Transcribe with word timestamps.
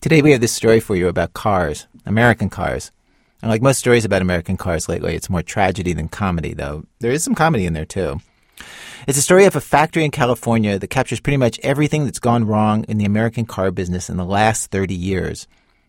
Today 0.00 0.22
we 0.22 0.32
have 0.32 0.40
this 0.40 0.52
story 0.52 0.80
for 0.80 0.96
you 0.96 1.08
about 1.08 1.34
cars, 1.34 1.86
American 2.06 2.48
cars. 2.48 2.90
And 3.42 3.50
like 3.50 3.62
most 3.62 3.78
stories 3.78 4.04
about 4.04 4.22
American 4.22 4.56
cars 4.56 4.88
lately, 4.88 5.14
it's 5.14 5.30
more 5.30 5.42
tragedy 5.42 5.92
than 5.92 6.08
comedy, 6.08 6.54
though 6.54 6.84
there 7.00 7.12
is 7.12 7.22
some 7.22 7.34
comedy 7.34 7.66
in 7.66 7.72
there 7.72 7.84
too. 7.84 8.20
It's 9.06 9.18
a 9.18 9.22
story 9.22 9.44
of 9.44 9.54
a 9.54 9.60
factory 9.60 10.04
in 10.04 10.10
California 10.10 10.78
that 10.78 10.88
captures 10.88 11.20
pretty 11.20 11.36
much 11.36 11.60
everything 11.62 12.04
that's 12.04 12.18
gone 12.18 12.46
wrong 12.46 12.84
in 12.84 12.98
the 12.98 13.04
American 13.04 13.44
car 13.44 13.70
business 13.70 14.08
in 14.08 14.16
the 14.16 14.24
last 14.24 14.70
30 14.70 14.94
years. 14.94 15.46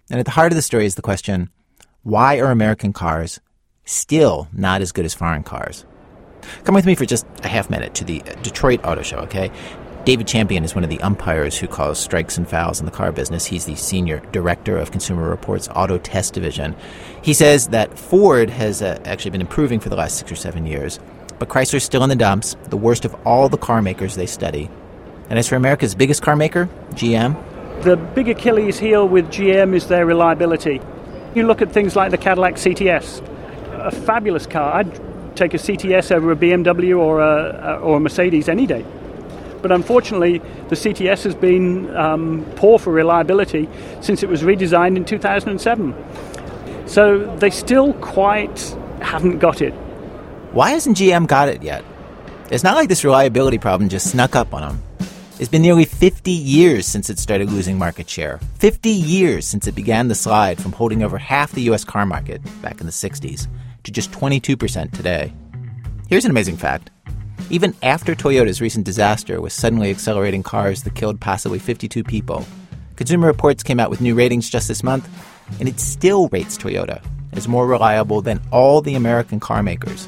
And 0.10 0.20
at 0.20 0.26
the 0.26 0.32
heart 0.32 0.52
of 0.52 0.58
the 0.58 0.62
story 0.62 0.86
is 0.86 0.96
the 0.96 1.02
question 1.02 1.50
why 2.02 2.40
are 2.40 2.52
American 2.52 2.92
cars 2.92 3.40
still 3.86 4.48
not 4.52 4.82
as 4.82 4.92
good 4.92 5.06
as 5.06 5.14
foreign 5.14 5.44
cars? 5.44 5.86
Come 6.66 6.76
with 6.76 6.86
me 6.86 6.96
for 6.96 7.06
just 7.06 7.26
a 7.44 7.48
half 7.48 7.70
minute 7.70 7.94
to 7.96 8.04
the 8.04 8.22
Detroit 8.42 8.82
Auto 8.84 9.02
Show, 9.02 9.20
okay? 9.20 9.50
David 10.06 10.28
Champion 10.28 10.66
is 10.66 10.76
one 10.76 10.84
of 10.84 10.90
the 10.90 11.00
umpires 11.00 11.58
who 11.58 11.66
calls 11.66 11.98
strikes 11.98 12.38
and 12.38 12.46
fouls 12.46 12.82
in 12.82 12.86
the 12.86 12.92
car 12.92 13.14
business. 13.14 13.46
He's 13.46 13.64
the 13.64 13.76
senior 13.76 14.20
director 14.34 14.78
of 14.78 14.92
Consumer 14.92 15.30
Reports 15.30 15.70
Auto 15.74 15.98
Test 15.98 16.34
Division. 16.34 16.76
He 17.22 17.34
says 17.34 17.70
that 17.70 17.98
Ford 17.98 18.50
has 18.50 18.82
uh, 18.82 19.00
actually 19.06 19.32
been 19.32 19.40
improving 19.40 19.80
for 19.80 19.88
the 19.88 19.96
last 19.96 20.18
six 20.18 20.30
or 20.30 20.36
seven 20.36 20.66
years, 20.66 21.00
but 21.40 21.48
Chrysler's 21.48 21.86
still 21.86 22.04
in 22.04 22.10
the 22.10 22.18
dumps, 22.18 22.58
the 22.66 22.76
worst 22.76 23.06
of 23.06 23.16
all 23.26 23.48
the 23.48 23.58
car 23.58 23.82
makers 23.82 24.16
they 24.16 24.26
study. 24.26 24.70
And 25.30 25.40
as 25.40 25.48
for 25.48 25.56
America's 25.56 25.96
biggest 25.96 26.22
car 26.22 26.36
maker, 26.36 26.68
GM, 26.96 27.42
the 27.84 27.96
big 27.96 28.28
Achilles 28.28 28.78
heel 28.78 29.08
with 29.08 29.28
GM 29.28 29.74
is 29.74 29.88
their 29.88 30.06
reliability. 30.06 30.82
You 31.34 31.48
look 31.48 31.62
at 31.62 31.72
things 31.72 31.96
like 31.96 32.12
the 32.12 32.18
Cadillac 32.18 32.56
CTS, 32.56 33.26
a 33.86 33.92
fabulous 33.92 34.48
car. 34.48 34.74
I'd 34.74 35.36
take 35.38 35.54
a 35.54 35.58
CTS 35.58 36.12
over 36.12 36.34
a 36.34 36.36
BMW 36.36 37.00
or 37.00 37.22
a, 37.22 37.80
or 37.82 37.98
a 37.98 38.00
Mercedes 38.02 38.50
any 38.50 38.68
day. 38.68 38.86
But 39.64 39.72
unfortunately, 39.72 40.40
the 40.68 40.76
CTS 40.76 41.24
has 41.24 41.34
been 41.34 41.96
um, 41.96 42.46
poor 42.58 42.78
for 42.78 42.92
reliability 42.92 43.68
since 44.02 44.22
it 44.22 44.30
was 44.30 44.44
redesigned 44.44 44.98
in 44.98 45.06
2007. 45.06 45.96
So 46.86 47.36
they 47.38 47.50
still 47.50 47.94
quite 47.94 48.76
haven't 49.02 49.40
got 49.40 49.62
it. 49.62 49.74
Why 50.52 50.72
hasn't 50.72 50.98
GM 50.98 51.28
got 51.28 51.48
it 51.48 51.64
yet? 51.64 51.84
It's 52.52 52.64
not 52.64 52.76
like 52.76 52.90
this 52.90 53.06
reliability 53.06 53.58
problem 53.58 53.90
just 53.90 54.12
snuck 54.12 54.36
up 54.36 54.54
on 54.54 54.62
them. 54.62 54.84
It's 55.40 55.50
been 55.50 55.62
nearly 55.62 55.86
50 55.86 56.30
years 56.30 56.86
since 56.86 57.10
it 57.10 57.18
started 57.18 57.50
losing 57.50 57.78
market 57.78 58.10
share. 58.10 58.40
50 58.60 58.90
years 58.90 59.48
since 59.48 59.66
it 59.66 59.76
began 59.76 60.10
the 60.10 60.16
slide 60.16 60.62
from 60.62 60.74
holding 60.74 61.04
over 61.04 61.18
half 61.18 61.54
the 61.54 61.62
US 61.72 61.86
car 61.86 62.06
market 62.06 62.42
back 62.62 62.82
in 62.82 62.86
the 62.86 62.92
60s 62.92 63.48
to 63.84 63.92
just 63.92 64.12
22% 64.12 64.92
today. 64.92 65.34
Here's 66.10 66.26
an 66.26 66.32
amazing 66.32 66.58
fact 66.58 66.92
even 67.50 67.76
after 67.84 68.16
Toyota's 68.16 68.62
recent 68.62 68.86
disaster 68.86 69.42
with 69.42 69.54
suddenly 69.54 69.90
accelerating 69.90 70.44
cars 70.44 70.84
that 70.84 70.96
killed 70.96 71.20
possibly 71.20 71.60
52 71.60 72.04
people, 72.04 72.46
Consumer 72.96 73.28
Reports 73.28 73.64
came 73.64 73.80
out 73.80 73.90
with 73.90 74.02
new 74.02 74.16
ratings 74.16 74.50
just 74.50 74.68
this 74.68 74.84
month, 74.84 75.08
and 75.60 75.68
it 75.68 75.80
still 75.80 76.30
rates 76.30 76.58
Toyota 76.58 77.04
as 77.34 77.48
more 77.48 77.68
reliable 77.68 78.22
than 78.22 78.42
all 78.52 78.82
the 78.82 78.96
American 78.96 79.40
car 79.40 79.64
makers. 79.64 80.08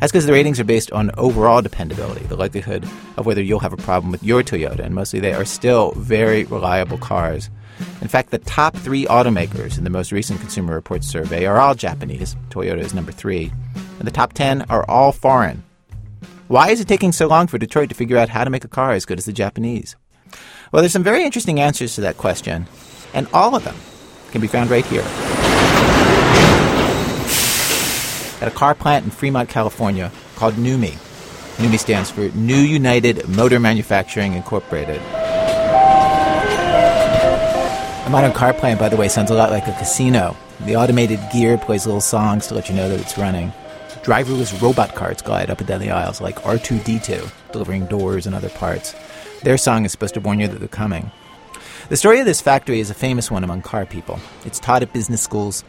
That's 0.00 0.12
because 0.12 0.26
the 0.26 0.32
ratings 0.32 0.60
are 0.60 0.64
based 0.64 0.92
on 0.92 1.10
overall 1.18 1.60
dependability, 1.60 2.24
the 2.26 2.36
likelihood 2.36 2.88
of 3.16 3.26
whether 3.26 3.42
you'll 3.42 3.58
have 3.60 3.72
a 3.72 3.78
problem 3.78 4.12
with 4.12 4.22
your 4.22 4.42
Toyota, 4.42 4.80
and 4.80 4.94
mostly 4.94 5.18
they 5.18 5.32
are 5.32 5.44
still 5.44 5.92
very 5.92 6.44
reliable 6.44 6.98
cars. 6.98 7.50
In 8.00 8.08
fact, 8.08 8.30
the 8.30 8.38
top 8.38 8.76
three 8.76 9.06
automakers 9.06 9.76
in 9.76 9.84
the 9.84 9.90
most 9.90 10.12
recent 10.12 10.40
Consumer 10.40 10.74
Reports 10.74 11.06
survey 11.06 11.46
are 11.46 11.58
all 11.58 11.74
Japanese. 11.74 12.36
Toyota 12.50 12.78
is 12.78 12.94
number 12.94 13.12
three. 13.12 13.52
And 13.98 14.06
the 14.06 14.12
top 14.12 14.32
10 14.34 14.62
are 14.62 14.88
all 14.88 15.10
foreign. 15.10 15.64
Why 16.48 16.70
is 16.70 16.80
it 16.80 16.88
taking 16.88 17.12
so 17.12 17.26
long 17.26 17.46
for 17.46 17.58
Detroit 17.58 17.90
to 17.90 17.94
figure 17.94 18.16
out 18.16 18.30
how 18.30 18.42
to 18.42 18.48
make 18.48 18.64
a 18.64 18.68
car 18.68 18.92
as 18.92 19.04
good 19.04 19.18
as 19.18 19.26
the 19.26 19.34
Japanese? 19.34 19.96
Well, 20.72 20.80
there's 20.80 20.94
some 20.94 21.02
very 21.02 21.22
interesting 21.22 21.60
answers 21.60 21.94
to 21.96 22.00
that 22.00 22.16
question, 22.16 22.66
and 23.12 23.28
all 23.34 23.54
of 23.54 23.64
them 23.64 23.76
can 24.30 24.40
be 24.40 24.46
found 24.46 24.70
right 24.70 24.86
here. 24.86 25.02
At 28.40 28.48
a 28.48 28.54
car 28.54 28.74
plant 28.74 29.04
in 29.04 29.10
Fremont, 29.10 29.50
California 29.50 30.10
called 30.36 30.54
NUMMI. 30.54 30.92
NUMMI 31.58 31.78
stands 31.78 32.10
for 32.10 32.30
New 32.30 32.56
United 32.56 33.28
Motor 33.28 33.60
Manufacturing 33.60 34.32
Incorporated. 34.32 35.02
A 38.06 38.08
modern 38.10 38.32
car 38.32 38.54
plant, 38.54 38.80
by 38.80 38.88
the 38.88 38.96
way, 38.96 39.08
sounds 39.08 39.30
a 39.30 39.34
lot 39.34 39.50
like 39.50 39.66
a 39.66 39.72
casino. 39.72 40.34
The 40.60 40.76
automated 40.76 41.20
gear 41.30 41.58
plays 41.58 41.84
little 41.84 42.00
songs 42.00 42.46
to 42.46 42.54
let 42.54 42.70
you 42.70 42.74
know 42.74 42.88
that 42.88 43.00
it's 43.00 43.18
running 43.18 43.52
driverless 44.08 44.58
robot 44.62 44.94
cars 44.94 45.20
glide 45.20 45.50
up 45.50 45.58
and 45.58 45.68
down 45.68 45.82
the 45.82 45.90
aisles 45.90 46.18
like 46.18 46.36
R2D2, 46.36 47.30
delivering 47.52 47.84
doors 47.88 48.26
and 48.26 48.34
other 48.34 48.48
parts. 48.48 48.94
Their 49.42 49.58
song 49.58 49.84
is 49.84 49.92
supposed 49.92 50.14
to 50.14 50.20
warn 50.20 50.40
you 50.40 50.48
that 50.48 50.60
they're 50.60 50.66
coming. 50.66 51.10
The 51.90 51.96
story 51.98 52.18
of 52.18 52.24
this 52.24 52.40
factory 52.40 52.80
is 52.80 52.88
a 52.88 52.94
famous 52.94 53.30
one 53.30 53.44
among 53.44 53.60
car 53.60 53.84
people. 53.84 54.18
It's 54.46 54.58
taught 54.58 54.80
at 54.80 54.94
business 54.94 55.20
schools. 55.20 55.62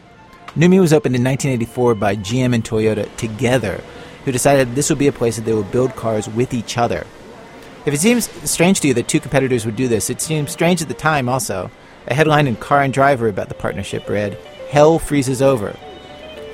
NUMMI 0.56 0.80
was 0.80 0.94
opened 0.94 1.16
in 1.16 1.22
1984 1.22 1.94
by 1.96 2.16
GM 2.16 2.54
and 2.54 2.64
Toyota 2.64 3.14
together, 3.16 3.82
who 4.24 4.32
decided 4.32 4.74
this 4.74 4.88
would 4.88 4.98
be 4.98 5.08
a 5.08 5.12
place 5.12 5.36
that 5.36 5.44
they 5.44 5.52
would 5.52 5.70
build 5.70 5.94
cars 5.94 6.26
with 6.26 6.54
each 6.54 6.78
other. 6.78 7.06
If 7.84 7.92
it 7.92 8.00
seems 8.00 8.30
strange 8.50 8.80
to 8.80 8.88
you 8.88 8.94
that 8.94 9.06
two 9.06 9.20
competitors 9.20 9.66
would 9.66 9.76
do 9.76 9.86
this, 9.86 10.08
it 10.08 10.22
seemed 10.22 10.48
strange 10.48 10.80
at 10.80 10.88
the 10.88 10.94
time 10.94 11.28
also. 11.28 11.70
A 12.06 12.14
headline 12.14 12.46
in 12.46 12.56
Car 12.56 12.80
and 12.80 12.94
Driver 12.94 13.28
about 13.28 13.50
the 13.50 13.54
partnership 13.54 14.08
read, 14.08 14.38
Hell 14.70 14.98
freezes 14.98 15.42
over. 15.42 15.76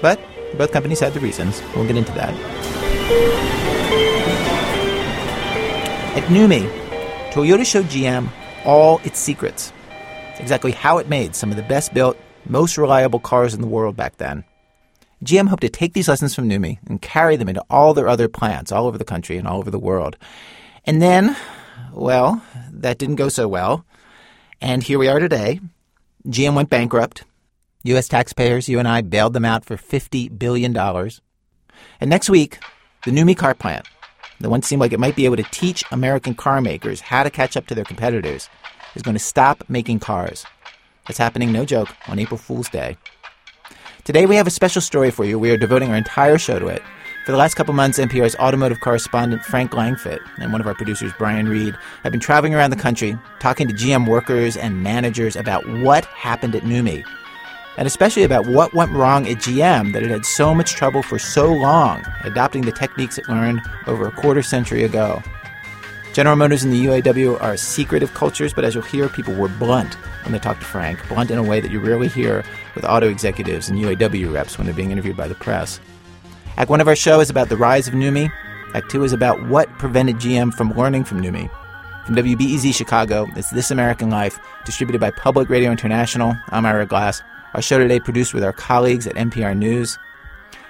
But 0.03 0.19
both 0.55 0.73
companies 0.73 1.01
had 1.01 1.13
their 1.13 1.23
reasons. 1.23 1.63
We'll 1.75 1.87
get 1.87 1.97
into 1.97 2.13
that. 2.13 2.35
At 6.17 6.25
NUMMI, 6.25 6.69
Toyota 7.31 7.67
showed 7.67 7.87
GM 7.87 8.29
all 8.65 9.01
its 9.05 9.19
secrets. 9.19 9.73
Exactly 10.39 10.73
how 10.73 10.99
it 10.99 11.09
made 11.09 11.35
some 11.35 11.51
of 11.51 11.57
the 11.57 11.63
best 11.63 11.93
built, 11.93 12.17
most 12.47 12.79
reliable 12.79 13.21
cars 13.21 13.55
in 13.55 13.61
the 13.61 13.67
world 13.67 13.97
back 13.97 14.17
then. 14.17 14.45
GM 15.25 15.49
hoped 15.49 15.63
to 15.63 15.69
take 15.69 15.95
these 15.95 16.09
lessons 16.09 16.35
from 16.35 16.49
NUMMI 16.49 16.79
and 16.87 17.01
carry 17.01 17.37
them 17.37 17.49
into 17.49 17.65
all 17.71 17.95
their 17.95 18.09
other 18.09 18.29
plants 18.29 18.73
all 18.73 18.87
over 18.87 18.99
the 18.99 19.05
country 19.05 19.37
and 19.39 19.47
all 19.47 19.59
over 19.59 19.71
the 19.71 19.79
world. 19.79 20.17
And 20.85 21.01
then, 21.01 21.37
well, 21.93 22.43
that 22.71 22.99
didn't 22.99 23.17
go 23.17 23.29
so 23.29 23.49
well. 23.49 23.85
And 24.61 24.83
here 24.83 24.99
we 24.99 25.09
are 25.09 25.19
today. 25.19 25.61
GM 26.27 26.55
went 26.55 26.71
bankrupt. 26.71 27.25
U.S. 27.87 28.09
taxpayers, 28.09 28.69
you 28.69 28.81
and 28.81 28.89
I, 28.89 29.01
bailed 29.01 29.33
them 29.33 29.45
out 29.45 29.65
for 29.65 29.77
$50 29.77 30.37
billion. 30.39 30.77
And 30.77 32.11
next 32.11 32.29
week, 32.29 32.59
the 33.05 33.13
NUMMI 33.13 33.37
car 33.37 33.55
plant, 33.55 33.87
the 34.41 34.51
one 34.51 34.63
seemed 34.63 34.81
like 34.81 34.93
it 34.93 34.99
might 34.99 35.15
be 35.15 35.25
able 35.25 35.37
to 35.37 35.45
teach 35.45 35.85
American 35.93 36.35
car 36.35 36.61
makers 36.61 37.01
how 37.01 37.23
to 37.23 37.31
catch 37.31 37.57
up 37.57 37.67
to 37.69 37.75
their 37.75 37.85
competitors, 37.85 38.49
is 38.97 39.03
going 39.03 39.15
to 39.15 39.23
stop 39.23 39.63
making 39.69 40.01
cars. 40.01 40.45
That's 41.07 41.19
happening, 41.19 41.53
no 41.53 41.65
joke, 41.65 41.89
on 42.09 42.19
April 42.19 42.39
Fool's 42.39 42.69
Day. 42.69 42.97
Today 44.05 44.27
we 44.27 44.35
have 44.37 44.49
a 44.49 44.51
special 44.51 44.83
story 44.83 45.13
for 45.13 45.25
you. 45.25 45.39
We 45.39 45.51
are 45.51 45.57
devoting 45.57 45.91
our 45.91 45.97
entire 45.97 46.39
show 46.39 46.59
to 46.59 46.67
it. 46.67 46.83
For 47.25 47.33
the 47.33 47.39
last 47.39 47.55
couple 47.55 47.75
months, 47.75 47.99
NPR's 47.99 48.37
automotive 48.37 48.81
correspondent 48.81 49.45
Frank 49.45 49.73
Langfitt 49.73 50.21
and 50.39 50.53
one 50.53 50.61
of 50.61 50.67
our 50.67 50.75
producers, 50.75 51.13
Brian 51.19 51.49
Reed, 51.49 51.77
have 52.03 52.13
been 52.13 52.21
traveling 52.21 52.55
around 52.55 52.71
the 52.71 52.77
country 52.77 53.17
talking 53.39 53.69
to 53.69 53.75
GM 53.75 54.09
workers 54.09 54.57
and 54.57 54.83
managers 54.83 55.37
about 55.37 55.69
what 55.69 56.05
happened 56.07 56.55
at 56.55 56.63
NUMMI 56.63 57.05
and 57.77 57.87
especially 57.87 58.23
about 58.23 58.47
what 58.47 58.75
went 58.75 58.93
wrong 58.93 59.27
at 59.29 59.39
GM 59.39 59.93
that 59.93 60.03
it 60.03 60.11
had 60.11 60.25
so 60.25 60.55
much 60.55 60.73
trouble 60.73 61.03
for 61.03 61.19
so 61.19 61.53
long 61.53 62.05
adopting 62.25 62.63
the 62.63 62.73
techniques 62.73 63.19
it 63.19 63.29
learned 63.29 63.61
over 63.87 64.07
a 64.07 64.13
quarter 64.13 64.43
century 64.43 64.85
ago. 64.85 65.23
General 66.13 66.37
Motors 66.37 66.65
and 66.65 66.73
the 66.73 66.87
UAW 66.87 67.39
are 67.43 67.59
secretive 67.59 68.15
cultures, 68.15 68.55
but 68.55 68.65
as 68.65 68.75
you'll 68.75 68.83
hear, 68.83 69.07
people 69.09 69.35
were 69.35 69.49
blunt 69.49 69.95
when 70.25 70.33
they 70.33 70.39
talked 70.39 70.61
to 70.61 70.67
Frank, 70.67 71.07
blunt 71.09 71.31
in 71.31 71.37
a 71.37 71.43
way 71.43 71.61
that 71.61 71.71
you 71.71 71.79
rarely 71.79 72.09
hear 72.09 72.43
with 72.75 72.87
auto 72.87 73.09
executives 73.09 73.69
and 73.69 73.79
UAW 73.79 74.33
reps 74.33 74.57
when 74.57 74.65
they're 74.67 74.75
being 74.75 74.93
interviewed 74.93 75.17
by 75.17 75.29
the 75.29 75.35
press. 75.35 75.79
Act 76.57 76.71
one 76.71 76.81
of 76.81 76.89
our 76.89 76.97
show 76.97 77.21
is 77.21 77.29
about 77.29 77.51
the 77.51 77.57
rise 77.57 77.87
of 77.87 77.93
NUMMI. 77.93 78.33
Act 78.73 78.91
two 78.91 79.05
is 79.05 79.13
about 79.13 79.47
what 79.49 79.69
prevented 79.79 80.17
GM 80.17 80.55
from 80.55 80.73
learning 80.73 81.05
from 81.05 81.21
NUMMI. 81.21 81.51
From 82.07 82.17
WBEZ 82.17 82.75
Chicago, 82.75 83.27
it's 83.37 83.51
This 83.51 83.71
American 83.71 84.09
Life, 84.09 84.39
distributed 84.65 85.01
by 85.01 85.11
Public 85.11 85.51
Radio 85.51 85.71
International. 85.71 86.35
I'm 86.49 86.65
Ira 86.65 86.87
Glass. 86.87 87.21
Our 87.55 87.63
show 87.63 87.79
today 87.79 88.01
produced 88.01 88.35
with 88.35 88.45
our 88.45 88.53
colleagues 88.53 89.07
at 89.07 89.15
NPR 89.15 89.57
News. 89.57 89.99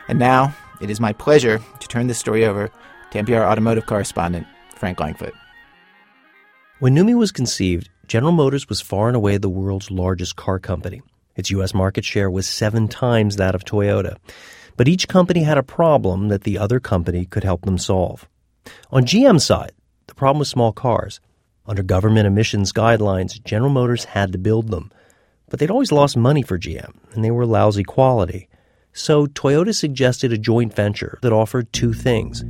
And 0.09 0.19
now 0.19 0.55
it 0.81 0.91
is 0.91 1.01
my 1.01 1.13
pleasure 1.13 1.59
to 1.81 1.89
turn 1.89 2.07
this 2.07 2.19
story 2.19 2.45
over 2.45 2.71
to 3.11 3.23
NPR 3.23 3.43
automotive 3.43 3.87
correspondent 3.87 4.47
Frank 4.75 4.99
Langfitt. 4.99 5.33
When 6.79 6.95
NUMMI 6.95 7.17
was 7.17 7.33
conceived, 7.33 7.89
General 8.07 8.33
Motors 8.33 8.69
was 8.69 8.81
far 8.81 9.09
and 9.09 9.17
away 9.17 9.39
the 9.39 9.49
world's 9.49 9.91
largest 9.91 10.37
car 10.37 10.59
company. 10.59 11.03
Its 11.35 11.51
U.S. 11.51 11.75
market 11.75 12.05
share 12.05 12.31
was 12.31 12.47
seven 12.47 12.87
times 12.89 13.37
that 13.37 13.55
of 13.55 13.65
Toyota. 13.65 14.17
But 14.77 14.89
each 14.89 15.09
company 15.09 15.43
had 15.43 15.59
a 15.59 15.63
problem 15.63 16.29
that 16.29 16.45
the 16.45 16.59
other 16.59 16.79
company 16.79 17.25
could 17.25 17.45
help 17.45 17.63
them 17.63 17.79
solve. 17.79 18.29
On 18.91 19.05
GM's 19.05 19.45
side, 19.45 19.73
the 20.07 20.15
problem 20.15 20.39
was 20.39 20.49
small 20.49 20.73
cars. 20.73 21.21
Under 21.67 21.83
government 21.83 22.27
emissions 22.27 22.73
guidelines, 22.73 23.43
General 23.43 23.71
Motors 23.71 24.05
had 24.05 24.33
to 24.33 24.39
build 24.39 24.71
them. 24.71 24.93
But 25.57 25.61
they'd 25.61 25.71
always 25.71 25.91
lost 25.91 26.19
money 26.19 26.43
for 26.43 26.59
GM, 26.59 26.93
and 27.15 27.25
they 27.25 27.31
were 27.31 27.47
lousy 27.47 27.83
quality. 27.83 28.47
So 28.93 29.27
Toyota 29.27 29.75
suggested 29.75 30.31
a 30.31 30.37
joint 30.37 30.75
venture 30.75 31.19
that 31.23 31.33
offered 31.33 31.73
two 31.73 31.95
things. 31.95 32.45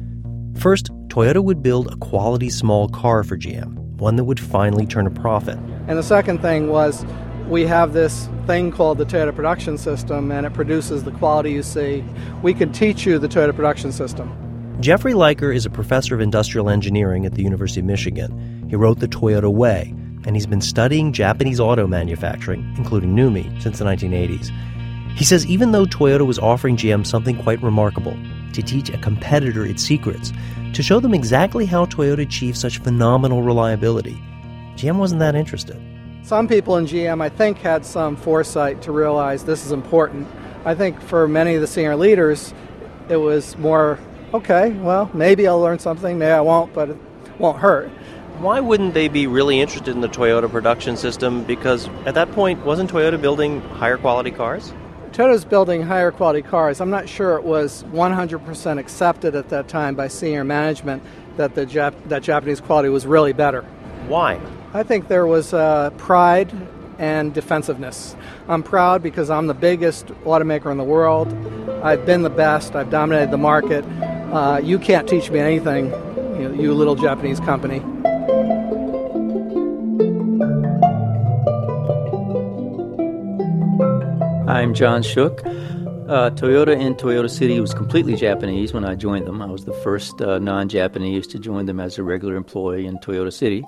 First, 0.59 0.87
Toyota 1.07 1.41
would 1.41 1.63
build 1.63 1.87
a 1.87 1.97
quality 1.99 2.51
small 2.51 2.89
car 2.89 3.23
for 3.23 3.39
GM, 3.39 3.77
one 4.01 4.17
that 4.17 4.25
would 4.25 4.41
finally 4.41 4.87
turn 4.87 5.07
a 5.07 5.11
profit. 5.13 5.57
And 5.87 5.97
the 5.97 6.03
second 6.03 6.43
thing 6.43 6.69
was 6.69 7.07
we 7.49 7.65
have 7.67 7.93
this 7.93 8.29
thing 8.45 8.73
called 8.73 8.99
the 8.99 9.07
Toyota 9.07 9.33
Production 9.33 9.79
System, 9.79 10.33
and 10.33 10.45
it 10.45 10.53
produces 10.53 11.05
the 11.05 11.13
quality 11.13 11.53
you 11.53 11.63
see. 11.63 12.03
We 12.43 12.55
could 12.55 12.75
teach 12.75 13.07
you 13.07 13.21
the 13.21 13.29
Toyota 13.29 13.55
Production 13.55 13.93
System. 13.93 14.37
Jeffrey 14.81 15.15
Liker 15.15 15.53
is 15.53 15.65
a 15.65 15.71
professor 15.71 16.17
of 16.17 16.21
industrial 16.21 16.69
engineering 16.69 17.25
at 17.25 17.35
the 17.35 17.45
University 17.45 17.79
of 17.79 17.87
Michigan. 17.87 18.67
He 18.69 18.75
wrote 18.75 18.99
The 18.99 19.07
Toyota 19.07 19.53
Way, 19.53 19.95
and 20.27 20.37
he's 20.37 20.47
been 20.47 20.61
studying 20.61 21.13
Japanese 21.13 21.61
auto 21.61 21.87
manufacturing, 21.87 22.75
including 22.77 23.15
NUMMI, 23.15 23.63
since 23.63 23.79
the 23.79 23.85
1980s. 23.85 24.51
He 25.17 25.25
says 25.25 25.47
even 25.47 25.73
though 25.73 25.87
Toyota 25.87 26.27
was 26.27 26.39
offering 26.39 26.77
GM 26.77 27.07
something 27.07 27.43
quite 27.43 27.63
remarkable 27.63 28.19
to 28.53 28.63
teach 28.63 28.91
a 28.91 28.99
competitor 28.99 29.65
its 29.65 29.83
secrets, 29.83 30.33
to 30.75 30.83
show 30.83 31.01
them 31.01 31.15
exactly 31.15 31.65
how 31.65 31.87
Toyota 31.87 32.23
achieved 32.23 32.59
such 32.59 32.79
phenomenal 32.79 33.43
reliability, 33.43 34.21
GM 34.75 34.99
wasn't 34.99 35.21
that 35.21 35.35
interested. 35.35 35.81
Some 36.23 36.49
people 36.49 36.77
in 36.77 36.87
GM, 36.87 37.23
I 37.23 37.29
think, 37.29 37.59
had 37.59 37.87
some 37.87 38.17
foresight 38.17 38.83
to 38.83 38.93
realize 38.93 39.45
this 39.45 39.65
is 39.65 39.73
important. 39.73 40.27
I 40.65 40.75
think 40.75 41.01
for 41.01 41.29
many 41.29 41.55
of 41.55 41.61
the 41.61 41.69
senior 41.69 41.95
leaders, 41.95 42.53
it 43.09 43.17
was 43.17 43.57
more, 43.57 43.99
okay, 44.35 44.71
well, 44.73 45.09
maybe 45.15 45.47
I'll 45.47 45.61
learn 45.61 45.79
something, 45.79 46.19
maybe 46.19 46.33
I 46.33 46.41
won't, 46.41 46.75
but 46.75 46.91
it 46.91 46.97
won't 47.39 47.59
hurt. 47.59 47.91
Why 48.39 48.61
wouldn't 48.61 48.93
they 48.93 49.09
be 49.09 49.27
really 49.27 49.61
interested 49.61 49.95
in 49.95 50.03
the 50.03 50.09
Toyota 50.09 50.51
production 50.51 50.99
system? 50.99 51.43
Because 51.45 51.89
at 52.05 52.15
that 52.15 52.31
point, 52.33 52.65
wasn't 52.67 52.91
Toyota 52.91 53.19
building 53.19 53.63
higher 53.63 53.97
quality 53.97 54.31
cars? 54.31 54.75
Toyota's 55.13 55.47
building 55.47 55.81
higher 55.81 56.13
quality 56.13 56.43
cars. 56.43 56.83
I'm 56.83 56.91
not 56.91 57.09
sure 57.09 57.37
it 57.37 57.45
was 57.45 57.85
100% 57.85 58.79
accepted 58.79 59.35
at 59.35 59.49
that 59.49 59.69
time 59.69 59.95
by 59.95 60.09
senior 60.09 60.45
management 60.45 61.03
that 61.39 61.55
the 61.55 61.65
Jap- 61.65 62.09
that 62.11 62.23
Japanese 62.23 62.61
quality 62.61 62.91
was 62.91 63.07
really 63.07 63.33
better. 63.33 63.63
Why? 64.07 64.39
I 64.75 64.83
think 64.83 65.09
there 65.09 65.27
was 65.27 65.55
uh, 65.55 65.89
pride 65.97 66.53
and 66.99 67.33
defensiveness. 67.33 68.15
I'm 68.49 68.63
proud 68.63 69.03
because 69.03 69.31
I'm 69.31 69.47
the 69.47 69.55
biggest 69.55 70.09
automaker 70.25 70.71
in 70.71 70.77
the 70.77 70.85
world. 70.85 71.33
I've 71.83 72.05
been 72.05 72.21
the 72.21 72.31
best. 72.31 72.77
I've 72.77 72.91
dominated 72.91 73.31
the 73.31 73.39
market. 73.39 73.83
Uh, 74.31 74.61
you 74.63 74.79
can't 74.79 75.09
teach 75.09 75.31
me 75.31 75.39
anything, 75.39 75.87
you, 75.87 76.49
know, 76.49 76.53
you 76.53 76.75
little 76.75 76.95
Japanese 76.97 77.41
company. 77.41 77.83
I'm 84.49 84.75
John 84.75 85.03
Shook. 85.03 85.45
Uh, 85.45 86.31
Toyota 86.31 86.79
in 86.81 86.95
Toyota 86.95 87.29
City 87.29 87.59
was 87.59 87.75
completely 87.75 88.15
Japanese 88.15 88.73
when 88.73 88.85
I 88.85 88.95
joined 88.95 89.27
them. 89.27 89.43
I 89.43 89.47
was 89.47 89.65
the 89.65 89.73
first 89.73 90.23
uh, 90.23 90.39
non 90.39 90.69
Japanese 90.69 91.27
to 91.29 91.41
join 91.41 91.67
them 91.67 91.81
as 91.81 91.99
a 91.99 92.05
regular 92.05 92.37
employee 92.37 92.87
in 92.87 92.99
Toyota 92.99 93.33
City. 93.33 93.65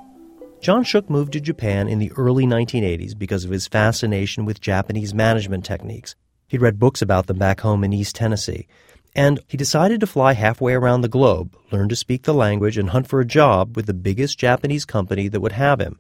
John 0.60 0.84
Shook 0.84 1.10
moved 1.10 1.32
to 1.32 1.40
Japan 1.40 1.88
in 1.88 1.98
the 1.98 2.12
early 2.16 2.46
1980s 2.46 3.19
because 3.19 3.44
of 3.44 3.50
his 3.50 3.66
fascination 3.66 4.44
with 4.44 4.60
Japanese 4.60 5.12
management 5.12 5.64
techniques. 5.64 6.14
He'd 6.46 6.62
read 6.62 6.78
books 6.78 7.02
about 7.02 7.26
them 7.26 7.38
back 7.38 7.60
home 7.62 7.82
in 7.82 7.92
East 7.92 8.14
Tennessee. 8.14 8.69
And 9.16 9.40
he 9.48 9.56
decided 9.56 9.98
to 9.98 10.06
fly 10.06 10.34
halfway 10.34 10.75
around 10.75 11.00
the 11.00 11.08
globe, 11.08 11.56
learn 11.72 11.88
to 11.88 11.96
speak 11.96 12.22
the 12.22 12.32
language, 12.32 12.78
and 12.78 12.90
hunt 12.90 13.08
for 13.08 13.19
a 13.19 13.26
job 13.26 13.75
with 13.75 13.86
the 13.86 13.94
biggest 13.94 14.38
Japanese 14.38 14.84
company 14.84 15.26
that 15.26 15.40
would 15.40 15.52
have 15.52 15.80
him. 15.80 15.98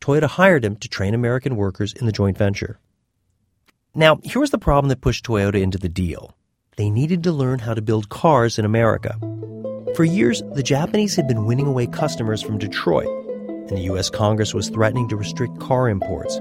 Toyota 0.00 0.26
hired 0.26 0.64
him 0.64 0.74
to 0.76 0.88
train 0.88 1.14
American 1.14 1.54
workers 1.54 1.92
in 1.92 2.06
the 2.06 2.12
joint 2.12 2.36
venture. 2.36 2.80
Now, 3.96 4.18
here 4.22 4.42
was 4.42 4.50
the 4.50 4.58
problem 4.58 4.90
that 4.90 5.00
pushed 5.00 5.24
Toyota 5.24 5.58
into 5.58 5.78
the 5.78 5.88
deal. 5.88 6.36
They 6.76 6.90
needed 6.90 7.22
to 7.22 7.32
learn 7.32 7.60
how 7.60 7.72
to 7.72 7.80
build 7.80 8.10
cars 8.10 8.58
in 8.58 8.66
America. 8.66 9.18
For 9.94 10.04
years, 10.04 10.42
the 10.52 10.62
Japanese 10.62 11.16
had 11.16 11.26
been 11.26 11.46
winning 11.46 11.66
away 11.66 11.86
customers 11.86 12.42
from 12.42 12.58
Detroit, 12.58 13.08
and 13.08 13.70
the 13.70 13.84
U.S. 13.84 14.10
Congress 14.10 14.52
was 14.52 14.68
threatening 14.68 15.08
to 15.08 15.16
restrict 15.16 15.58
car 15.60 15.88
imports. 15.88 16.38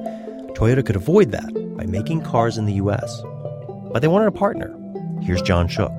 Toyota 0.58 0.86
could 0.86 0.98
avoid 0.98 1.32
that 1.32 1.78
by 1.78 1.86
making 1.86 2.24
cars 2.24 2.58
in 2.58 2.66
the 2.66 2.74
U.S. 2.74 3.24
But 3.94 4.02
they 4.02 4.10
wanted 4.10 4.28
a 4.28 4.32
partner. 4.32 4.78
Here's 5.22 5.42
John 5.42 5.70
Shook. 5.70 5.98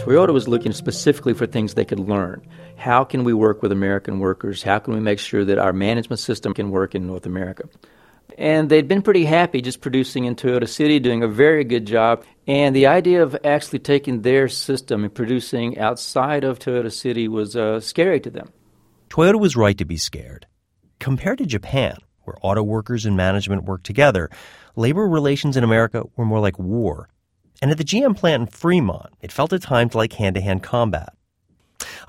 Toyota 0.00 0.34
was 0.34 0.46
looking 0.46 0.72
specifically 0.72 1.32
for 1.32 1.46
things 1.46 1.72
they 1.72 1.86
could 1.86 2.00
learn. 2.00 2.46
How 2.76 3.02
can 3.02 3.24
we 3.24 3.32
work 3.32 3.62
with 3.62 3.72
American 3.72 4.18
workers? 4.18 4.62
How 4.62 4.78
can 4.78 4.92
we 4.92 5.00
make 5.00 5.20
sure 5.20 5.46
that 5.46 5.58
our 5.58 5.72
management 5.72 6.20
system 6.20 6.52
can 6.52 6.70
work 6.70 6.94
in 6.94 7.06
North 7.06 7.24
America? 7.24 7.66
And 8.36 8.68
they'd 8.68 8.86
been 8.86 9.02
pretty 9.02 9.24
happy 9.24 9.62
just 9.62 9.80
producing 9.80 10.24
in 10.24 10.36
Toyota 10.36 10.68
City, 10.68 11.00
doing 11.00 11.22
a 11.22 11.28
very 11.28 11.64
good 11.64 11.86
job. 11.86 12.24
And 12.46 12.74
the 12.74 12.86
idea 12.86 13.22
of 13.22 13.36
actually 13.44 13.80
taking 13.80 14.22
their 14.22 14.48
system 14.48 15.04
and 15.04 15.14
producing 15.14 15.78
outside 15.78 16.44
of 16.44 16.58
Toyota 16.58 16.92
City 16.92 17.28
was 17.28 17.56
uh, 17.56 17.80
scary 17.80 18.20
to 18.20 18.30
them. 18.30 18.52
Toyota 19.08 19.40
was 19.40 19.56
right 19.56 19.76
to 19.78 19.84
be 19.84 19.96
scared. 19.96 20.46
Compared 20.98 21.38
to 21.38 21.46
Japan, 21.46 21.96
where 22.24 22.36
auto 22.42 22.62
workers 22.62 23.06
and 23.06 23.16
management 23.16 23.64
worked 23.64 23.86
together, 23.86 24.28
labor 24.76 25.06
relations 25.08 25.56
in 25.56 25.64
America 25.64 26.04
were 26.16 26.24
more 26.24 26.40
like 26.40 26.58
war. 26.58 27.08
And 27.60 27.70
at 27.70 27.78
the 27.78 27.84
GM 27.84 28.16
plant 28.16 28.42
in 28.42 28.46
Fremont, 28.46 29.12
it 29.20 29.32
felt 29.32 29.52
at 29.52 29.62
times 29.62 29.94
like 29.94 30.12
hand 30.12 30.36
to 30.36 30.40
hand 30.40 30.62
combat. 30.62 31.14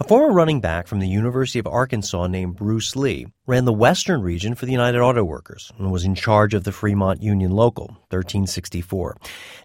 A 0.01 0.07
former 0.07 0.34
running 0.34 0.62
back 0.62 0.88
from 0.88 1.00
the 1.00 1.10
University 1.10 1.60
of 1.60 1.68
Arkansas 1.68 2.28
named 2.28 2.56
Bruce 2.56 2.96
Lee 2.96 3.28
ran 3.46 3.66
the 3.66 3.74
western 3.74 4.22
region 4.22 4.56
for 4.56 4.66
the 4.66 4.72
United 4.72 5.01
Auto 5.01 5.25
Workers 5.25 5.74
and 5.78 5.92
was 5.92 6.06
in 6.06 6.16
charge 6.16 6.54
of 6.54 6.63
the 6.63 6.72
Fremont 6.72 7.22
Union 7.22 7.51
Local, 7.51 7.88
1364. 8.10 9.18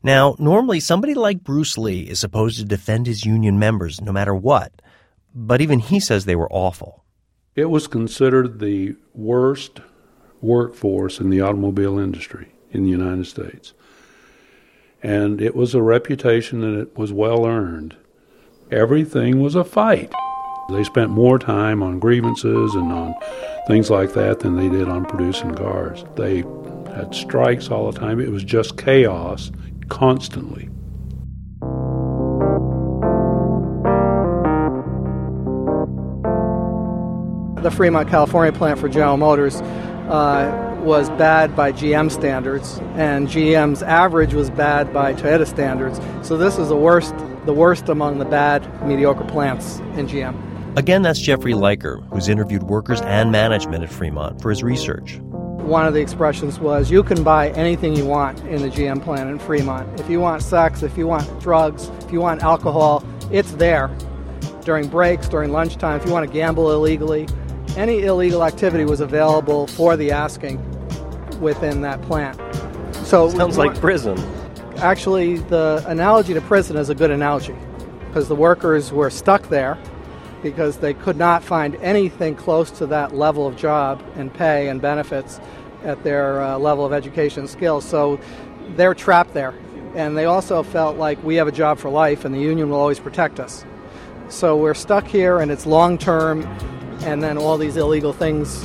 Now, 0.02 0.34
normally 0.40 0.80
somebody 0.80 1.14
like 1.14 1.44
Bruce 1.44 1.78
Lee 1.78 2.00
is 2.00 2.18
supposed 2.18 2.58
to 2.58 2.64
defend 2.64 3.06
his 3.06 3.24
union 3.24 3.60
members 3.60 4.00
no 4.00 4.10
matter 4.10 4.34
what, 4.34 4.72
but 5.32 5.60
even 5.60 5.78
he 5.78 6.00
says 6.00 6.24
they 6.24 6.34
were 6.34 6.52
awful. 6.52 7.04
It 7.54 7.70
was 7.70 7.86
considered 7.86 8.58
the 8.58 8.96
worst 9.14 9.80
workforce 10.40 11.20
in 11.20 11.30
the 11.30 11.42
automobile 11.42 11.96
industry 11.96 12.52
in 12.72 12.82
the 12.82 12.90
United 12.90 13.28
States. 13.28 13.72
And 15.00 15.40
it 15.40 15.54
was 15.54 15.76
a 15.76 15.82
reputation 15.82 16.60
that 16.60 16.76
it 16.76 16.98
was 16.98 17.12
well 17.12 17.46
earned. 17.46 17.96
Everything 18.74 19.40
was 19.40 19.54
a 19.54 19.64
fight. 19.64 20.12
They 20.68 20.82
spent 20.82 21.10
more 21.10 21.38
time 21.38 21.82
on 21.82 22.00
grievances 22.00 22.74
and 22.74 22.92
on 22.92 23.14
things 23.68 23.88
like 23.88 24.14
that 24.14 24.40
than 24.40 24.56
they 24.56 24.68
did 24.68 24.88
on 24.88 25.04
producing 25.04 25.54
cars. 25.54 26.04
They 26.16 26.38
had 26.92 27.14
strikes 27.14 27.70
all 27.70 27.90
the 27.90 27.98
time. 27.98 28.20
It 28.20 28.30
was 28.30 28.42
just 28.42 28.76
chaos 28.76 29.52
constantly. 29.88 30.68
the 37.64 37.70
Fremont, 37.70 38.08
California 38.10 38.52
plant 38.52 38.78
for 38.78 38.90
General 38.90 39.16
Motors 39.16 39.62
uh, 40.10 40.78
was 40.82 41.08
bad 41.10 41.56
by 41.56 41.72
GM 41.72 42.12
standards, 42.12 42.78
and 42.94 43.26
GM's 43.26 43.82
average 43.82 44.34
was 44.34 44.50
bad 44.50 44.92
by 44.92 45.14
Toyota 45.14 45.46
standards. 45.46 45.98
So 46.26 46.36
this 46.36 46.58
is 46.58 46.68
the 46.68 46.76
worst, 46.76 47.14
the 47.44 47.52
worst 47.52 47.88
among 47.88 48.18
the 48.18 48.24
bad, 48.24 48.66
mediocre 48.86 49.24
plants 49.24 49.78
in 49.96 50.06
GM. 50.06 50.34
Again, 50.76 51.02
that's 51.02 51.20
Jeffrey 51.20 51.52
Liker, 51.52 52.02
who's 52.10 52.28
interviewed 52.28 52.64
workers 52.64 53.00
and 53.02 53.30
management 53.30 53.84
at 53.84 53.90
Fremont 53.90 54.42
for 54.42 54.50
his 54.50 54.62
research. 54.62 55.18
One 55.18 55.86
of 55.86 55.94
the 55.94 56.00
expressions 56.00 56.58
was, 56.58 56.90
you 56.90 57.02
can 57.02 57.22
buy 57.22 57.50
anything 57.50 57.94
you 57.94 58.04
want 58.04 58.40
in 58.40 58.60
the 58.60 58.68
GM 58.68 59.02
plant 59.02 59.30
in 59.30 59.38
Fremont. 59.38 60.00
If 60.00 60.10
you 60.10 60.20
want 60.20 60.42
sex, 60.42 60.82
if 60.82 60.98
you 60.98 61.06
want 61.06 61.40
drugs, 61.40 61.90
if 62.02 62.12
you 62.12 62.20
want 62.20 62.42
alcohol, 62.42 63.04
it's 63.30 63.52
there. 63.52 63.88
During 64.64 64.88
breaks, 64.88 65.28
during 65.28 65.52
lunchtime, 65.52 66.00
if 66.00 66.06
you 66.06 66.12
want 66.12 66.26
to 66.26 66.32
gamble 66.32 66.72
illegally, 66.72 67.28
any 67.76 68.02
illegal 68.02 68.44
activity 68.44 68.84
was 68.84 69.00
available 69.00 69.66
for 69.68 69.96
the 69.96 70.10
asking 70.10 70.58
within 71.40 71.82
that 71.82 72.02
plant. 72.02 72.38
So 73.06 73.30
sounds 73.30 73.58
like 73.58 73.78
prison. 73.78 74.16
Actually, 74.84 75.38
the 75.38 75.82
analogy 75.86 76.34
to 76.34 76.42
prison 76.42 76.76
is 76.76 76.90
a 76.90 76.94
good 76.94 77.10
analogy 77.10 77.54
because 78.06 78.28
the 78.28 78.34
workers 78.34 78.92
were 78.92 79.08
stuck 79.08 79.48
there 79.48 79.78
because 80.42 80.76
they 80.76 80.92
could 80.92 81.16
not 81.16 81.42
find 81.42 81.74
anything 81.76 82.36
close 82.36 82.70
to 82.70 82.84
that 82.84 83.14
level 83.14 83.46
of 83.46 83.56
job 83.56 84.04
and 84.16 84.30
pay 84.34 84.68
and 84.68 84.82
benefits 84.82 85.40
at 85.84 86.04
their 86.04 86.42
uh, 86.42 86.58
level 86.58 86.84
of 86.84 86.92
education 86.92 87.40
and 87.40 87.48
skills. 87.48 87.82
So 87.82 88.20
they're 88.76 88.92
trapped 88.92 89.32
there. 89.32 89.54
And 89.94 90.18
they 90.18 90.26
also 90.26 90.62
felt 90.62 90.98
like 90.98 91.24
we 91.24 91.36
have 91.36 91.48
a 91.48 91.52
job 91.52 91.78
for 91.78 91.88
life 91.88 92.26
and 92.26 92.34
the 92.34 92.40
union 92.40 92.68
will 92.68 92.78
always 92.78 93.00
protect 93.00 93.40
us. 93.40 93.64
So 94.28 94.54
we're 94.54 94.74
stuck 94.74 95.06
here 95.06 95.40
and 95.40 95.50
it's 95.50 95.64
long 95.64 95.96
term 95.96 96.42
and 97.04 97.22
then 97.22 97.38
all 97.38 97.56
these 97.56 97.78
illegal 97.78 98.12
things 98.12 98.62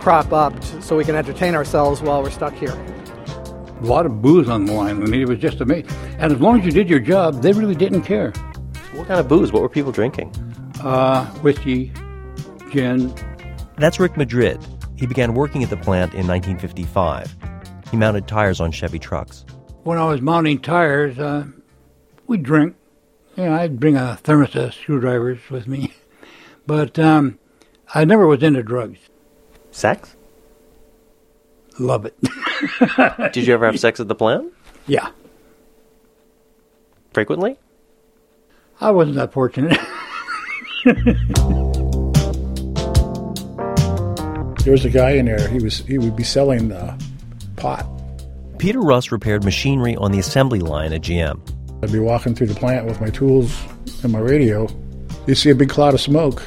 crop 0.00 0.32
up 0.32 0.60
so 0.80 0.96
we 0.96 1.04
can 1.04 1.14
entertain 1.14 1.54
ourselves 1.54 2.02
while 2.02 2.20
we're 2.20 2.30
stuck 2.30 2.54
here. 2.54 2.76
A 3.82 3.86
lot 3.86 4.06
of 4.06 4.22
booze 4.22 4.48
on 4.48 4.64
the 4.64 4.72
line. 4.72 5.02
I 5.02 5.06
mean, 5.06 5.20
it 5.20 5.28
was 5.28 5.40
just 5.40 5.60
amazing. 5.60 5.90
And 6.18 6.32
as 6.32 6.40
long 6.40 6.60
as 6.60 6.64
you 6.64 6.70
did 6.70 6.88
your 6.88 7.00
job, 7.00 7.42
they 7.42 7.52
really 7.52 7.74
didn't 7.74 8.02
care. 8.02 8.30
What 8.94 9.08
kind 9.08 9.18
of 9.18 9.26
booze? 9.26 9.50
What 9.52 9.60
were 9.60 9.68
people 9.68 9.90
drinking? 9.90 10.32
Uh, 10.80 11.26
whiskey, 11.40 11.92
gin. 12.70 13.12
That's 13.78 13.98
Rick 13.98 14.16
Madrid. 14.16 14.64
He 14.96 15.06
began 15.06 15.34
working 15.34 15.64
at 15.64 15.70
the 15.70 15.76
plant 15.76 16.14
in 16.14 16.28
1955. 16.28 17.34
He 17.90 17.96
mounted 17.96 18.28
tires 18.28 18.60
on 18.60 18.70
Chevy 18.70 19.00
trucks. 19.00 19.44
When 19.82 19.98
I 19.98 20.04
was 20.04 20.20
mounting 20.20 20.60
tires, 20.60 21.18
uh, 21.18 21.46
we'd 22.28 22.44
drink. 22.44 22.76
You 23.36 23.46
know, 23.46 23.54
I'd 23.54 23.80
bring 23.80 23.96
a 23.96 24.16
thermos 24.22 24.54
of 24.54 24.74
screwdrivers 24.74 25.40
with 25.50 25.66
me. 25.66 25.92
But 26.64 26.96
um, 26.96 27.40
I 27.92 28.04
never 28.04 28.24
was 28.24 28.40
into 28.40 28.62
drugs. 28.62 29.00
Sex? 29.72 30.14
Love 31.80 32.06
it. 32.06 32.16
Did 33.32 33.46
you 33.46 33.54
ever 33.54 33.66
have 33.66 33.78
sex 33.78 34.00
at 34.00 34.08
the 34.08 34.14
plant? 34.14 34.52
Yeah. 34.86 35.10
Frequently? 37.12 37.58
I 38.80 38.90
wasn't 38.90 39.16
that 39.16 39.32
fortunate. 39.32 39.78
There 44.62 44.70
was 44.70 44.84
a 44.84 44.90
guy 44.90 45.10
in 45.12 45.24
there. 45.24 45.48
He 45.48 45.58
was 45.58 45.78
he 45.78 45.98
would 45.98 46.14
be 46.14 46.22
selling 46.22 46.70
uh, 46.70 46.96
pot. 47.56 47.84
Peter 48.58 48.78
Russ 48.80 49.10
repaired 49.10 49.42
machinery 49.42 49.96
on 49.96 50.12
the 50.12 50.20
assembly 50.20 50.60
line 50.60 50.92
at 50.92 51.00
GM. 51.00 51.40
I'd 51.82 51.90
be 51.90 51.98
walking 51.98 52.36
through 52.36 52.46
the 52.46 52.54
plant 52.54 52.86
with 52.86 53.00
my 53.00 53.10
tools 53.10 53.60
and 54.04 54.12
my 54.12 54.20
radio. 54.20 54.68
You 55.26 55.34
see 55.34 55.50
a 55.50 55.54
big 55.56 55.68
cloud 55.68 55.94
of 55.94 56.00
smoke. 56.00 56.44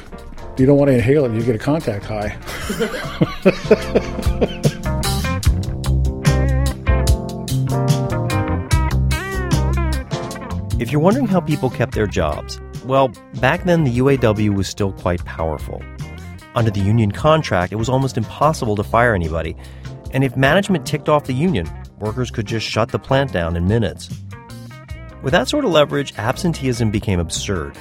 You 0.56 0.64
don't 0.64 0.78
want 0.78 0.88
to 0.88 0.94
inhale 0.94 1.26
it. 1.26 1.34
You 1.34 1.42
get 1.42 1.56
a 1.56 1.58
contact 1.58 2.06
high. 2.06 2.38
If 10.78 10.92
you're 10.92 11.00
wondering 11.00 11.26
how 11.26 11.40
people 11.40 11.70
kept 11.70 11.94
their 11.94 12.06
jobs, 12.06 12.60
well, 12.84 13.08
back 13.40 13.64
then 13.64 13.84
the 13.84 13.96
UAW 13.96 14.54
was 14.54 14.68
still 14.68 14.92
quite 14.92 15.24
powerful. 15.24 15.82
Under 16.54 16.70
the 16.70 16.80
union 16.80 17.12
contract, 17.12 17.72
it 17.72 17.76
was 17.76 17.88
almost 17.88 18.18
impossible 18.18 18.76
to 18.76 18.84
fire 18.84 19.14
anybody, 19.14 19.56
and 20.10 20.22
if 20.22 20.36
management 20.36 20.84
ticked 20.84 21.08
off 21.08 21.24
the 21.24 21.32
union, 21.32 21.66
workers 21.98 22.30
could 22.30 22.44
just 22.44 22.66
shut 22.66 22.90
the 22.90 22.98
plant 22.98 23.32
down 23.32 23.56
in 23.56 23.66
minutes. 23.66 24.10
With 25.22 25.32
that 25.32 25.48
sort 25.48 25.64
of 25.64 25.70
leverage, 25.70 26.12
absenteeism 26.18 26.90
became 26.90 27.20
absurd. 27.20 27.74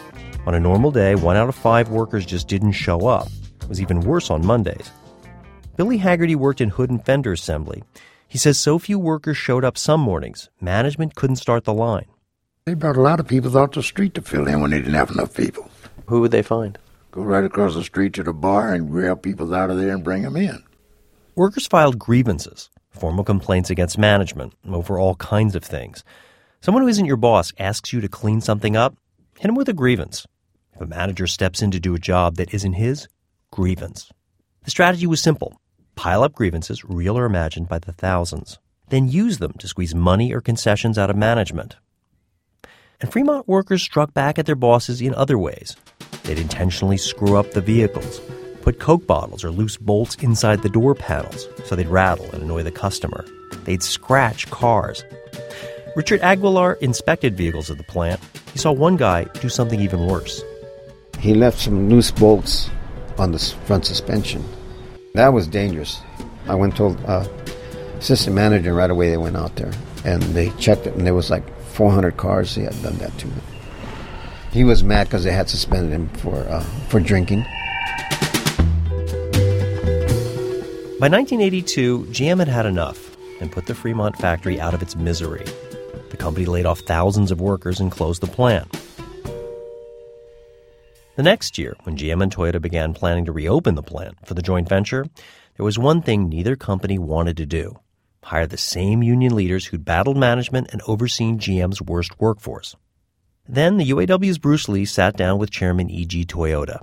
On 0.48 0.56
a 0.56 0.60
normal 0.60 0.92
day, 0.92 1.16
one 1.16 1.36
out 1.36 1.50
of 1.50 1.56
five 1.56 1.90
workers 1.90 2.26
just 2.26 2.48
didn't 2.48 2.72
show 2.72 3.08
up. 3.08 3.28
It 3.62 3.68
was 3.68 3.82
even 3.82 4.00
worse 4.00 4.30
on 4.30 4.46
Mondays. 4.46 4.90
Billy 5.76 5.98
Haggerty 5.98 6.36
worked 6.36 6.62
in 6.62 6.70
hood 6.70 6.92
and 6.92 7.06
fender 7.06 7.34
assembly. 7.34 7.84
He 8.30 8.38
says 8.38 8.58
so 8.58 8.80
few 8.80 8.98
workers 8.98 9.36
showed 9.36 9.66
up 9.66 9.78
some 9.78 10.00
mornings, 10.00 10.50
management 10.62 11.16
couldn't 11.16 11.36
start 11.36 11.66
the 11.66 11.74
line. 11.74 12.06
They 12.66 12.74
brought 12.74 12.98
a 12.98 13.02
lot 13.02 13.20
of 13.20 13.28
people 13.28 13.56
out 13.60 13.74
the 13.74 13.84
street 13.84 14.16
to 14.16 14.24
fill 14.24 14.48
in 14.48 14.60
when 14.60 14.72
they 14.72 14.80
didn't 14.80 14.96
have 14.96 15.12
enough 15.12 15.36
people. 15.36 15.70
Who 16.08 16.22
would 16.22 16.32
they 16.32 16.42
find? 16.42 16.80
Go 17.12 17.22
right 17.22 17.44
across 17.44 17.76
the 17.76 17.84
street 17.84 18.14
to 18.14 18.24
the 18.24 18.34
bar 18.34 18.74
and 18.74 18.90
grab 18.90 19.22
people 19.22 19.54
out 19.54 19.70
of 19.70 19.78
there 19.78 19.94
and 19.94 20.04
bring 20.04 20.24
them 20.24 20.36
in. 20.36 20.64
Workers 21.36 21.68
filed 21.68 22.00
grievances, 22.00 22.72
formal 22.90 23.24
complaints 23.24 23.70
against 23.70 24.00
management, 24.00 24.54
over 24.68 24.98
all 24.98 25.14
kinds 25.18 25.56
of 25.56 25.64
things. 25.64 26.04
Someone 26.60 26.82
who 26.82 26.90
isn't 26.90 27.06
your 27.06 27.18
boss 27.18 27.54
asks 27.60 27.94
you 27.94 28.02
to 28.02 28.08
clean 28.08 28.42
something 28.42 28.76
up, 28.76 28.98
hit 29.38 29.48
him 29.48 29.54
with 29.54 29.70
a 29.70 29.74
grievance. 29.74 30.26
If 30.74 30.82
a 30.82 30.88
manager 30.88 31.28
steps 31.28 31.62
in 31.62 31.70
to 31.70 31.80
do 31.80 31.94
a 31.94 32.00
job 32.00 32.38
that 32.38 32.52
isn't 32.52 32.74
his, 32.74 33.08
grievance. 33.52 34.10
The 34.64 34.72
strategy 34.72 35.06
was 35.06 35.22
simple 35.22 35.62
pile 35.94 36.24
up 36.24 36.34
grievances, 36.34 36.84
real 36.84 37.16
or 37.16 37.26
imagined, 37.26 37.70
by 37.70 37.78
the 37.78 37.94
thousands, 37.94 38.58
then 38.90 39.08
use 39.08 39.38
them 39.38 39.54
to 39.60 39.68
squeeze 39.68 39.94
money 39.94 40.34
or 40.34 40.42
concessions 40.42 40.98
out 40.98 41.12
of 41.12 41.16
management. 41.16 41.76
And 43.02 43.12
Fremont 43.12 43.48
workers 43.48 43.82
struck 43.82 44.14
back 44.14 44.40
at 44.40 44.46
their 44.46 44.56
bosses 44.56 45.02
in 45.02 45.14
other 45.16 45.38
ways. 45.38 45.76
They'd 46.24 46.40
intentionally 46.40 46.98
screw 46.98 47.38
up 47.38 47.52
the 47.52 47.62
vehicles, 47.62 48.22
put 48.62 48.80
Coke 48.80 49.06
bottles 49.06 49.44
or 49.44 49.52
loose 49.52 49.78
bolts 49.78 50.16
inside 50.16 50.62
the 50.62 50.70
door 50.70 50.96
panels 50.96 51.48
so 51.66 51.76
they'd 51.76 51.88
rattle 51.88 52.30
and 52.32 52.42
annoy 52.44 52.64
the 52.64 52.72
customer. 52.72 53.26
They'd 53.66 53.84
scratch 53.84 54.50
cars. 54.50 55.04
Richard 55.96 56.22
Aguilar 56.22 56.74
inspected 56.82 57.38
vehicles 57.38 57.70
at 57.70 57.78
the 57.78 57.84
plant. 57.84 58.20
He 58.54 58.60
saw 58.60 58.72
one 58.72 58.98
guy 58.98 59.26
do 59.42 59.50
something 59.50 59.80
even 59.80 60.08
worse. 60.08 60.44
He 61.20 61.34
left 61.34 61.60
some 61.60 61.90
loose 61.90 62.12
bolts 62.12 62.70
on 63.18 63.32
the 63.32 63.40
front 63.66 63.86
suspension. 63.86 64.44
That 65.14 65.30
was 65.30 65.48
dangerous. 65.48 66.02
I 66.48 66.56
went 66.56 66.76
to 66.78 66.88
uh, 67.08 67.28
assistant 67.98 68.36
manager, 68.36 68.74
right 68.74 68.90
away 68.90 69.10
they 69.10 69.18
went 69.18 69.38
out 69.38 69.56
there 69.56 69.72
and 70.04 70.22
they 70.22 70.50
checked 70.52 70.86
it, 70.86 70.94
and 70.96 71.06
there 71.06 71.16
was 71.16 71.30
like 71.30 71.44
400 71.76 72.16
cars 72.16 72.56
he 72.56 72.64
had 72.64 72.82
done 72.82 72.98
that 73.00 73.16
to. 73.18 73.28
He 74.52 74.64
was 74.64 74.82
mad 74.82 75.08
because 75.08 75.26
they 75.26 75.34
had 75.34 75.50
suspended 75.50 75.92
him 75.92 76.08
for 76.08 76.38
uh, 76.48 76.62
for 76.88 77.02
drinking. 77.02 77.44
By 80.98 81.10
1982, 81.10 82.06
GM 82.06 82.40
had 82.40 82.48
had 82.48 82.66
enough 82.66 83.18
and 83.42 83.52
put 83.52 83.66
the 83.66 83.76
Fremont 83.76 84.16
factory 84.18 84.62
out 84.62 84.74
of 84.74 84.82
its 84.82 84.96
misery. 84.96 85.44
The 86.10 86.18
company 86.18 86.46
laid 86.46 86.66
off 86.66 86.80
thousands 86.80 87.32
of 87.32 87.42
workers 87.42 87.82
and 87.82 87.92
closed 87.92 88.22
the 88.22 88.28
plant. 88.28 88.72
The 91.18 91.24
next 91.24 91.58
year, 91.58 91.76
when 91.84 91.98
GM 91.98 92.24
and 92.24 92.34
Toyota 92.34 92.62
began 92.62 92.94
planning 92.94 93.26
to 93.26 93.34
reopen 93.34 93.76
the 93.76 93.84
plant 93.84 94.16
for 94.26 94.34
the 94.34 94.42
joint 94.42 94.70
venture, 94.70 95.06
there 95.58 95.66
was 95.66 95.78
one 95.78 96.02
thing 96.02 96.30
neither 96.30 96.56
company 96.56 96.98
wanted 96.98 97.36
to 97.38 97.46
do 97.46 97.78
hire 98.26 98.48
the 98.48 98.58
same 98.58 99.04
union 99.04 99.36
leaders 99.36 99.68
who'd 99.68 99.86
battled 99.86 100.18
management 100.18 100.68
and 100.72 100.82
overseen 100.88 101.38
GM's 101.38 101.82
worst 101.82 102.20
workforce. 102.20 102.76
Then 103.48 103.78
the 103.78 103.90
UAW's 103.92 104.40
Bruce 104.40 104.68
Lee 104.68 104.86
sat 104.86 105.16
down 105.16 105.38
with 105.38 105.52
Chairman 105.52 105.90
Eiji 105.90 106.26
Toyoda. 106.26 106.82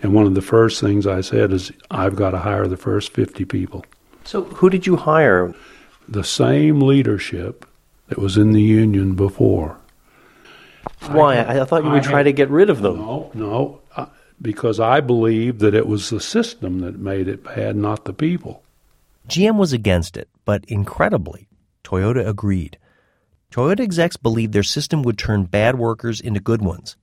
And 0.00 0.14
one 0.14 0.26
of 0.26 0.34
the 0.34 0.42
first 0.42 0.80
things 0.80 1.06
I 1.06 1.22
said 1.22 1.52
is, 1.52 1.72
I've 1.90 2.14
got 2.14 2.30
to 2.30 2.38
hire 2.38 2.68
the 2.68 2.76
first 2.76 3.12
50 3.12 3.44
people. 3.46 3.84
So, 4.24 4.44
who 4.44 4.70
did 4.70 4.86
you 4.86 4.96
hire? 4.96 5.52
The 6.08 6.24
same 6.24 6.80
leadership 6.80 7.66
that 8.08 8.18
was 8.18 8.36
in 8.36 8.52
the 8.52 8.62
union 8.62 9.14
before. 9.14 9.76
Why? 11.08 11.36
I, 11.36 11.62
I 11.62 11.64
thought 11.64 11.84
you 11.84 11.90
would 11.90 12.04
try 12.04 12.22
to 12.22 12.32
get 12.32 12.48
rid 12.48 12.70
of 12.70 12.82
them. 12.82 12.96
No, 12.96 13.30
no, 13.34 13.80
because 14.40 14.80
I 14.80 15.00
believe 15.00 15.58
that 15.58 15.74
it 15.74 15.86
was 15.86 16.10
the 16.10 16.20
system 16.20 16.80
that 16.80 16.98
made 16.98 17.28
it 17.28 17.44
bad, 17.44 17.76
not 17.76 18.04
the 18.04 18.12
people. 18.12 18.62
GM 19.28 19.56
was 19.56 19.72
against 19.72 20.16
it, 20.16 20.28
but 20.44 20.64
incredibly, 20.66 21.48
Toyota 21.84 22.26
agreed. 22.26 22.78
Toyota 23.50 23.80
execs 23.80 24.16
believed 24.16 24.52
their 24.52 24.62
system 24.62 25.02
would 25.02 25.18
turn 25.18 25.44
bad 25.44 25.78
workers 25.78 26.20
into 26.20 26.40
good 26.40 26.62
ones. 26.62 26.96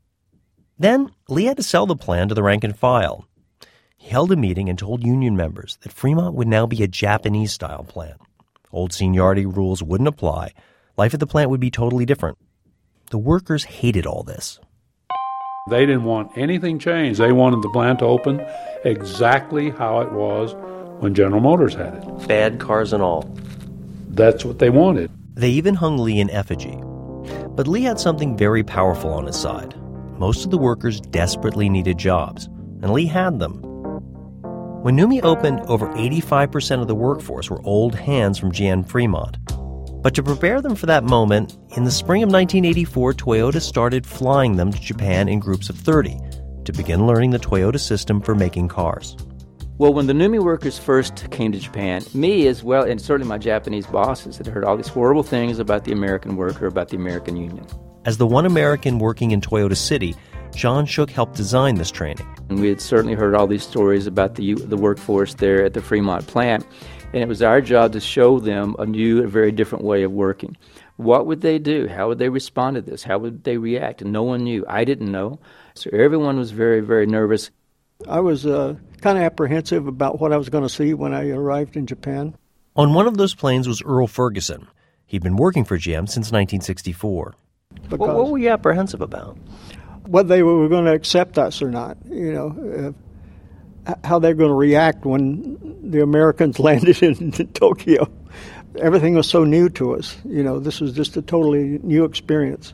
Then, 0.79 1.11
Lee 1.27 1.45
had 1.45 1.57
to 1.57 1.63
sell 1.63 1.85
the 1.85 1.95
plan 1.95 2.29
to 2.29 2.35
the 2.35 2.43
rank 2.43 2.63
and 2.63 2.77
file. 2.77 3.27
He 3.97 4.09
held 4.09 4.31
a 4.31 4.35
meeting 4.35 4.69
and 4.69 4.77
told 4.77 5.03
union 5.03 5.35
members 5.35 5.77
that 5.81 5.91
Fremont 5.91 6.35
would 6.35 6.47
now 6.47 6.65
be 6.65 6.83
a 6.83 6.87
Japanese 6.87 7.51
style 7.51 7.83
plant. 7.83 8.21
Old 8.71 8.93
seniority 8.93 9.45
rules 9.45 9.81
wouldn't 9.81 10.07
apply. 10.07 10.53
Life 10.97 11.13
at 11.13 11.19
the 11.19 11.27
plant 11.27 11.49
would 11.49 11.59
be 11.59 11.71
totally 11.71 12.05
different. 12.05 12.37
The 13.09 13.17
workers 13.17 13.63
hated 13.63 14.05
all 14.05 14.23
this. 14.23 14.59
They 15.69 15.85
didn't 15.85 16.05
want 16.05 16.37
anything 16.37 16.79
changed. 16.79 17.19
They 17.19 17.31
wanted 17.31 17.61
the 17.61 17.69
plant 17.69 17.99
to 17.99 18.05
open 18.05 18.45
exactly 18.85 19.69
how 19.69 20.01
it 20.01 20.11
was 20.11 20.53
when 20.99 21.13
General 21.13 21.41
Motors 21.41 21.73
had 21.73 21.95
it. 21.95 22.27
Bad 22.27 22.59
cars 22.59 22.93
and 22.93 23.03
all. 23.03 23.29
That's 24.09 24.43
what 24.43 24.59
they 24.59 24.69
wanted. 24.69 25.11
They 25.35 25.49
even 25.49 25.75
hung 25.75 25.97
Lee 25.97 26.19
in 26.19 26.29
effigy. 26.29 26.79
But 27.49 27.67
Lee 27.67 27.83
had 27.83 27.99
something 27.99 28.37
very 28.37 28.63
powerful 28.63 29.13
on 29.13 29.25
his 29.25 29.39
side. 29.39 29.75
Most 30.17 30.45
of 30.45 30.51
the 30.51 30.57
workers 30.57 30.99
desperately 30.99 31.69
needed 31.69 31.97
jobs, 31.97 32.45
and 32.81 32.91
Lee 32.91 33.05
had 33.05 33.39
them. 33.39 33.61
When 34.81 34.95
NUMMI 34.95 35.23
opened, 35.23 35.61
over 35.61 35.87
85% 35.89 36.81
of 36.81 36.87
the 36.87 36.95
workforce 36.95 37.49
were 37.49 37.61
old 37.65 37.93
hands 37.93 38.39
from 38.39 38.51
GM 38.51 38.87
Fremont. 38.87 39.37
But 40.01 40.15
to 40.15 40.23
prepare 40.23 40.61
them 40.61 40.75
for 40.75 40.85
that 40.85 41.03
moment, 41.03 41.57
in 41.75 41.83
the 41.83 41.91
spring 41.91 42.23
of 42.23 42.31
1984, 42.31 43.13
Toyota 43.13 43.61
started 43.61 44.05
flying 44.05 44.55
them 44.55 44.71
to 44.71 44.79
Japan 44.79 45.27
in 45.27 45.39
groups 45.39 45.69
of 45.69 45.75
30 45.75 46.17
to 46.65 46.71
begin 46.73 47.05
learning 47.05 47.31
the 47.31 47.39
Toyota 47.39 47.79
system 47.79 48.21
for 48.21 48.33
making 48.33 48.69
cars. 48.69 49.17
Well, 49.79 49.93
when 49.93 50.07
the 50.07 50.13
NUMMI 50.13 50.43
workers 50.43 50.79
first 50.79 51.29
came 51.29 51.51
to 51.51 51.59
Japan, 51.59 52.01
me 52.15 52.47
as 52.47 52.63
well, 52.63 52.83
and 52.83 52.99
certainly 52.99 53.29
my 53.29 53.37
Japanese 53.37 53.85
bosses 53.85 54.35
had 54.35 54.47
heard 54.47 54.65
all 54.65 54.75
these 54.75 54.87
horrible 54.87 55.21
things 55.21 55.59
about 55.59 55.83
the 55.83 55.91
American 55.91 56.35
worker, 56.35 56.65
about 56.65 56.89
the 56.89 56.95
American 56.95 57.37
union. 57.37 57.63
As 58.03 58.17
the 58.17 58.25
one 58.25 58.47
American 58.47 58.97
working 58.97 59.29
in 59.29 59.39
Toyota 59.39 59.77
City, 59.77 60.15
John 60.55 60.87
Shook 60.87 61.11
helped 61.11 61.35
design 61.35 61.75
this 61.75 61.91
training. 61.91 62.25
And 62.49 62.59
we 62.59 62.69
had 62.69 62.81
certainly 62.81 63.13
heard 63.13 63.35
all 63.35 63.45
these 63.45 63.61
stories 63.61 64.07
about 64.07 64.33
the, 64.33 64.55
the 64.55 64.77
workforce 64.77 65.35
there 65.35 65.63
at 65.63 65.75
the 65.75 65.81
Fremont 65.83 66.25
plant, 66.25 66.65
and 67.13 67.21
it 67.21 67.27
was 67.27 67.43
our 67.43 67.61
job 67.61 67.93
to 67.93 67.99
show 67.99 68.39
them 68.39 68.75
a 68.79 68.85
new, 68.87 69.23
a 69.23 69.27
very 69.27 69.51
different 69.51 69.85
way 69.85 70.01
of 70.01 70.11
working. 70.11 70.57
What 70.95 71.27
would 71.27 71.41
they 71.41 71.59
do? 71.59 71.87
How 71.87 72.07
would 72.07 72.17
they 72.17 72.29
respond 72.29 72.77
to 72.77 72.81
this? 72.81 73.03
How 73.03 73.19
would 73.19 73.43
they 73.43 73.57
react? 73.57 74.01
And 74.01 74.11
no 74.11 74.23
one 74.23 74.43
knew. 74.43 74.65
I 74.67 74.85
didn't 74.85 75.11
know. 75.11 75.39
So 75.75 75.91
everyone 75.93 76.39
was 76.39 76.49
very, 76.49 76.79
very 76.79 77.05
nervous. 77.05 77.51
I 78.07 78.21
was 78.21 78.47
uh, 78.47 78.75
kind 79.01 79.17
of 79.17 79.23
apprehensive 79.23 79.87
about 79.87 80.19
what 80.19 80.33
I 80.33 80.37
was 80.37 80.49
going 80.49 80.63
to 80.63 80.69
see 80.69 80.93
when 80.93 81.13
I 81.13 81.29
arrived 81.29 81.75
in 81.75 81.85
Japan. 81.85 82.35
On 82.75 82.93
one 82.93 83.07
of 83.07 83.17
those 83.17 83.33
planes 83.33 83.67
was 83.67 83.81
Earl 83.81 84.07
Ferguson. 84.07 84.67
He'd 85.05 85.23
been 85.23 85.37
working 85.37 85.65
for 85.65 85.77
GM 85.77 86.07
since 86.09 86.31
1964. 86.31 87.35
What, 87.89 87.99
what, 87.99 88.29
were 88.29 88.37
you 88.37 88.49
apprehensive 88.49 89.01
about? 89.01 89.37
Whether 90.05 90.29
they 90.29 90.43
were 90.43 90.67
going 90.67 90.85
to 90.85 90.93
accept 90.93 91.37
us 91.37 91.61
or 91.61 91.69
not, 91.69 91.97
you 92.05 92.33
know, 92.33 92.93
uh, 93.87 93.93
how 94.03 94.19
they're 94.19 94.33
going 94.33 94.49
to 94.49 94.55
react 94.55 95.05
when 95.05 95.57
the 95.83 96.01
Americans 96.01 96.59
landed 96.59 97.01
in 97.01 97.31
Tokyo. 97.53 98.09
Everything 98.79 99.15
was 99.15 99.27
so 99.27 99.43
new 99.43 99.69
to 99.69 99.95
us. 99.95 100.17
You 100.25 100.43
know, 100.43 100.59
this 100.59 100.81
was 100.81 100.93
just 100.93 101.17
a 101.17 101.21
totally 101.21 101.79
new 101.81 102.03
experience. 102.03 102.73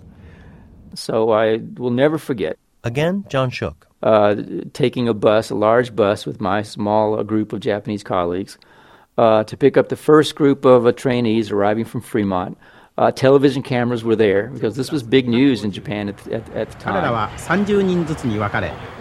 So 0.96 1.32
I 1.32 1.60
will 1.78 1.92
never 1.92 2.18
forget. 2.18 2.58
Again, 2.84 3.26
John 3.30 3.50
Shook 3.50 3.88
uh, 4.04 4.36
taking 4.74 5.08
a 5.08 5.14
bus, 5.14 5.50
a 5.50 5.56
large 5.56 5.96
bus, 5.96 6.26
with 6.26 6.42
my 6.42 6.62
small 6.62 7.24
group 7.24 7.54
of 7.54 7.62
Japanese 7.62 8.04
colleagues 8.04 8.58
uh, 9.18 9.44
to 9.46 9.58
pick 9.58 9.78
up 9.78 9.90
the 9.90 9.96
first 9.96 10.36
group 10.36 10.66
of 10.66 10.94
trainees 10.96 11.52
arriving 11.52 11.86
from 11.86 12.02
Fremont. 12.02 12.58
Uh, 12.96 13.10
television 13.12 13.64
cameras 13.64 14.04
were 14.04 14.16
there 14.16 14.50
because 14.50 14.76
this 14.76 14.92
was 14.92 15.02
big 15.02 15.28
news 15.28 15.64
in 15.64 15.72
Japan 15.72 16.10
at, 16.10 16.28
at, 16.28 16.48
at 16.54 16.70
the 16.70 16.78
time. 16.78 17.04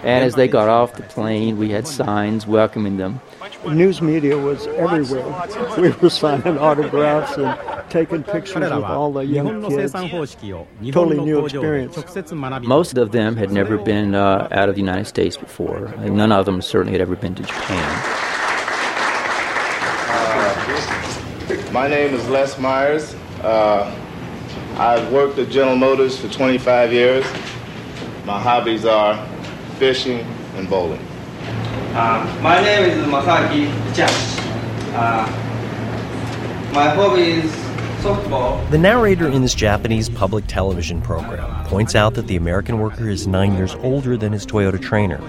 And 0.02 0.24
as 0.24 0.34
they 0.34 0.48
got 0.48 0.70
off 0.70 0.94
the 0.94 1.02
plane, 1.02 1.58
we 1.58 1.68
had 1.68 1.86
signs 1.86 2.46
welcoming 2.46 2.96
them. 2.96 3.20
News 3.66 4.00
media 4.00 4.38
was 4.38 4.66
everywhere. 4.68 5.46
We 5.78 5.90
were 5.90 6.08
signing 6.08 6.56
autographs 6.56 7.36
and 7.36 7.54
taking 7.90 8.22
pictures 8.22 8.54
with 8.54 8.84
all 8.96 9.12
the 9.12 9.20
young 9.26 9.46
kids. 9.68 9.92
Totally 10.90 11.16
new 11.26 11.44
experience. 11.44 11.94
Most 12.66 12.96
of 12.96 13.12
them 13.12 13.36
had 13.36 13.52
never 13.52 13.76
been 13.76 14.14
uh, 14.14 14.48
out 14.52 14.70
of 14.70 14.74
the 14.74 14.80
United 14.80 15.04
States 15.06 15.36
before, 15.36 15.86
and 15.98 16.16
none 16.16 16.32
of 16.32 16.46
them 16.46 16.62
certainly 16.62 16.92
had 16.92 17.02
ever 17.02 17.14
been 17.14 17.34
to 17.34 17.42
Japan. 17.42 18.02
My 21.72 21.88
name 21.88 22.14
is 22.14 22.26
Les 22.30 22.58
Myers. 22.58 23.14
Uh, 23.42 23.92
I've 24.76 25.12
worked 25.12 25.38
at 25.38 25.48
General 25.50 25.76
Motors 25.76 26.18
for 26.18 26.28
25 26.28 26.92
years. 26.92 27.24
My 28.24 28.40
hobbies 28.40 28.84
are 28.84 29.26
fishing 29.78 30.20
and 30.54 30.70
bowling. 30.70 31.04
Uh, 31.94 32.40
my 32.40 32.60
name 32.62 32.84
is 32.88 33.04
Masaki 33.06 33.66
Chash. 33.94 34.38
Uh, 34.94 35.26
my 36.72 36.88
hobby 36.90 37.22
is 37.22 37.50
softball. 38.02 38.70
The 38.70 38.78
narrator 38.78 39.28
in 39.28 39.42
this 39.42 39.54
Japanese 39.54 40.08
public 40.08 40.46
television 40.46 41.02
program 41.02 41.64
points 41.66 41.96
out 41.96 42.14
that 42.14 42.28
the 42.28 42.36
American 42.36 42.78
worker 42.78 43.08
is 43.08 43.26
nine 43.26 43.54
years 43.54 43.74
older 43.76 44.16
than 44.16 44.32
his 44.32 44.46
Toyota 44.46 44.80
trainer. 44.80 45.20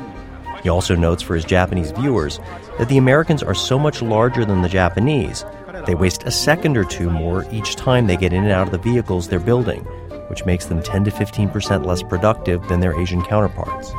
He 0.62 0.70
also 0.70 0.96
notes 0.96 1.24
for 1.24 1.34
his 1.34 1.46
Japanese 1.46 1.92
viewers 1.92 2.40
that 2.78 2.90
the 2.90 2.98
Americans 2.98 3.42
are 3.42 3.56
so 3.56 3.80
much 3.80 4.04
larger 4.04 4.46
than 4.46 4.62
the 4.62 4.70
Japanese 4.70 5.44
they 5.86 5.96
waste 5.96 6.24
a 6.24 6.32
second 6.32 6.78
or 6.78 6.84
two 6.84 7.10
more 7.10 7.46
each 7.52 7.76
time 7.76 8.08
they 8.08 8.18
get 8.18 8.32
in 8.32 8.44
and 8.44 8.52
out 8.52 8.68
of 8.68 8.72
the 8.72 8.78
vehicles 8.78 9.28
they're 9.28 9.40
building, 9.40 9.84
which 10.30 10.46
makes 10.46 10.66
them 10.66 10.82
10 10.82 11.06
to 11.06 11.12
15% 11.12 11.86
less 11.86 12.04
productive 12.04 12.66
than 12.68 12.80
their 12.80 12.98
Asian 13.00 13.22
counterparts. 13.24 13.92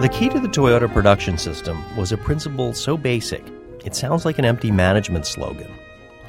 The 0.00 0.08
key 0.08 0.28
to 0.30 0.40
the 0.40 0.48
Toyota 0.48 0.92
production 0.92 1.38
system 1.38 1.84
was 1.96 2.10
a 2.10 2.16
principle 2.16 2.72
so 2.72 2.96
basic, 2.96 3.44
it 3.84 3.94
sounds 3.94 4.24
like 4.24 4.38
an 4.38 4.44
empty 4.44 4.70
management 4.70 5.26
slogan 5.26 5.72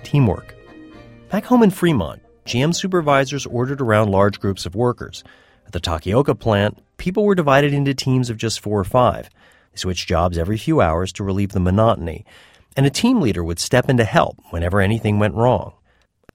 teamwork. 0.03 0.53
Back 1.29 1.45
home 1.45 1.63
in 1.63 1.71
Fremont, 1.71 2.21
GM 2.45 2.75
supervisors 2.75 3.45
ordered 3.45 3.81
around 3.81 4.11
large 4.11 4.39
groups 4.39 4.65
of 4.65 4.75
workers. 4.75 5.23
At 5.65 5.71
the 5.71 5.79
Takaoka 5.79 6.37
plant, 6.37 6.82
people 6.97 7.25
were 7.25 7.35
divided 7.35 7.73
into 7.73 7.93
teams 7.93 8.29
of 8.29 8.37
just 8.37 8.59
four 8.59 8.79
or 8.79 8.85
five. 8.85 9.29
They 9.71 9.77
switched 9.77 10.07
jobs 10.07 10.37
every 10.37 10.57
few 10.57 10.81
hours 10.81 11.11
to 11.13 11.23
relieve 11.23 11.51
the 11.51 11.59
monotony, 11.59 12.25
and 12.75 12.85
a 12.85 12.91
team 12.91 13.21
leader 13.21 13.43
would 13.43 13.59
step 13.59 13.89
in 13.89 13.97
to 13.97 14.03
help 14.03 14.37
whenever 14.51 14.81
anything 14.81 15.19
went 15.19 15.35
wrong. 15.35 15.73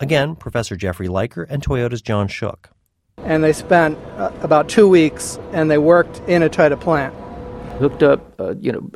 Again, 0.01 0.37
Professor 0.37 0.77
Jeffrey 0.77 1.09
Liker 1.09 1.43
and 1.43 1.63
Toyota's 1.63 2.03
John 2.03 2.29
Shook. 2.29 2.71
And 3.19 3.43
they 3.43 3.53
spent 3.53 3.99
uh, 4.17 4.31
about 4.43 4.69
two 4.69 4.89
weeks 4.89 5.39
and 5.53 5.71
they 5.71 5.79
worked 5.79 6.21
in 6.29 6.43
a 6.43 6.49
Toyota 6.49 6.81
plant. 6.81 7.15
Hooked 7.79 8.03
up, 8.03 8.41
uh, 8.41 8.55
you 8.61 8.73
know, 8.73 8.91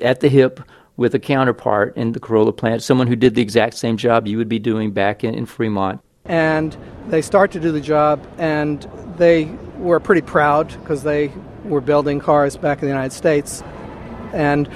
at 0.00 0.20
the 0.20 0.28
hip 0.28 0.60
with 0.96 1.14
a 1.14 1.18
counterpart 1.18 1.96
in 1.96 2.12
the 2.12 2.20
Corolla 2.20 2.52
plant, 2.52 2.82
someone 2.82 3.06
who 3.06 3.16
did 3.16 3.34
the 3.34 3.42
exact 3.42 3.74
same 3.74 3.96
job 3.96 4.26
you 4.26 4.36
would 4.36 4.48
be 4.48 4.58
doing 4.58 4.92
back 4.92 5.24
in, 5.24 5.34
in 5.34 5.46
Fremont. 5.46 6.00
And 6.26 6.76
they 7.08 7.22
start 7.22 7.50
to 7.52 7.60
do 7.60 7.72
the 7.72 7.80
job, 7.80 8.24
and 8.36 8.82
they 9.16 9.44
were 9.80 9.98
pretty 9.98 10.20
proud 10.20 10.68
because 10.68 11.02
they 11.02 11.32
were 11.64 11.80
building 11.80 12.20
cars 12.20 12.56
back 12.56 12.78
in 12.78 12.82
the 12.82 12.94
United 12.94 13.12
States, 13.12 13.62
and 14.32 14.68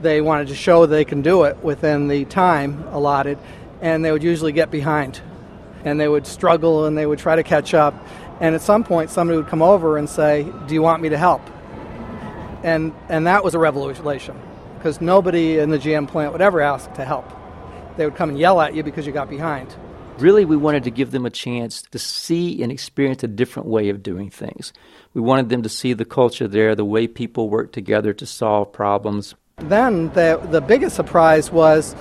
they 0.00 0.20
wanted 0.20 0.48
to 0.48 0.54
show 0.54 0.86
they 0.86 1.04
can 1.04 1.22
do 1.22 1.44
it 1.44 1.62
within 1.64 2.08
the 2.08 2.24
time 2.26 2.84
allotted, 2.92 3.38
and 3.80 4.04
they 4.04 4.12
would 4.12 4.22
usually 4.22 4.52
get 4.52 4.70
behind, 4.70 5.20
and 5.84 5.98
they 5.98 6.08
would 6.08 6.26
struggle 6.26 6.86
and 6.86 6.96
they 6.96 7.06
would 7.06 7.18
try 7.18 7.36
to 7.36 7.42
catch 7.42 7.74
up, 7.74 7.94
and 8.40 8.54
at 8.54 8.60
some 8.60 8.84
point 8.84 9.10
somebody 9.10 9.38
would 9.38 9.48
come 9.48 9.62
over 9.62 9.96
and 9.96 10.08
say, 10.08 10.46
"Do 10.66 10.74
you 10.74 10.82
want 10.82 11.02
me 11.02 11.08
to 11.08 11.18
help?" 11.18 11.42
And 12.62 12.92
and 13.08 13.26
that 13.26 13.42
was 13.42 13.54
a 13.54 13.58
revelation 13.58 14.36
because 14.76 15.00
nobody 15.00 15.58
in 15.58 15.70
the 15.70 15.78
GM 15.78 16.06
plant 16.06 16.32
would 16.32 16.42
ever 16.42 16.60
ask 16.60 16.92
to 16.94 17.04
help. 17.04 17.30
They 17.96 18.04
would 18.04 18.16
come 18.16 18.30
and 18.30 18.38
yell 18.38 18.60
at 18.60 18.74
you 18.74 18.82
because 18.82 19.06
you 19.06 19.12
got 19.12 19.28
behind. 19.28 19.74
Really, 20.20 20.44
we 20.44 20.58
wanted 20.58 20.84
to 20.84 20.90
give 20.90 21.12
them 21.12 21.24
a 21.24 21.30
chance 21.30 21.80
to 21.80 21.98
see 21.98 22.62
and 22.62 22.70
experience 22.70 23.24
a 23.24 23.26
different 23.26 23.70
way 23.70 23.88
of 23.88 24.02
doing 24.02 24.28
things. 24.28 24.70
We 25.14 25.22
wanted 25.22 25.48
them 25.48 25.62
to 25.62 25.70
see 25.70 25.94
the 25.94 26.04
culture 26.04 26.46
there, 26.46 26.74
the 26.74 26.84
way 26.84 27.06
people 27.06 27.48
work 27.48 27.72
together 27.72 28.12
to 28.12 28.26
solve 28.26 28.70
problems. 28.70 29.34
Then 29.56 30.10
the, 30.10 30.38
the 30.50 30.60
biggest 30.60 30.94
surprise 30.94 31.50
was 31.50 31.96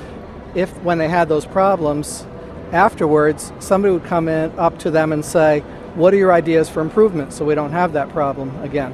if, 0.54 0.70
when 0.84 0.98
they 0.98 1.08
had 1.08 1.30
those 1.30 1.46
problems, 1.46 2.28
afterwards, 2.74 3.54
somebody 3.60 3.94
would 3.94 4.04
come 4.04 4.28
in 4.28 4.52
up 4.60 4.78
to 4.80 4.92
them 4.92 5.14
and 5.14 5.24
say, 5.24 5.62
What 5.96 6.14
are 6.14 6.18
your 6.18 6.34
ideas 6.34 6.68
for 6.68 6.82
improvement 6.82 7.32
so 7.32 7.46
we 7.46 7.56
don't 7.56 7.72
have 7.72 7.94
that 7.94 8.10
problem 8.10 8.54
again? 8.62 8.94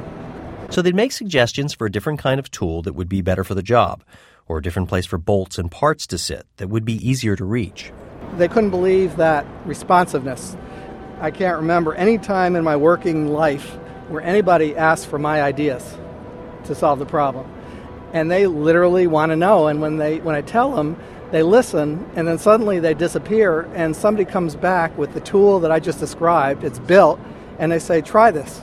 So 0.69 0.83
they'd 0.83 0.93
make 0.93 1.11
suggestions 1.11 1.73
for 1.73 1.87
a 1.87 1.91
different 1.91 2.19
kind 2.19 2.39
of 2.39 2.51
tool 2.51 2.83
that 2.83 2.93
would 2.93 3.09
be 3.09 3.21
better 3.21 3.43
for 3.43 3.55
the 3.55 3.63
job, 3.63 4.03
or 4.47 4.59
a 4.59 4.61
different 4.61 4.87
place 4.87 5.07
for 5.07 5.17
bolts 5.17 5.57
and 5.57 5.71
parts 5.71 6.05
to 6.07 6.19
sit 6.19 6.45
that 6.57 6.67
would 6.69 6.85
be 6.85 7.09
easier 7.09 7.35
to 7.35 7.43
reach 7.43 7.91
they 8.37 8.47
couldn't 8.47 8.69
believe 8.69 9.17
that 9.17 9.45
responsiveness. 9.65 10.57
I 11.19 11.31
can't 11.31 11.57
remember 11.57 11.93
any 11.95 12.17
time 12.17 12.55
in 12.55 12.63
my 12.63 12.75
working 12.75 13.29
life 13.29 13.69
where 14.09 14.21
anybody 14.21 14.75
asked 14.75 15.07
for 15.07 15.17
my 15.17 15.41
ideas 15.41 15.97
to 16.65 16.75
solve 16.75 16.99
the 16.99 17.05
problem. 17.05 17.51
And 18.13 18.29
they 18.29 18.47
literally 18.47 19.07
want 19.07 19.31
to 19.31 19.35
know. 19.35 19.67
And 19.67 19.81
when, 19.81 19.97
they, 19.97 20.19
when 20.19 20.35
I 20.35 20.41
tell 20.41 20.75
them, 20.75 20.97
they 21.31 21.43
listen, 21.43 22.09
and 22.15 22.27
then 22.27 22.37
suddenly 22.37 22.79
they 22.79 22.93
disappear, 22.93 23.61
and 23.73 23.95
somebody 23.95 24.25
comes 24.25 24.55
back 24.55 24.95
with 24.97 25.13
the 25.13 25.21
tool 25.21 25.59
that 25.61 25.71
I 25.71 25.79
just 25.79 25.99
described. 25.99 26.63
It's 26.63 26.79
built, 26.79 27.19
and 27.57 27.71
they 27.71 27.79
say, 27.79 28.01
try 28.01 28.31
this. 28.31 28.61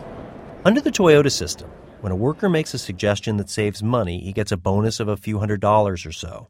Under 0.64 0.80
the 0.80 0.92
Toyota 0.92 1.30
system, 1.30 1.68
when 2.00 2.12
a 2.12 2.16
worker 2.16 2.48
makes 2.48 2.72
a 2.72 2.78
suggestion 2.78 3.36
that 3.38 3.50
saves 3.50 3.82
money, 3.82 4.20
he 4.20 4.32
gets 4.32 4.52
a 4.52 4.56
bonus 4.56 5.00
of 5.00 5.08
a 5.08 5.16
few 5.16 5.38
hundred 5.38 5.60
dollars 5.60 6.06
or 6.06 6.12
so 6.12 6.48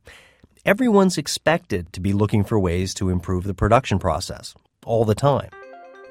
everyone's 0.64 1.18
expected 1.18 1.92
to 1.92 2.00
be 2.00 2.12
looking 2.12 2.44
for 2.44 2.58
ways 2.58 2.94
to 2.94 3.08
improve 3.08 3.44
the 3.44 3.54
production 3.54 3.98
process 3.98 4.54
all 4.84 5.04
the 5.04 5.14
time. 5.14 5.50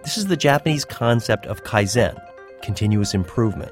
This 0.04 0.18
is 0.18 0.28
the 0.28 0.36
Japanese 0.36 0.84
concept 0.84 1.46
of 1.46 1.64
kaizen, 1.64 2.22
continuous 2.62 3.14
improvement. 3.14 3.72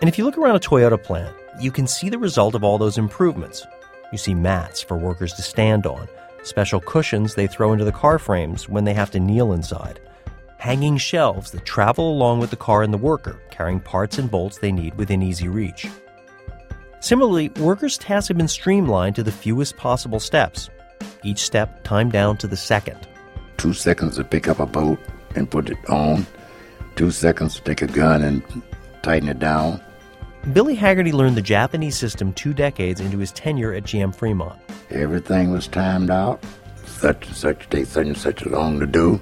And 0.00 0.08
if 0.08 0.18
you 0.18 0.24
look 0.24 0.36
around 0.36 0.56
a 0.56 0.60
Toyota 0.60 1.00
plant, 1.00 1.36
you 1.60 1.70
can 1.70 1.86
see 1.86 2.08
the 2.08 2.18
result 2.18 2.56
of 2.56 2.64
all 2.64 2.78
those 2.78 2.98
improvements. 2.98 3.64
You 4.10 4.18
see 4.18 4.34
mats 4.34 4.82
for 4.82 4.96
workers 4.96 5.32
to 5.34 5.42
stand 5.42 5.86
on, 5.86 6.08
special 6.42 6.80
cushions 6.80 7.34
they 7.34 7.46
throw 7.46 7.72
into 7.72 7.84
the 7.84 7.92
car 7.92 8.18
frames 8.18 8.68
when 8.68 8.84
they 8.84 8.94
have 8.94 9.12
to 9.12 9.20
kneel 9.20 9.52
inside, 9.52 10.00
hanging 10.58 10.96
shelves 10.96 11.52
that 11.52 11.64
travel 11.64 12.10
along 12.10 12.40
with 12.40 12.50
the 12.50 12.56
car 12.56 12.82
and 12.82 12.92
the 12.92 12.98
worker, 12.98 13.40
carrying 13.50 13.78
parts 13.78 14.18
and 14.18 14.30
bolts 14.30 14.58
they 14.58 14.72
need 14.72 14.96
within 14.96 15.22
easy 15.22 15.46
reach. 15.46 15.86
Similarly, 17.04 17.50
workers' 17.60 17.98
tasks 17.98 18.28
have 18.28 18.38
been 18.38 18.48
streamlined 18.48 19.14
to 19.16 19.22
the 19.22 19.30
fewest 19.30 19.76
possible 19.76 20.18
steps, 20.18 20.70
each 21.22 21.40
step 21.40 21.84
timed 21.84 22.12
down 22.12 22.38
to 22.38 22.46
the 22.46 22.56
second. 22.56 22.96
Two 23.58 23.74
seconds 23.74 24.16
to 24.16 24.24
pick 24.24 24.48
up 24.48 24.58
a 24.58 24.64
bolt 24.64 24.98
and 25.34 25.50
put 25.50 25.68
it 25.68 25.76
on, 25.90 26.26
two 26.96 27.10
seconds 27.10 27.56
to 27.56 27.60
take 27.60 27.82
a 27.82 27.86
gun 27.86 28.24
and 28.24 28.42
tighten 29.02 29.28
it 29.28 29.38
down. 29.38 29.82
Billy 30.54 30.74
Haggerty 30.74 31.12
learned 31.12 31.36
the 31.36 31.42
Japanese 31.42 31.94
system 31.94 32.32
two 32.32 32.54
decades 32.54 33.02
into 33.02 33.18
his 33.18 33.32
tenure 33.32 33.74
at 33.74 33.82
GM 33.82 34.16
Fremont. 34.16 34.58
Everything 34.88 35.50
was 35.50 35.68
timed 35.68 36.08
out. 36.08 36.42
Such 36.86 37.26
and 37.26 37.36
such 37.36 37.68
takes 37.68 37.90
such 37.90 38.06
and 38.06 38.16
such 38.16 38.46
long 38.46 38.80
to 38.80 38.86
do. 38.86 39.20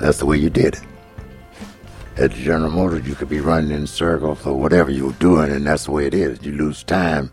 That's 0.00 0.18
the 0.18 0.26
way 0.26 0.38
you 0.38 0.50
did 0.50 0.74
it 0.74 0.82
at 2.18 2.32
General 2.32 2.72
Motors, 2.72 3.06
you 3.06 3.14
could 3.14 3.28
be 3.28 3.40
running 3.40 3.70
in 3.70 3.86
circles 3.86 4.44
or 4.44 4.58
whatever 4.58 4.90
you 4.90 5.06
were 5.06 5.12
doing, 5.12 5.52
and 5.52 5.66
that's 5.66 5.84
the 5.84 5.92
way 5.92 6.06
it 6.06 6.14
is. 6.14 6.44
You 6.44 6.52
lose 6.52 6.82
time. 6.82 7.30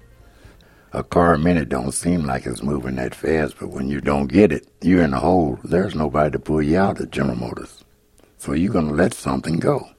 A 0.93 1.03
car 1.03 1.33
a 1.33 1.39
minute 1.39 1.69
don't 1.69 1.91
seem 1.91 2.25
like 2.25 2.45
it's 2.45 2.63
moving 2.63 2.95
that 2.95 3.15
fast, 3.15 3.55
but 3.59 3.69
when 3.69 3.89
you 3.89 3.99
don't 3.99 4.27
get 4.27 4.51
it, 4.51 4.67
you're 4.81 5.03
in 5.03 5.13
a 5.13 5.19
hole. 5.19 5.59
There's 5.63 5.95
nobody 5.95 6.31
to 6.31 6.39
pull 6.39 6.61
you 6.61 6.77
out 6.77 7.01
at 7.01 7.11
General 7.11 7.35
Motors. 7.35 7.83
So 8.37 8.53
you're 8.53 8.71
going 8.71 8.87
to 8.87 8.93
let 8.93 9.13
something 9.13 9.59
go. 9.59 9.89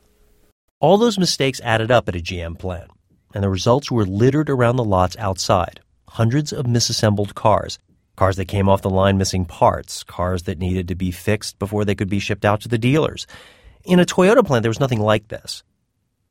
All 0.79 0.99
those 0.99 1.19
mistakes 1.19 1.61
added 1.63 1.91
up 1.91 2.09
at 2.09 2.17
a 2.17 2.21
GM 2.21 2.59
plant, 2.59 2.91
and 3.35 3.43
the 3.43 3.51
results 3.51 3.91
were 3.91 4.07
littered 4.07 4.49
around 4.49 4.77
the 4.77 4.85
lots 4.85 5.17
outside. 5.19 5.81
Hundreds 6.09 6.53
of 6.53 6.67
misassembled 6.67 7.35
cars. 7.35 7.79
Cars 8.15 8.37
that 8.37 8.47
came 8.47 8.69
off 8.69 8.83
the 8.83 8.89
line 8.89 9.19
missing 9.19 9.45
parts, 9.45 10.03
cars 10.05 10.45
that 10.45 10.59
needed 10.59 10.89
to 10.89 10.95
be 10.95 11.11
fixed 11.11 11.59
before 11.59 11.85
they 11.85 11.95
could 11.95 12.09
be 12.09 12.21
shipped 12.21 12.45
out 12.45 12.63
to 12.63 12.69
the 12.69 12.79
dealers. 12.79 13.27
In 13.87 14.01
a 14.01 14.05
Toyota 14.05 14.45
plant, 14.45 14.65
there 14.65 14.71
was 14.71 14.81
nothing 14.81 15.01
like 15.01 15.29
this. 15.29 15.63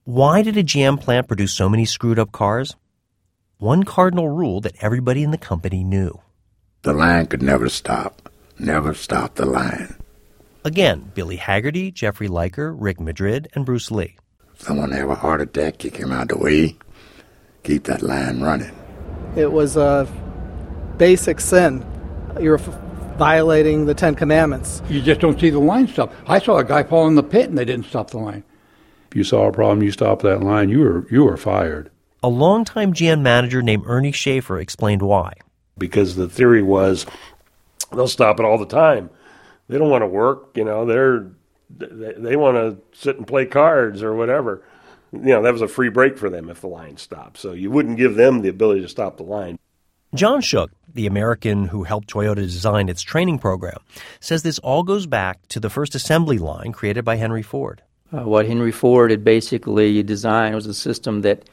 Why 0.04 0.41
did 0.41 0.58
a 0.58 0.63
GM 0.63 1.00
plant 1.00 1.30
produce 1.30 1.54
so 1.54 1.70
many 1.70 1.86
screwed 1.86 2.20
up 2.20 2.34
cars? 2.34 2.76
One 3.60 3.84
cardinal 3.84 4.28
rule 4.28 4.60
that 4.60 4.76
everybody 4.82 5.24
in 5.24 5.32
the 5.32 5.38
company 5.38 5.82
knew. 5.82 6.20
The 6.82 6.91
line 6.91 7.28
could 7.28 7.41
never 7.41 7.70
stop. 7.70 8.30
Never 8.60 8.94
stop 8.94 9.36
the 9.36 9.46
line. 9.46 9.96
Again, 10.65 11.12
Billy 11.13 11.38
Haggerty, 11.38 11.91
Jeffrey 11.91 12.28
Liker, 12.28 12.74
Rick 12.74 13.00
Madrid, 13.00 13.48
and 13.56 13.65
Bruce 13.65 13.89
Lee. 13.89 14.18
Someone 14.58 14.91
have 14.91 15.10
a 15.10 15.15
heart 15.15 15.39
attack, 15.39 15.78
kick 15.78 15.96
him 15.96 16.12
out 16.12 16.28
the 16.28 16.38
way, 16.38 16.76
keep 17.63 17.86
that 17.86 18.02
line 18.02 18.41
running. 18.41 18.76
It 19.38 19.52
was 19.52 19.78
a 19.78 20.08
basic 20.98 21.39
sin. 21.39 21.86
You're 22.39 22.60
f- 22.60 22.78
violating 23.17 23.86
the 23.86 23.93
Ten 23.93 24.15
Commandments. 24.15 24.82
You 24.89 25.01
just 25.01 25.21
don't 25.21 25.39
see 25.39 25.49
the 25.49 25.60
line 25.60 25.88
stop. 25.88 26.13
I 26.28 26.39
saw 26.39 26.58
a 26.58 26.63
guy 26.63 26.84
fall 26.84 27.08
in 27.08 27.15
the 27.15 27.23
pit 27.23 27.49
and 27.49 27.58
they 27.58 27.65
didn't 27.65 27.86
stop 27.86 28.12
the 28.12 28.19
line. 28.19 28.43
If 29.12 29.17
you 29.17 29.23
saw 29.23 29.47
a 29.47 29.51
problem, 29.51 29.84
you 29.84 29.91
stopped 29.91 30.23
that 30.23 30.41
line, 30.43 30.69
you 30.69 30.80
were 30.80 31.08
you 31.10 31.23
were 31.23 31.38
fired. 31.38 31.91
A 32.23 32.30
longtime 32.30 32.93
GM 32.93 33.21
manager 33.21 33.62
named 33.62 33.84
Ernie 33.86 34.12
Schaefer 34.12 34.60
explained 34.60 35.01
why. 35.01 35.34
Because 35.78 36.15
the 36.15 36.30
theory 36.30 36.63
was 36.63 37.06
they'll 37.93 38.08
stop 38.08 38.39
it 38.39 38.45
all 38.45 38.58
the 38.58 38.65
time. 38.65 39.10
They 39.67 39.78
don't 39.78 39.89
want 39.89 40.04
to 40.04 40.08
work, 40.08 40.51
you 40.56 40.63
know, 40.63 40.86
they're 40.86 41.28
they, 41.69 42.13
they 42.13 42.36
want 42.36 42.58
to 42.58 42.78
sit 42.97 43.17
and 43.17 43.28
play 43.28 43.45
cards 43.45 44.04
or 44.04 44.13
whatever. 44.13 44.63
You 45.12 45.19
know, 45.19 45.41
that 45.43 45.54
was 45.54 45.62
a 45.62 45.67
free 45.67 45.89
break 45.89 46.17
for 46.17 46.30
them 46.30 46.49
if 46.49 46.62
the 46.62 46.67
line 46.67 46.97
stopped. 46.97 47.38
So 47.38 47.54
you 47.54 47.71
wouldn't 47.71 47.97
give 47.97 48.15
them 48.15 48.41
the 48.41 48.49
ability 48.49 48.82
to 48.82 48.89
stop 48.89 49.17
the 49.17 49.23
line. 49.23 49.58
John 50.15 50.39
Shook, 50.39 50.71
the 50.93 51.08
American 51.08 51.65
who 51.65 51.84
helped 51.84 52.08
Toyota 52.08 52.36
design 52.36 52.88
its 52.88 53.01
training 53.01 53.39
program, 53.39 53.80
says 54.21 54.43
this 54.43 54.60
all 54.60 54.82
goes 54.82 55.06
back 55.06 55.45
to 55.49 55.60
the 55.60 55.69
first 55.69 55.93
assembly 55.93 56.38
line 56.38 56.71
created 56.71 57.04
by 57.04 57.17
Henry 57.17 57.41
Ford. 57.41 57.82
Uh, 58.13 58.23
what 58.23 58.47
Henry 58.47 58.71
Ford 58.71 59.12
had 59.12 59.25
basically 59.25 60.01
designed 60.04 60.56
was 60.56 60.67
a 60.67 60.73
system 60.73 61.21
that 61.21 61.43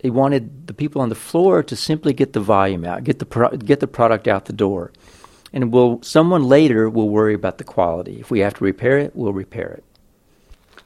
he 0.00 0.08
wanted 0.08 0.66
the 0.66 0.72
people 0.72 1.02
on 1.02 1.10
the 1.10 1.14
floor 1.14 1.62
to 1.64 1.76
simply 1.76 2.14
get 2.14 2.32
the 2.32 2.40
volume 2.40 2.84
out, 2.84 3.04
get 3.04 3.18
the 3.18 3.26
pro- 3.26 3.50
get 3.50 3.80
the 3.80 3.86
product 3.86 4.26
out 4.26 4.46
the 4.46 4.52
door, 4.54 4.90
and 5.52 5.70
will 5.70 6.00
someone 6.02 6.44
later 6.44 6.88
will 6.88 7.10
worry 7.10 7.34
about 7.34 7.58
the 7.58 7.64
quality. 7.64 8.20
If 8.20 8.30
we 8.30 8.40
have 8.40 8.54
to 8.54 8.64
repair 8.64 8.98
it, 8.98 9.14
we'll 9.14 9.34
repair 9.34 9.68
it. 9.68 9.84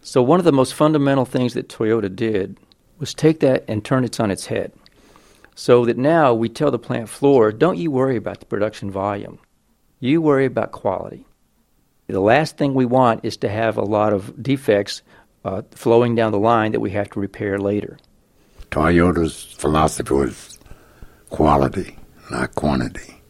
So 0.00 0.22
one 0.22 0.40
of 0.40 0.44
the 0.44 0.52
most 0.52 0.74
fundamental 0.74 1.24
things 1.24 1.54
that 1.54 1.68
Toyota 1.68 2.14
did 2.14 2.56
was 2.98 3.14
take 3.14 3.40
that 3.40 3.64
and 3.68 3.84
turn 3.84 4.02
it 4.02 4.18
on 4.18 4.30
its 4.30 4.46
head. 4.46 4.72
So 5.54 5.84
that 5.84 5.98
now 5.98 6.32
we 6.34 6.48
tell 6.48 6.70
the 6.70 6.78
plant 6.78 7.08
floor, 7.08 7.52
don't 7.52 7.78
you 7.78 7.90
worry 7.90 8.16
about 8.16 8.40
the 8.40 8.46
production 8.46 8.90
volume. 8.90 9.38
You 9.98 10.22
worry 10.22 10.46
about 10.46 10.72
quality. 10.72 11.26
The 12.06 12.20
last 12.20 12.56
thing 12.56 12.74
we 12.74 12.86
want 12.86 13.24
is 13.24 13.36
to 13.38 13.48
have 13.48 13.76
a 13.76 13.84
lot 13.84 14.12
of 14.12 14.42
defects 14.42 15.02
uh, 15.44 15.62
flowing 15.72 16.14
down 16.14 16.32
the 16.32 16.38
line 16.38 16.72
that 16.72 16.80
we 16.80 16.90
have 16.90 17.10
to 17.10 17.20
repair 17.20 17.58
later. 17.58 17.98
Toyota's 18.70 19.42
philosophy 19.58 20.14
was 20.14 20.58
quality, 21.28 21.98
not 22.30 22.54
quantity. 22.54 23.20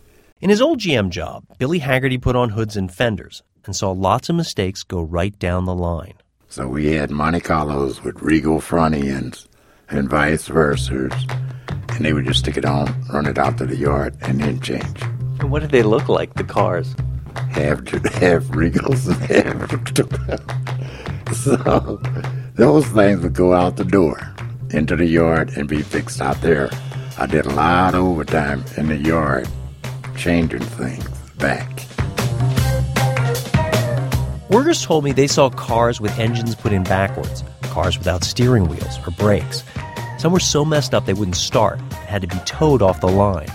In 0.40 0.48
his 0.48 0.62
old 0.62 0.78
GM 0.80 1.10
job, 1.10 1.44
Billy 1.58 1.78
Haggerty 1.78 2.18
put 2.18 2.36
on 2.36 2.50
hoods 2.50 2.76
and 2.76 2.92
fenders 2.92 3.42
and 3.66 3.76
saw 3.76 3.90
lots 3.90 4.28
of 4.28 4.36
mistakes 4.36 4.82
go 4.82 5.02
right 5.02 5.38
down 5.38 5.66
the 5.66 5.74
line. 5.74 6.14
So 6.48 6.66
we 6.66 6.92
had 6.92 7.10
Monte 7.10 7.40
Carlos 7.40 8.02
with 8.02 8.22
Regal 8.22 8.60
front 8.60 8.94
ends 8.94 9.46
and 9.90 10.08
vice 10.08 10.46
versa, 10.46 11.10
and 12.00 12.06
they 12.06 12.14
would 12.14 12.24
just 12.24 12.38
stick 12.38 12.56
it 12.56 12.64
on, 12.64 12.86
run 13.12 13.26
it 13.26 13.36
out 13.36 13.58
to 13.58 13.66
the 13.66 13.76
yard, 13.76 14.16
and 14.22 14.40
then 14.40 14.58
change. 14.60 15.02
And 15.38 15.50
what 15.50 15.60
did 15.60 15.70
they 15.70 15.82
look 15.82 16.08
like, 16.08 16.32
the 16.32 16.44
cars? 16.44 16.96
Half, 17.50 17.86
half 17.90 18.44
Regals 18.44 19.06
and 19.06 19.20
half. 19.28 19.70
so 21.36 22.00
those 22.54 22.86
things 22.86 23.20
would 23.20 23.34
go 23.34 23.52
out 23.52 23.76
the 23.76 23.84
door 23.84 24.18
into 24.70 24.96
the 24.96 25.04
yard 25.04 25.50
and 25.58 25.68
be 25.68 25.82
fixed 25.82 26.22
out 26.22 26.40
there. 26.40 26.70
I 27.18 27.26
did 27.26 27.44
a 27.44 27.50
lot 27.50 27.94
of 27.94 28.02
overtime 28.02 28.64
in 28.78 28.86
the 28.86 28.96
yard, 28.96 29.46
changing 30.16 30.60
things 30.60 31.06
back. 31.36 31.68
Workers 34.48 34.86
told 34.86 35.04
me 35.04 35.12
they 35.12 35.26
saw 35.26 35.50
cars 35.50 36.00
with 36.00 36.18
engines 36.18 36.54
put 36.54 36.72
in 36.72 36.82
backwards, 36.82 37.44
cars 37.64 37.98
without 37.98 38.24
steering 38.24 38.68
wheels 38.68 38.98
or 39.06 39.10
brakes. 39.10 39.64
Some 40.20 40.34
were 40.34 40.38
so 40.38 40.66
messed 40.66 40.92
up 40.92 41.06
they 41.06 41.14
wouldn't 41.14 41.38
start, 41.38 41.78
and 41.78 41.94
had 41.94 42.20
to 42.20 42.28
be 42.28 42.36
towed 42.44 42.82
off 42.82 43.00
the 43.00 43.06
line. 43.06 43.48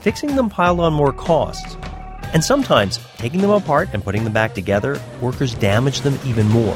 Fixing 0.00 0.34
them 0.34 0.48
piled 0.48 0.80
on 0.80 0.94
more 0.94 1.12
costs. 1.12 1.76
And 2.32 2.42
sometimes, 2.42 2.98
taking 3.18 3.42
them 3.42 3.50
apart 3.50 3.90
and 3.92 4.02
putting 4.02 4.24
them 4.24 4.32
back 4.32 4.54
together, 4.54 4.98
workers 5.20 5.52
damaged 5.54 6.02
them 6.02 6.18
even 6.24 6.48
more. 6.48 6.72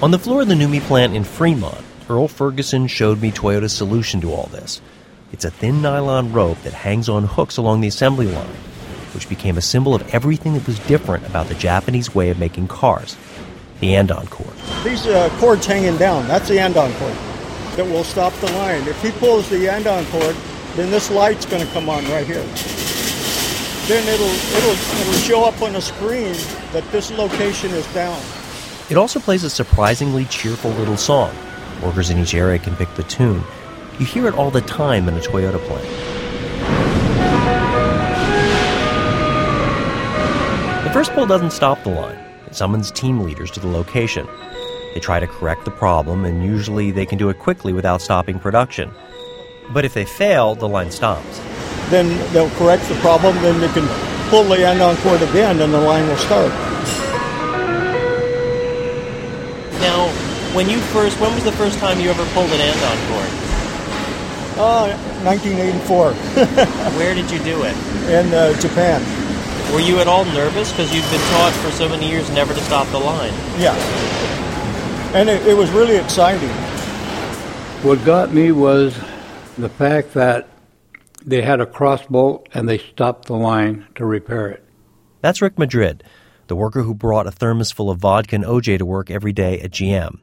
On 0.00 0.12
the 0.12 0.20
floor 0.20 0.42
of 0.42 0.48
the 0.48 0.54
NUMMI 0.54 0.82
plant 0.82 1.16
in 1.16 1.24
Fremont, 1.24 1.84
Earl 2.08 2.28
Ferguson 2.28 2.86
showed 2.86 3.20
me 3.20 3.32
Toyota's 3.32 3.72
solution 3.72 4.20
to 4.20 4.32
all 4.32 4.46
this. 4.52 4.80
It's 5.32 5.44
a 5.44 5.50
thin 5.50 5.82
nylon 5.82 6.32
rope 6.32 6.62
that 6.62 6.72
hangs 6.72 7.08
on 7.08 7.24
hooks 7.24 7.56
along 7.56 7.80
the 7.80 7.88
assembly 7.88 8.28
line, 8.28 8.46
which 9.12 9.28
became 9.28 9.58
a 9.58 9.60
symbol 9.60 9.92
of 9.92 10.08
everything 10.14 10.54
that 10.54 10.68
was 10.68 10.78
different 10.78 11.26
about 11.26 11.48
the 11.48 11.56
Japanese 11.56 12.14
way 12.14 12.30
of 12.30 12.38
making 12.38 12.68
cars 12.68 13.16
the 13.84 13.96
andon 13.96 14.26
cord. 14.28 14.56
These 14.82 15.06
uh, 15.06 15.28
cords 15.38 15.66
hanging 15.66 15.98
down, 15.98 16.26
that's 16.26 16.48
the 16.48 16.58
andon 16.58 16.92
cord 16.94 17.14
that 17.76 17.84
will 17.84 18.04
stop 18.04 18.32
the 18.34 18.50
line. 18.52 18.86
If 18.88 19.02
he 19.02 19.10
pulls 19.12 19.50
the 19.50 19.68
andon 19.68 20.06
cord, 20.06 20.34
then 20.74 20.90
this 20.90 21.10
light's 21.10 21.44
going 21.44 21.64
to 21.66 21.70
come 21.72 21.90
on 21.90 22.02
right 22.06 22.26
here. 22.26 22.42
Then 23.86 24.08
it'll, 24.08 24.26
it'll, 24.56 25.00
it'll 25.00 25.20
show 25.20 25.44
up 25.44 25.60
on 25.60 25.74
the 25.74 25.82
screen 25.82 26.32
that 26.72 26.84
this 26.92 27.10
location 27.10 27.72
is 27.72 27.86
down. 27.92 28.18
It 28.88 28.96
also 28.96 29.20
plays 29.20 29.44
a 29.44 29.50
surprisingly 29.50 30.24
cheerful 30.26 30.70
little 30.72 30.96
song. 30.96 31.34
Workers 31.82 32.08
in 32.08 32.18
each 32.18 32.34
area 32.34 32.58
can 32.58 32.76
pick 32.76 32.92
the 32.94 33.02
tune. 33.02 33.42
You 33.98 34.06
hear 34.06 34.26
it 34.26 34.34
all 34.34 34.50
the 34.50 34.62
time 34.62 35.08
in 35.08 35.14
a 35.14 35.20
Toyota 35.20 35.58
plant. 35.58 35.84
The 40.84 40.90
first 40.92 41.12
pull 41.12 41.26
doesn't 41.26 41.50
stop 41.50 41.82
the 41.82 41.90
line. 41.90 42.23
It 42.54 42.58
summons 42.58 42.92
team 42.92 43.18
leaders 43.18 43.50
to 43.50 43.58
the 43.58 43.66
location. 43.66 44.28
They 44.94 45.00
try 45.00 45.18
to 45.18 45.26
correct 45.26 45.64
the 45.64 45.72
problem, 45.72 46.24
and 46.24 46.44
usually 46.44 46.92
they 46.92 47.04
can 47.04 47.18
do 47.18 47.28
it 47.28 47.40
quickly 47.40 47.72
without 47.72 48.00
stopping 48.00 48.38
production. 48.38 48.92
But 49.72 49.84
if 49.84 49.92
they 49.92 50.04
fail, 50.04 50.54
the 50.54 50.68
line 50.68 50.92
stops. 50.92 51.40
Then 51.90 52.16
they'll 52.32 52.50
correct 52.50 52.88
the 52.88 52.94
problem, 53.00 53.34
then 53.42 53.60
they 53.60 53.66
can 53.72 53.88
pull 54.30 54.44
the 54.44 54.64
andon 54.64 54.96
cord 54.98 55.20
again, 55.22 55.60
and 55.62 55.74
the 55.74 55.80
line 55.80 56.06
will 56.06 56.16
start. 56.16 56.52
Now, 59.80 60.06
when 60.54 60.70
you 60.70 60.78
first, 60.78 61.18
when 61.18 61.34
was 61.34 61.42
the 61.42 61.50
first 61.58 61.80
time 61.80 61.98
you 61.98 62.08
ever 62.08 62.24
pulled 62.26 62.52
an 62.52 62.60
andon 62.60 62.98
cord? 63.10 63.30
Uh, 64.60 64.96
1984. 65.24 66.12
Where 66.98 67.16
did 67.16 67.28
you 67.32 67.40
do 67.40 67.64
it? 67.64 67.74
In 68.08 68.32
uh, 68.32 68.56
Japan. 68.60 69.23
Were 69.74 69.80
you 69.80 69.98
at 69.98 70.06
all 70.06 70.24
nervous 70.26 70.70
because 70.70 70.94
you've 70.94 71.10
been 71.10 71.18
taught 71.32 71.52
for 71.54 71.72
so 71.72 71.88
many 71.88 72.08
years 72.08 72.30
never 72.30 72.54
to 72.54 72.60
stop 72.60 72.86
the 72.92 72.98
line? 73.00 73.32
Yeah. 73.58 73.74
And 75.16 75.28
it, 75.28 75.44
it 75.48 75.54
was 75.54 75.68
really 75.70 75.96
exciting. 75.96 76.48
What 77.82 78.04
got 78.04 78.32
me 78.32 78.52
was 78.52 78.96
the 79.58 79.68
fact 79.68 80.14
that 80.14 80.48
they 81.26 81.42
had 81.42 81.60
a 81.60 81.66
cross 81.66 82.06
bolt 82.06 82.48
and 82.54 82.68
they 82.68 82.78
stopped 82.78 83.26
the 83.26 83.34
line 83.34 83.88
to 83.96 84.06
repair 84.06 84.46
it. 84.46 84.64
That's 85.22 85.42
Rick 85.42 85.58
Madrid, 85.58 86.04
the 86.46 86.54
worker 86.54 86.82
who 86.82 86.94
brought 86.94 87.26
a 87.26 87.32
thermos 87.32 87.72
full 87.72 87.90
of 87.90 87.98
vodka 87.98 88.36
and 88.36 88.44
OJ 88.44 88.78
to 88.78 88.86
work 88.86 89.10
every 89.10 89.32
day 89.32 89.58
at 89.58 89.72
GM. 89.72 90.20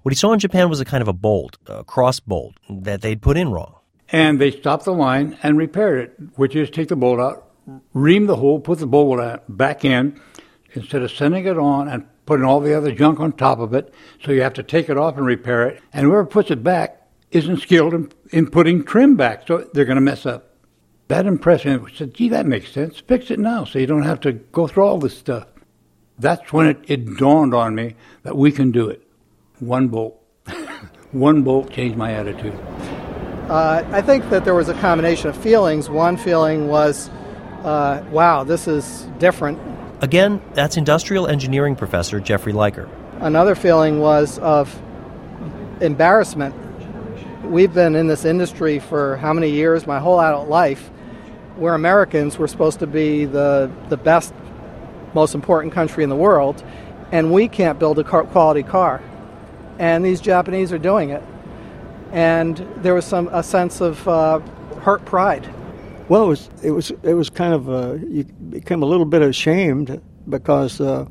What 0.00 0.12
he 0.12 0.16
saw 0.16 0.32
in 0.32 0.38
Japan 0.38 0.70
was 0.70 0.80
a 0.80 0.84
kind 0.86 1.02
of 1.02 1.08
a 1.08 1.12
bolt, 1.12 1.58
a 1.66 1.84
cross 1.84 2.20
bolt, 2.20 2.54
that 2.70 3.02
they'd 3.02 3.20
put 3.20 3.36
in 3.36 3.50
wrong. 3.50 3.74
And 4.08 4.40
they 4.40 4.50
stopped 4.50 4.86
the 4.86 4.94
line 4.94 5.36
and 5.42 5.58
repaired 5.58 5.98
it, 5.98 6.14
which 6.36 6.56
is 6.56 6.70
take 6.70 6.88
the 6.88 6.96
bolt 6.96 7.20
out, 7.20 7.43
ream 7.92 8.26
the 8.26 8.36
hole, 8.36 8.60
put 8.60 8.78
the 8.78 8.86
bolt 8.86 9.40
back 9.48 9.84
in, 9.84 10.20
instead 10.72 11.02
of 11.02 11.10
sending 11.10 11.46
it 11.46 11.58
on 11.58 11.88
and 11.88 12.06
putting 12.26 12.44
all 12.44 12.60
the 12.60 12.76
other 12.76 12.92
junk 12.92 13.20
on 13.20 13.32
top 13.32 13.58
of 13.58 13.74
it. 13.74 13.92
So 14.24 14.32
you 14.32 14.42
have 14.42 14.54
to 14.54 14.62
take 14.62 14.88
it 14.88 14.96
off 14.96 15.16
and 15.16 15.26
repair 15.26 15.68
it. 15.68 15.82
And 15.92 16.06
whoever 16.06 16.24
puts 16.24 16.50
it 16.50 16.62
back 16.62 17.00
isn't 17.30 17.60
skilled 17.60 17.94
in, 17.94 18.10
in 18.30 18.50
putting 18.50 18.84
trim 18.84 19.16
back, 19.16 19.46
so 19.46 19.68
they're 19.72 19.84
going 19.84 19.96
to 19.96 20.00
mess 20.00 20.24
up. 20.26 20.50
That 21.08 21.26
impressed 21.26 21.66
me. 21.66 21.72
I 21.72 21.78
said, 21.94 22.14
gee, 22.14 22.30
that 22.30 22.46
makes 22.46 22.72
sense. 22.72 23.00
Fix 23.00 23.30
it 23.30 23.38
now 23.38 23.64
so 23.64 23.78
you 23.78 23.86
don't 23.86 24.04
have 24.04 24.20
to 24.20 24.32
go 24.32 24.66
through 24.66 24.84
all 24.84 24.98
this 24.98 25.16
stuff. 25.16 25.46
That's 26.18 26.52
when 26.52 26.68
it, 26.68 26.78
it 26.86 27.16
dawned 27.18 27.54
on 27.54 27.74
me 27.74 27.96
that 28.22 28.36
we 28.36 28.52
can 28.52 28.70
do 28.70 28.88
it. 28.88 29.06
One 29.58 29.88
bolt. 29.88 30.20
One 31.12 31.42
bolt 31.42 31.70
changed 31.70 31.96
my 31.96 32.12
attitude. 32.12 32.58
Uh, 33.48 33.84
I 33.92 34.00
think 34.00 34.30
that 34.30 34.44
there 34.44 34.54
was 34.54 34.68
a 34.68 34.74
combination 34.74 35.28
of 35.28 35.36
feelings. 35.36 35.90
One 35.90 36.16
feeling 36.16 36.68
was, 36.68 37.10
uh, 37.64 38.04
wow, 38.10 38.44
this 38.44 38.68
is 38.68 39.08
different. 39.18 39.58
Again, 40.02 40.42
that's 40.52 40.76
industrial 40.76 41.26
engineering 41.26 41.76
professor 41.76 42.20
Jeffrey 42.20 42.52
Liker. 42.52 42.88
Another 43.20 43.54
feeling 43.54 44.00
was 44.00 44.38
of 44.40 44.78
embarrassment. 45.80 46.54
We've 47.44 47.72
been 47.72 47.94
in 47.94 48.06
this 48.06 48.24
industry 48.24 48.78
for 48.78 49.16
how 49.16 49.32
many 49.32 49.50
years? 49.50 49.86
My 49.86 49.98
whole 49.98 50.20
adult 50.20 50.48
life. 50.48 50.90
We're 51.56 51.74
Americans. 51.74 52.38
We're 52.38 52.48
supposed 52.48 52.80
to 52.80 52.86
be 52.86 53.24
the, 53.24 53.70
the 53.88 53.96
best, 53.96 54.34
most 55.14 55.34
important 55.34 55.72
country 55.72 56.04
in 56.04 56.10
the 56.10 56.16
world, 56.16 56.62
and 57.12 57.32
we 57.32 57.48
can't 57.48 57.78
build 57.78 57.98
a 57.98 58.04
car, 58.04 58.24
quality 58.24 58.62
car. 58.62 59.00
And 59.78 60.04
these 60.04 60.20
Japanese 60.20 60.72
are 60.72 60.78
doing 60.78 61.10
it. 61.10 61.22
And 62.12 62.56
there 62.76 62.94
was 62.94 63.04
some 63.04 63.28
a 63.28 63.42
sense 63.42 63.80
of 63.80 64.06
uh, 64.06 64.40
pride. 65.04 65.48
Well, 66.08 66.24
it 66.24 66.28
was 66.28 66.50
it 66.62 66.70
was 66.70 66.90
it 67.02 67.14
was 67.14 67.30
kind 67.30 67.54
of 67.54 67.70
uh, 67.70 67.94
you 67.94 68.24
became 68.24 68.82
a 68.82 68.86
little 68.86 69.06
bit 69.06 69.22
ashamed 69.22 70.00
because 70.28 70.80
uh, 70.80 71.06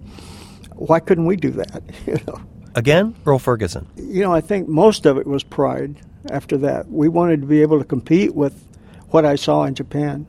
why 0.75 0.99
couldn't 0.99 1.25
we 1.25 1.36
do 1.36 1.51
that? 1.51 1.84
you 2.06 2.19
know. 2.27 2.39
Again, 2.75 3.15
Earl 3.25 3.39
Ferguson. 3.39 3.88
You 3.95 4.21
know, 4.21 4.34
I 4.34 4.41
think 4.41 4.67
most 4.67 5.06
of 5.06 5.17
it 5.17 5.27
was 5.27 5.43
pride. 5.43 5.99
After 6.29 6.58
that, 6.60 6.89
we 6.89 7.10
wanted 7.10 7.41
to 7.41 7.47
be 7.47 7.62
able 7.62 7.79
to 7.79 7.86
compete 7.86 8.34
with 8.34 8.65
what 9.10 9.25
I 9.25 9.36
saw 9.36 9.63
in 9.63 9.75
Japan. 9.75 10.25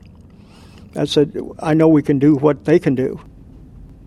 I 0.95 1.05
said, 1.05 1.37
I 1.59 1.73
know 1.73 1.87
we 1.87 2.03
can 2.03 2.19
do 2.19 2.35
what 2.35 2.65
they 2.65 2.79
can 2.79 2.95
do. 2.95 3.19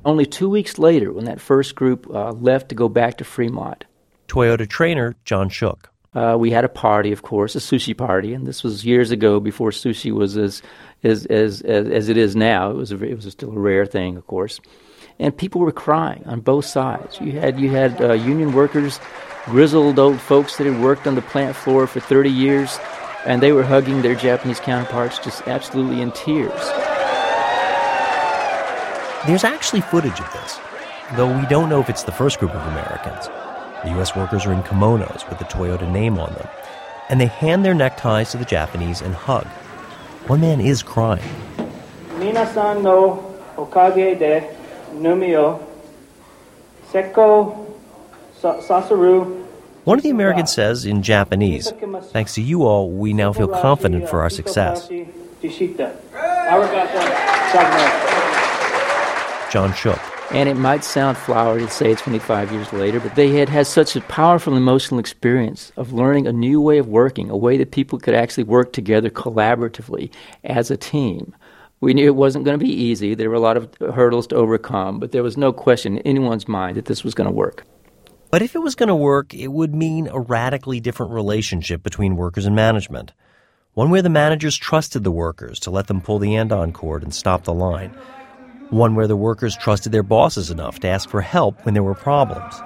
Only 0.05 0.25
two 0.25 0.49
weeks 0.49 0.79
later, 0.79 1.13
when 1.13 1.25
that 1.25 1.41
first 1.41 1.75
group 1.75 2.09
uh, 2.09 2.33
left 2.33 2.69
to 2.71 2.75
go 2.75 2.89
back 2.89 3.19
to 3.19 3.25
Fremont, 3.25 3.85
Toyota 4.29 4.69
trainer 4.69 5.17
John 5.25 5.49
Shook. 5.49 5.88
Uh, 6.15 6.37
we 6.39 6.51
had 6.51 6.65
a 6.65 6.69
party, 6.69 7.13
of 7.13 7.23
course, 7.23 7.55
a 7.55 7.59
sushi 7.59 7.97
party, 7.97 8.33
and 8.33 8.47
this 8.47 8.63
was 8.63 8.85
years 8.85 9.11
ago 9.11 9.41
before 9.41 9.71
sushi 9.71 10.11
was 10.11 10.37
as 10.37 10.63
as 11.05 11.27
as 11.27 11.61
as, 11.63 11.87
as 11.89 12.09
it 12.09 12.17
is 12.17 12.35
now. 12.35 12.71
It 12.71 12.77
was 12.77 12.93
a, 12.93 13.05
it 13.05 13.15
was 13.15 13.31
still 13.31 13.53
a 13.53 13.59
rare 13.59 13.85
thing, 13.85 14.17
of 14.17 14.27
course, 14.27 14.59
and 15.19 15.37
people 15.37 15.61
were 15.61 15.73
crying 15.73 16.23
on 16.27 16.41
both 16.41 16.65
sides. 16.65 17.21
You 17.21 17.33
had 17.33 17.61
you 17.61 17.71
had 17.71 18.01
uh, 18.01 18.15
union 18.15 18.53
workers, 18.53 19.01
grizzled 19.45 19.99
old 19.99 20.19
folks 20.19 20.57
that 20.57 20.67
had 20.67 20.81
worked 20.81 21.07
on 21.07 21.15
the 21.15 21.23
plant 21.23 21.55
floor 21.55 21.87
for 21.87 22.01
30 22.01 22.31
years, 22.31 22.79
and 23.27 23.43
they 23.43 23.53
were 23.53 23.63
hugging 23.63 24.01
their 24.01 24.15
Japanese 24.15 24.61
counterparts, 24.61 25.19
just 25.19 25.47
absolutely 25.47 26.01
in 26.01 26.11
tears. 26.13 26.73
There's 29.27 29.45
actually 29.45 29.83
footage 29.83 30.19
of 30.19 30.33
this, 30.33 30.59
though 31.17 31.39
we 31.39 31.45
don't 31.49 31.69
know 31.69 31.81
if 31.81 31.91
it's 31.91 32.05
the 32.05 32.13
first 32.13 32.39
group 32.39 32.55
of 32.55 32.67
Americans. 32.69 33.29
The 33.85 33.91
U.S. 33.91 34.17
workers 34.17 34.45
are 34.45 34.53
in 34.53 34.63
kimonos 34.63 35.29
with 35.29 35.39
the 35.39 35.45
Toyota 35.45 35.91
name 35.91 36.19
on 36.19 36.33
them, 36.35 36.49
and 37.09 37.21
they 37.21 37.27
hand 37.27 37.65
their 37.65 37.75
neckties 37.75 38.33
to 38.33 38.37
the 38.37 38.45
Japanese 38.45 39.01
and 39.01 39.15
hug. 39.15 39.47
One 40.27 40.41
man 40.41 40.61
is 40.61 40.83
crying. 40.83 41.23
Minasan 42.19 42.83
no 42.83 43.41
okage 43.57 44.19
de 44.19 44.43
numio 44.95 45.63
seko 46.91 47.67
sasaru. 48.41 49.45
One 49.85 49.99
of 49.99 50.03
the 50.03 50.11
Americans 50.11 50.53
says 50.53 50.85
in 50.85 51.03
Japanese, 51.03 51.71
Thanks 52.13 52.35
to 52.35 52.43
you 52.43 52.65
all, 52.65 52.91
we 52.91 53.15
now 53.15 53.33
feel 53.33 53.49
confident 53.49 54.09
for 54.09 54.21
our 54.21 54.29
success. 54.29 54.89
John 59.51 59.73
Shook. 59.73 59.99
And 60.31 60.47
it 60.47 60.57
might 60.57 60.85
sound 60.85 61.17
flowery 61.17 61.63
to 61.63 61.71
say 61.71 61.95
25 61.95 62.53
years 62.53 62.71
later, 62.75 63.01
but 63.01 63.15
they 63.15 63.31
had 63.31 63.49
had 63.49 63.67
such 63.67 63.97
a 63.97 64.03
powerful 64.03 64.57
emotional 64.57 65.01
experience 65.01 65.73
of 65.79 65.95
learning 65.95 66.27
a 66.27 66.33
new 66.33 66.61
way 66.61 66.77
of 66.77 66.87
working, 66.87 67.31
a 67.31 67.37
way 67.37 67.57
that 67.57 67.71
people 67.71 67.99
could 67.99 68.13
actually 68.13 68.45
work 68.45 68.75
together 68.75 69.09
collaboratively 69.09 70.11
as 70.45 70.71
a 70.71 70.77
team. 70.77 71.35
We 71.81 71.95
knew 71.95 72.05
it 72.05 72.15
wasn't 72.15 72.45
going 72.45 72.59
to 72.59 72.65
be 72.65 72.71
easy. 72.71 73.15
There 73.15 73.31
were 73.31 73.37
a 73.37 73.41
lot 73.41 73.57
of 73.57 73.75
hurdles 73.95 74.27
to 74.27 74.37
overcome, 74.37 74.99
but 75.01 75.13
there 75.13 75.23
was 75.23 75.39
no 75.39 75.51
question 75.51 75.97
in 75.97 76.03
anyone's 76.07 76.47
mind 76.47 76.77
that 76.77 76.85
this 76.85 77.03
was 77.03 77.15
going 77.15 77.29
to 77.29 77.35
work. 77.35 77.65
But 78.31 78.43
if 78.43 78.55
it 78.55 78.59
was 78.59 78.75
going 78.75 78.91
to 78.91 78.95
work, 78.95 79.33
it 79.33 79.49
would 79.49 79.75
mean 79.75 80.09
a 80.09 80.21
radically 80.21 80.79
different 80.79 81.13
relationship 81.13 81.83
between 81.83 82.17
workers 82.17 82.45
and 82.45 82.55
management. 82.55 83.13
One 83.73 83.89
where 83.89 84.03
the 84.03 84.11
managers 84.11 84.59
trusted 84.59 85.05
the 85.05 85.11
workers 85.11 85.59
to 85.61 85.71
let 85.71 85.87
them 85.87 86.03
pull 86.03 86.19
the 86.19 86.37
andon 86.37 86.73
cord 86.73 87.03
and 87.03 87.15
stop 87.15 87.45
the 87.45 87.55
line 87.55 87.97
one 88.71 88.95
where 88.95 89.07
the 89.07 89.17
workers 89.17 89.57
trusted 89.57 89.93
their 89.93 90.03
bosses 90.03 90.51
enough 90.51 90.79
to 90.81 90.89
ask 90.89 91.09
for 91.09 91.21
help 91.21 91.65
when 91.65 91.75
there 91.75 91.83
were 91.83 91.95
problems. 91.95 92.63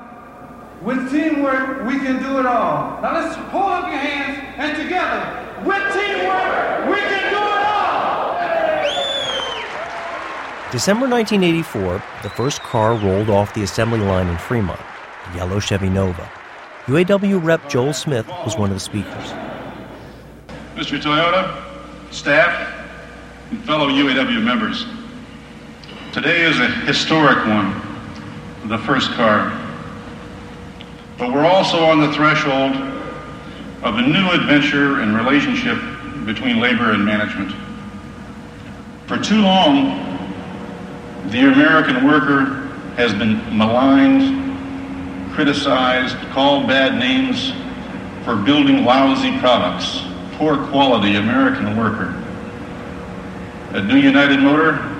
With 0.82 1.10
teamwork, 1.10 1.86
we 1.86 1.98
can 1.98 2.20
do 2.22 2.40
it 2.40 2.46
all. 2.46 3.00
Now 3.00 3.20
let's 3.20 3.36
hold 3.36 3.70
up 3.70 3.88
your 3.88 3.98
hands 3.98 4.38
and 4.56 4.76
together, 4.76 5.24
with 5.64 5.82
teamwork, 5.94 6.88
we 6.90 6.96
can 6.96 7.32
do 7.32 7.38
it 7.38 7.66
all. 7.66 8.32
December 10.72 11.08
1984, 11.08 12.02
the 12.22 12.30
first 12.30 12.60
car 12.62 12.94
rolled 12.96 13.30
off 13.30 13.54
the 13.54 13.62
assembly 13.62 14.00
line 14.00 14.26
in 14.26 14.36
Fremont, 14.38 14.80
a 15.32 15.36
yellow 15.36 15.60
Chevy 15.60 15.88
Nova. 15.88 16.28
UAW 16.86 17.44
rep 17.44 17.70
Joel 17.70 17.92
Smith 17.92 18.26
was 18.44 18.56
one 18.56 18.70
of 18.70 18.76
the 18.76 18.80
speakers. 18.80 19.32
Mr. 20.74 21.00
Toyota, 21.00 21.62
staff, 22.12 22.68
and 23.50 23.64
fellow 23.64 23.88
UAW 23.88 24.42
members, 24.42 24.84
Today 26.12 26.42
is 26.42 26.60
a 26.60 26.68
historic 26.68 27.38
one, 27.46 27.72
the 28.68 28.76
first 28.76 29.12
car. 29.12 29.50
But 31.16 31.32
we're 31.32 31.46
also 31.46 31.84
on 31.84 32.00
the 32.00 32.12
threshold 32.12 32.76
of 33.82 33.96
a 33.96 34.02
new 34.02 34.30
adventure 34.30 35.00
and 35.00 35.16
relationship 35.16 35.78
between 36.26 36.60
labor 36.60 36.92
and 36.92 37.02
management. 37.02 37.52
For 39.06 39.16
too 39.16 39.40
long, 39.40 40.28
the 41.30 41.50
American 41.50 42.06
worker 42.06 42.68
has 42.96 43.14
been 43.14 43.38
maligned, 43.56 45.32
criticized, 45.32 46.18
called 46.32 46.68
bad 46.68 46.98
names 46.98 47.54
for 48.26 48.36
building 48.36 48.84
lousy 48.84 49.38
products, 49.38 50.02
poor 50.32 50.58
quality 50.66 51.16
American 51.16 51.74
worker. 51.74 52.22
At 53.72 53.86
New 53.86 53.96
United 53.96 54.40
Motor, 54.40 54.91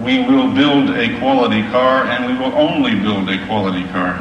we 0.00 0.18
will 0.24 0.52
build 0.52 0.90
a 0.90 1.18
quality 1.18 1.62
car 1.64 2.04
and 2.04 2.26
we 2.26 2.38
will 2.38 2.54
only 2.54 2.94
build 2.98 3.28
a 3.28 3.44
quality 3.46 3.84
car. 3.88 4.14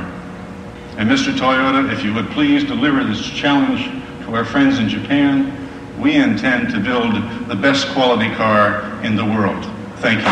And 0.97 1.09
Mr. 1.09 1.33
Toyota, 1.33 1.91
if 1.91 2.03
you 2.03 2.13
would 2.13 2.29
please 2.31 2.63
deliver 2.63 3.03
this 3.03 3.21
challenge 3.21 3.85
to 4.25 4.35
our 4.35 4.43
friends 4.43 4.79
in 4.79 4.89
Japan, 4.89 5.57
we 5.99 6.15
intend 6.15 6.71
to 6.71 6.79
build 6.79 7.15
the 7.47 7.55
best 7.55 7.87
quality 7.89 8.29
car 8.35 8.81
in 9.03 9.15
the 9.15 9.23
world. 9.25 9.63
Thank 9.97 10.19
you. 10.19 10.27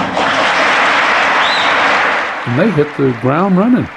And 2.51 2.59
they 2.59 2.71
hit 2.71 2.87
the 2.97 3.17
ground 3.21 3.57
running. 3.57 3.87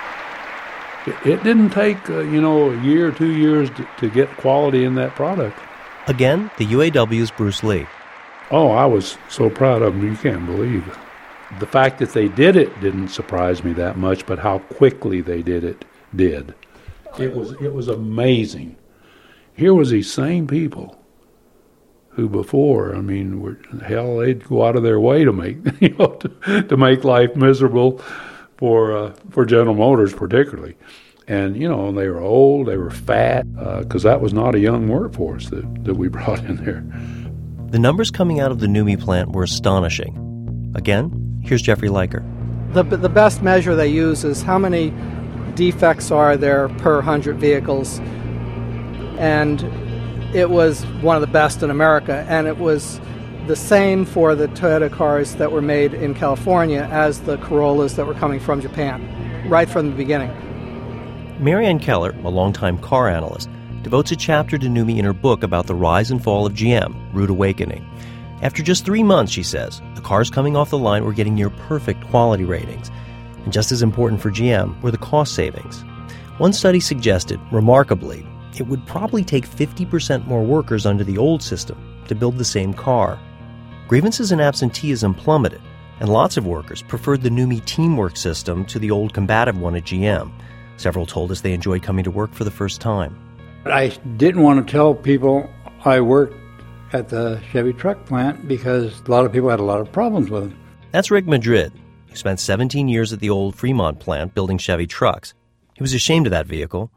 It, 1.24 1.42
didn't 1.42 1.70
take, 1.70 2.08
uh, 2.08 2.20
you 2.20 2.40
know, 2.40 2.70
a 2.70 2.80
year 2.82 3.08
or 3.08 3.12
two 3.12 3.32
years 3.32 3.68
to, 3.70 3.88
to 3.98 4.08
get 4.08 4.28
quality 4.36 4.84
in 4.84 4.94
that 4.94 5.16
product. 5.16 5.58
Again, 6.06 6.50
the 6.58 6.66
UAW's 6.66 7.32
Bruce 7.32 7.64
Lee. 7.64 7.86
Oh, 8.52 8.70
I 8.70 8.86
was 8.86 9.18
so 9.28 9.50
proud 9.50 9.82
of 9.82 9.94
him, 9.94 10.06
you 10.06 10.16
can't 10.16 10.46
believe 10.46 10.86
it 10.86 10.94
the 11.58 11.66
fact 11.66 11.98
that 11.98 12.12
they 12.12 12.28
did 12.28 12.56
it 12.56 12.80
didn't 12.80 13.08
surprise 13.08 13.62
me 13.64 13.72
that 13.74 13.96
much, 13.96 14.26
but 14.26 14.38
how 14.38 14.58
quickly 14.58 15.20
they 15.20 15.42
did 15.42 15.64
it 15.64 15.84
did. 16.14 16.54
It 17.18 17.34
was 17.34 17.52
it 17.60 17.72
was 17.72 17.88
amazing. 17.88 18.76
Here 19.54 19.74
was 19.74 19.90
these 19.90 20.10
same 20.10 20.46
people 20.46 20.98
who 22.10 22.28
before, 22.28 22.94
I 22.94 23.00
mean, 23.00 23.40
were 23.40 23.58
hell 23.86 24.18
they'd 24.18 24.44
go 24.44 24.64
out 24.64 24.76
of 24.76 24.82
their 24.82 25.00
way 25.00 25.24
to 25.24 25.32
make 25.32 25.58
you 25.80 25.90
know 25.90 26.06
to, 26.06 26.62
to 26.62 26.76
make 26.76 27.04
life 27.04 27.34
miserable 27.36 27.98
for 28.56 28.96
uh, 28.96 29.14
for 29.30 29.44
General 29.44 29.74
Motors 29.74 30.14
particularly. 30.14 30.76
And 31.28 31.56
you 31.56 31.68
know 31.68 31.92
they 31.92 32.08
were 32.08 32.20
old, 32.20 32.66
they 32.66 32.76
were 32.76 32.90
fat, 32.90 33.42
because 33.54 34.04
uh, 34.04 34.10
that 34.10 34.20
was 34.20 34.32
not 34.32 34.54
a 34.54 34.58
young 34.58 34.88
workforce 34.88 35.50
that, 35.50 35.84
that 35.84 35.94
we 35.94 36.08
brought 36.16 36.40
in 36.40 36.56
there. 36.64 36.84
The 37.70 37.78
numbers 37.78 38.10
coming 38.10 38.40
out 38.40 38.50
of 38.50 38.58
the 38.58 38.66
NUMMI 38.66 39.00
plant 39.00 39.32
were 39.32 39.44
astonishing. 39.44 40.72
Again, 40.74 41.22
Here's 41.42 41.62
Jeffrey 41.62 41.88
Liker. 41.88 42.24
The, 42.72 42.82
the 42.82 43.08
best 43.08 43.42
measure 43.42 43.74
they 43.74 43.88
use 43.88 44.24
is 44.24 44.42
how 44.42 44.58
many 44.58 44.92
defects 45.54 46.10
are 46.10 46.36
there 46.36 46.68
per 46.68 46.96
100 46.96 47.36
vehicles. 47.38 47.98
And 49.18 49.62
it 50.34 50.50
was 50.50 50.84
one 51.02 51.16
of 51.16 51.20
the 51.20 51.26
best 51.26 51.62
in 51.62 51.70
America. 51.70 52.24
And 52.28 52.46
it 52.46 52.58
was 52.58 53.00
the 53.46 53.56
same 53.56 54.04
for 54.04 54.34
the 54.34 54.48
Toyota 54.48 54.90
cars 54.90 55.34
that 55.34 55.50
were 55.50 55.62
made 55.62 55.94
in 55.94 56.14
California 56.14 56.88
as 56.92 57.20
the 57.22 57.36
Corollas 57.38 57.96
that 57.96 58.06
were 58.06 58.14
coming 58.14 58.38
from 58.38 58.60
Japan, 58.60 59.48
right 59.50 59.68
from 59.68 59.90
the 59.90 59.96
beginning. 59.96 60.30
Maryann 61.40 61.82
Keller, 61.82 62.14
a 62.22 62.30
longtime 62.30 62.78
car 62.78 63.08
analyst, 63.08 63.48
devotes 63.82 64.12
a 64.12 64.16
chapter 64.16 64.56
to 64.58 64.66
NUMMI 64.66 64.98
in 64.98 65.04
her 65.04 65.12
book 65.12 65.42
about 65.42 65.66
the 65.66 65.74
rise 65.74 66.10
and 66.10 66.22
fall 66.22 66.46
of 66.46 66.54
GM, 66.54 66.94
Rude 67.12 67.30
Awakening. 67.30 67.84
After 68.42 68.60
just 68.60 68.84
three 68.84 69.04
months, 69.04 69.30
she 69.30 69.44
says, 69.44 69.80
the 69.94 70.00
cars 70.00 70.28
coming 70.28 70.56
off 70.56 70.70
the 70.70 70.78
line 70.78 71.04
were 71.04 71.12
getting 71.12 71.36
near 71.36 71.50
perfect 71.50 72.04
quality 72.08 72.44
ratings. 72.44 72.90
And 73.44 73.52
just 73.52 73.70
as 73.70 73.82
important 73.82 74.20
for 74.20 74.32
GM 74.32 74.80
were 74.82 74.90
the 74.90 74.98
cost 74.98 75.36
savings. 75.36 75.84
One 76.38 76.52
study 76.52 76.80
suggested, 76.80 77.38
remarkably, 77.52 78.26
it 78.58 78.66
would 78.66 78.84
probably 78.84 79.22
take 79.22 79.48
50% 79.48 80.26
more 80.26 80.42
workers 80.42 80.86
under 80.86 81.04
the 81.04 81.18
old 81.18 81.40
system 81.40 81.78
to 82.08 82.16
build 82.16 82.36
the 82.36 82.44
same 82.44 82.74
car. 82.74 83.16
Grievances 83.86 84.32
and 84.32 84.40
absenteeism 84.40 85.14
plummeted, 85.14 85.60
and 86.00 86.08
lots 86.08 86.36
of 86.36 86.44
workers 86.44 86.82
preferred 86.82 87.22
the 87.22 87.30
NUMMI 87.30 87.64
teamwork 87.64 88.16
system 88.16 88.64
to 88.66 88.80
the 88.80 88.90
old 88.90 89.14
combative 89.14 89.56
one 89.56 89.76
at 89.76 89.84
GM. 89.84 90.32
Several 90.78 91.06
told 91.06 91.30
us 91.30 91.42
they 91.42 91.52
enjoyed 91.52 91.84
coming 91.84 92.02
to 92.02 92.10
work 92.10 92.34
for 92.34 92.42
the 92.42 92.50
first 92.50 92.80
time. 92.80 93.16
I 93.66 93.88
didn't 94.16 94.42
want 94.42 94.66
to 94.66 94.72
tell 94.72 94.94
people 94.96 95.48
I 95.84 96.00
worked 96.00 96.41
at 96.92 97.08
the 97.08 97.40
Chevy 97.50 97.72
truck 97.72 98.04
plant 98.04 98.46
because 98.46 99.00
a 99.00 99.10
lot 99.10 99.24
of 99.24 99.32
people 99.32 99.48
had 99.50 99.60
a 99.60 99.64
lot 99.64 99.80
of 99.80 99.90
problems 99.92 100.30
with 100.30 100.44
them. 100.44 100.58
That's 100.90 101.10
Rick 101.10 101.26
Madrid, 101.26 101.72
who 102.08 102.16
spent 102.16 102.40
17 102.40 102.88
years 102.88 103.12
at 103.12 103.20
the 103.20 103.30
old 103.30 103.56
Fremont 103.56 103.98
plant 103.98 104.34
building 104.34 104.58
Chevy 104.58 104.86
trucks. 104.86 105.34
He 105.74 105.82
was 105.82 105.94
ashamed 105.94 106.26
of 106.26 106.32
that 106.32 106.46
vehicle. 106.46 106.90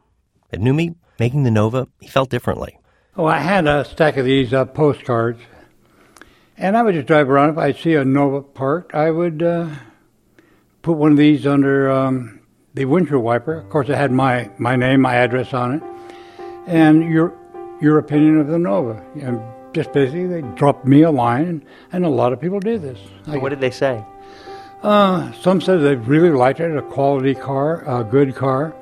At 0.52 0.60
NUMMI, 0.60 0.94
making 1.18 1.44
the 1.44 1.50
Nova, 1.50 1.88
he 2.00 2.08
felt 2.08 2.30
differently. 2.30 2.78
Oh, 3.16 3.24
I 3.24 3.38
had 3.38 3.66
a 3.66 3.84
stack 3.84 4.16
of 4.18 4.26
these 4.26 4.52
uh, 4.52 4.66
postcards, 4.66 5.40
and 6.58 6.76
I 6.76 6.82
would 6.82 6.94
just 6.94 7.06
drive 7.06 7.30
around. 7.30 7.50
If 7.50 7.58
I'd 7.58 7.78
see 7.78 7.94
a 7.94 8.04
Nova 8.04 8.42
parked, 8.42 8.94
I 8.94 9.10
would 9.10 9.42
uh, 9.42 9.70
put 10.82 10.98
one 10.98 11.12
of 11.12 11.18
these 11.18 11.46
under 11.46 11.90
um, 11.90 12.40
the 12.74 12.84
windshield 12.84 13.24
wiper. 13.24 13.54
Of 13.54 13.70
course, 13.70 13.88
it 13.88 13.96
had 13.96 14.12
my, 14.12 14.50
my 14.58 14.76
name, 14.76 15.00
my 15.00 15.14
address 15.14 15.54
on 15.54 15.76
it, 15.76 15.82
and 16.66 17.02
your 17.10 17.32
your 17.80 17.98
opinion 17.98 18.38
of 18.38 18.46
the 18.46 18.58
Nova. 18.58 19.02
And 19.20 19.40
just 19.76 19.92
busy. 19.92 20.26
they 20.26 20.40
dropped 20.56 20.86
me 20.86 21.02
a 21.02 21.10
line, 21.10 21.44
and, 21.44 21.64
and 21.92 22.04
a 22.04 22.08
lot 22.08 22.32
of 22.32 22.40
people 22.40 22.58
did 22.58 22.82
this. 22.82 22.98
So 23.26 23.38
what 23.38 23.50
did 23.50 23.60
they 23.60 23.70
say? 23.70 24.04
Uh, 24.82 25.30
some 25.32 25.60
said 25.60 25.82
they 25.82 25.96
really 25.96 26.30
liked 26.30 26.60
it, 26.60 26.76
a 26.76 26.82
quality 26.82 27.34
car, 27.34 27.84
a 27.86 28.02
good 28.02 28.34
car. 28.34 28.74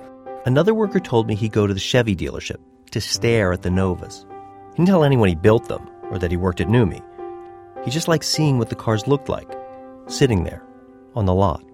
Another 0.47 0.73
worker 0.73 1.01
told 1.01 1.27
me 1.27 1.35
he'd 1.35 1.53
go 1.53 1.67
to 1.67 1.75
the 1.75 1.81
Chevy 1.81 2.15
dealership 2.15 2.59
to 2.93 3.01
stare 3.01 3.53
at 3.53 3.63
the 3.63 3.71
Novas. 3.71 4.25
He 4.71 4.77
didn't 4.77 4.89
tell 4.89 5.05
anyone 5.05 5.29
he 5.29 5.35
built 5.35 5.69
them 5.69 5.89
or 6.11 6.19
that 6.19 6.31
he 6.31 6.37
worked 6.37 6.61
at 6.61 6.69
NUMMI. 6.69 7.03
He 7.85 7.91
just 7.91 8.09
liked 8.09 8.25
seeing 8.25 8.59
what 8.59 8.69
the 8.69 8.77
cars 8.77 9.07
looked 9.09 9.29
like, 9.29 9.51
sitting 10.07 10.45
there 10.45 10.63
on 11.15 11.27
the 11.27 11.35
lot. 11.35 11.65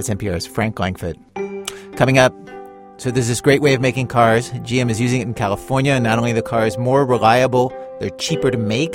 That's 0.00 0.08
NPR's 0.08 0.46
Frank 0.46 0.76
Langfitt. 0.76 1.18
Coming 1.94 2.16
up, 2.16 2.32
so 2.96 3.10
there's 3.10 3.28
this 3.28 3.42
great 3.42 3.60
way 3.60 3.74
of 3.74 3.82
making 3.82 4.06
cars. 4.06 4.50
GM 4.50 4.88
is 4.88 4.98
using 4.98 5.20
it 5.20 5.26
in 5.26 5.34
California, 5.34 5.92
and 5.92 6.04
not 6.04 6.16
only 6.16 6.32
the 6.32 6.40
cars 6.40 6.78
more 6.78 7.04
reliable, 7.04 7.70
they're 8.00 8.08
cheaper 8.08 8.50
to 8.50 8.56
make. 8.56 8.94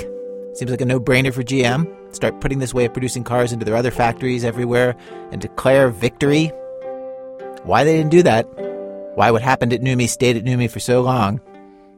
Seems 0.54 0.68
like 0.68 0.80
a 0.80 0.84
no-brainer 0.84 1.32
for 1.32 1.44
GM. 1.44 1.86
Start 2.12 2.40
putting 2.40 2.58
this 2.58 2.74
way 2.74 2.86
of 2.86 2.92
producing 2.92 3.22
cars 3.22 3.52
into 3.52 3.64
their 3.64 3.76
other 3.76 3.92
factories 3.92 4.42
everywhere 4.42 4.96
and 5.30 5.40
declare 5.40 5.90
victory. 5.90 6.48
Why 7.62 7.84
they 7.84 7.96
didn't 7.96 8.10
do 8.10 8.24
that? 8.24 8.48
Why 9.14 9.30
what 9.30 9.42
happened 9.42 9.72
at 9.72 9.82
NUMMI 9.82 10.08
stayed 10.08 10.36
at 10.36 10.42
NUMMI 10.42 10.68
for 10.68 10.80
so 10.80 11.02
long? 11.02 11.40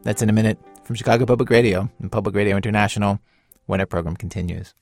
That's 0.02 0.20
in 0.20 0.28
a 0.28 0.34
minute 0.34 0.58
from 0.84 0.96
Chicago 0.96 1.24
Public 1.24 1.48
Radio 1.48 1.88
and 1.98 2.12
Public 2.12 2.34
Radio 2.34 2.56
International 2.56 3.20
when 3.64 3.80
our 3.80 3.86
program 3.86 4.16
continues. 4.16 4.74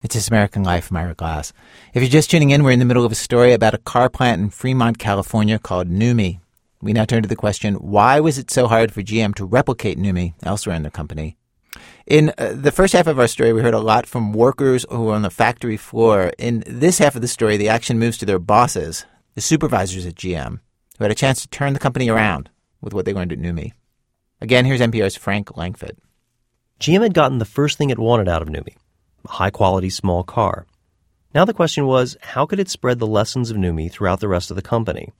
It's 0.00 0.14
This 0.14 0.28
American 0.28 0.62
Life. 0.62 0.92
I'm 0.92 1.12
Glass. 1.14 1.52
If 1.92 2.02
you're 2.02 2.08
just 2.08 2.30
tuning 2.30 2.50
in, 2.50 2.62
we're 2.62 2.70
in 2.70 2.78
the 2.78 2.84
middle 2.84 3.04
of 3.04 3.10
a 3.10 3.16
story 3.16 3.52
about 3.52 3.74
a 3.74 3.78
car 3.78 4.08
plant 4.08 4.40
in 4.40 4.48
Fremont, 4.48 4.96
California 4.96 5.58
called 5.58 5.88
NUMMI. 5.88 6.38
We 6.80 6.92
now 6.92 7.04
turn 7.04 7.24
to 7.24 7.28
the 7.28 7.34
question 7.34 7.74
why 7.74 8.20
was 8.20 8.38
it 8.38 8.48
so 8.48 8.68
hard 8.68 8.92
for 8.92 9.02
GM 9.02 9.34
to 9.34 9.44
replicate 9.44 9.98
NUMMI 9.98 10.34
elsewhere 10.44 10.76
in 10.76 10.84
the 10.84 10.92
company? 10.92 11.36
In 12.06 12.32
uh, 12.38 12.52
the 12.54 12.70
first 12.70 12.92
half 12.92 13.08
of 13.08 13.18
our 13.18 13.26
story, 13.26 13.52
we 13.52 13.60
heard 13.60 13.74
a 13.74 13.80
lot 13.80 14.06
from 14.06 14.32
workers 14.32 14.86
who 14.88 15.02
were 15.02 15.14
on 15.14 15.22
the 15.22 15.30
factory 15.30 15.76
floor. 15.76 16.32
In 16.38 16.62
this 16.64 16.98
half 16.98 17.16
of 17.16 17.20
the 17.20 17.26
story, 17.26 17.56
the 17.56 17.68
action 17.68 17.98
moves 17.98 18.18
to 18.18 18.24
their 18.24 18.38
bosses, 18.38 19.04
the 19.34 19.40
supervisors 19.40 20.06
at 20.06 20.14
GM, 20.14 20.60
who 20.98 21.04
had 21.04 21.10
a 21.10 21.16
chance 21.16 21.42
to 21.42 21.48
turn 21.48 21.72
the 21.72 21.80
company 21.80 22.08
around 22.08 22.50
with 22.80 22.94
what 22.94 23.04
they 23.04 23.12
learned 23.12 23.32
at 23.32 23.40
NUMMI. 23.40 23.72
Again, 24.40 24.64
here's 24.64 24.80
NPR's 24.80 25.16
Frank 25.16 25.48
Langfitt. 25.56 25.98
GM 26.78 27.02
had 27.02 27.14
gotten 27.14 27.38
the 27.38 27.44
first 27.44 27.78
thing 27.78 27.90
it 27.90 27.98
wanted 27.98 28.28
out 28.28 28.42
of 28.42 28.48
NUMMI 28.48 28.76
a 28.76 28.78
high 29.28 29.50
quality 29.50 29.90
small 29.90 30.24
car. 30.24 30.66
Now 31.34 31.44
the 31.44 31.54
question 31.54 31.86
was 31.86 32.16
how 32.20 32.46
could 32.46 32.60
it 32.60 32.68
spread 32.68 32.98
the 32.98 33.06
lessons 33.06 33.50
of 33.50 33.56
NUMMI 33.56 33.90
throughout 33.90 34.20
the 34.20 34.28
rest 34.28 34.50
of 34.50 34.56
the 34.56 34.62
company? 34.62 35.12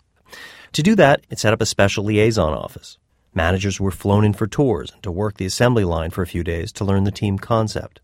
To 0.72 0.82
do 0.82 0.94
that, 0.96 1.24
it 1.30 1.38
set 1.38 1.52
up 1.52 1.60
a 1.60 1.66
special 1.66 2.04
liaison 2.04 2.52
office. 2.52 2.98
Managers 3.34 3.78
were 3.78 3.90
flown 3.90 4.24
in 4.24 4.32
for 4.32 4.46
tours 4.46 4.90
and 4.90 5.02
to 5.02 5.12
work 5.12 5.36
the 5.36 5.46
assembly 5.46 5.84
line 5.84 6.10
for 6.10 6.22
a 6.22 6.26
few 6.26 6.42
days 6.42 6.72
to 6.72 6.84
learn 6.84 7.04
the 7.04 7.10
team 7.10 7.38
concept. 7.38 8.00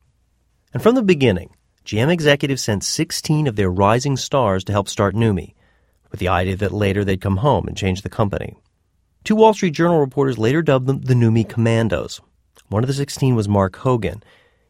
And 0.73 0.83
from 0.83 0.95
the 0.95 1.03
beginning, 1.03 1.55
GM 1.85 2.11
executives 2.11 2.63
sent 2.63 2.85
16 2.85 3.47
of 3.47 3.57
their 3.57 3.71
rising 3.71 4.17
stars 4.17 4.65
to 4.65 4.73
help 4.73 4.89
start 4.89 5.15
NUMMI, 5.15 5.55
with 6.11 6.21
the 6.21 6.29
idea 6.29 6.57
that 6.57 6.73
later 6.73 7.05
they'd 7.05 7.21
come 7.21 7.39
home 7.39 7.67
and 7.67 7.77
change 7.77 8.03
the 8.03 8.09
company. 8.09 8.57
Two 9.25 9.37
Wall 9.37 9.55
Street 9.55 9.73
Journal 9.73 10.01
reporters 10.01 10.39
later 10.39 10.63
dubbed 10.63 10.87
them 10.87 11.01
the 11.01 11.15
NUMMI 11.15 11.49
Commandos. 11.49 12.21
One 12.69 12.83
of 12.83 12.89
the 12.89 12.95
16 12.95 13.35
was 13.35 13.49
Mark 13.49 13.77
Hogan, 13.77 14.23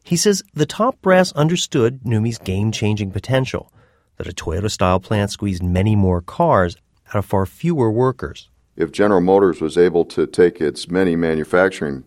he 0.05 0.15
says 0.15 0.43
the 0.53 0.67
top 0.67 1.01
brass 1.01 1.31
understood 1.31 2.03
NUMMI's 2.03 2.37
game 2.37 2.71
changing 2.71 3.09
potential, 3.09 3.73
that 4.17 4.27
a 4.27 4.31
Toyota 4.31 4.69
style 4.69 4.99
plant 4.99 5.31
squeezed 5.31 5.63
many 5.63 5.95
more 5.95 6.21
cars 6.21 6.77
out 7.09 7.15
of 7.15 7.25
far 7.25 7.47
fewer 7.47 7.91
workers. 7.91 8.49
If 8.77 8.91
General 8.91 9.21
Motors 9.21 9.61
was 9.61 9.77
able 9.77 10.05
to 10.05 10.27
take 10.27 10.61
its 10.61 10.89
many 10.89 11.15
manufacturing 11.15 12.03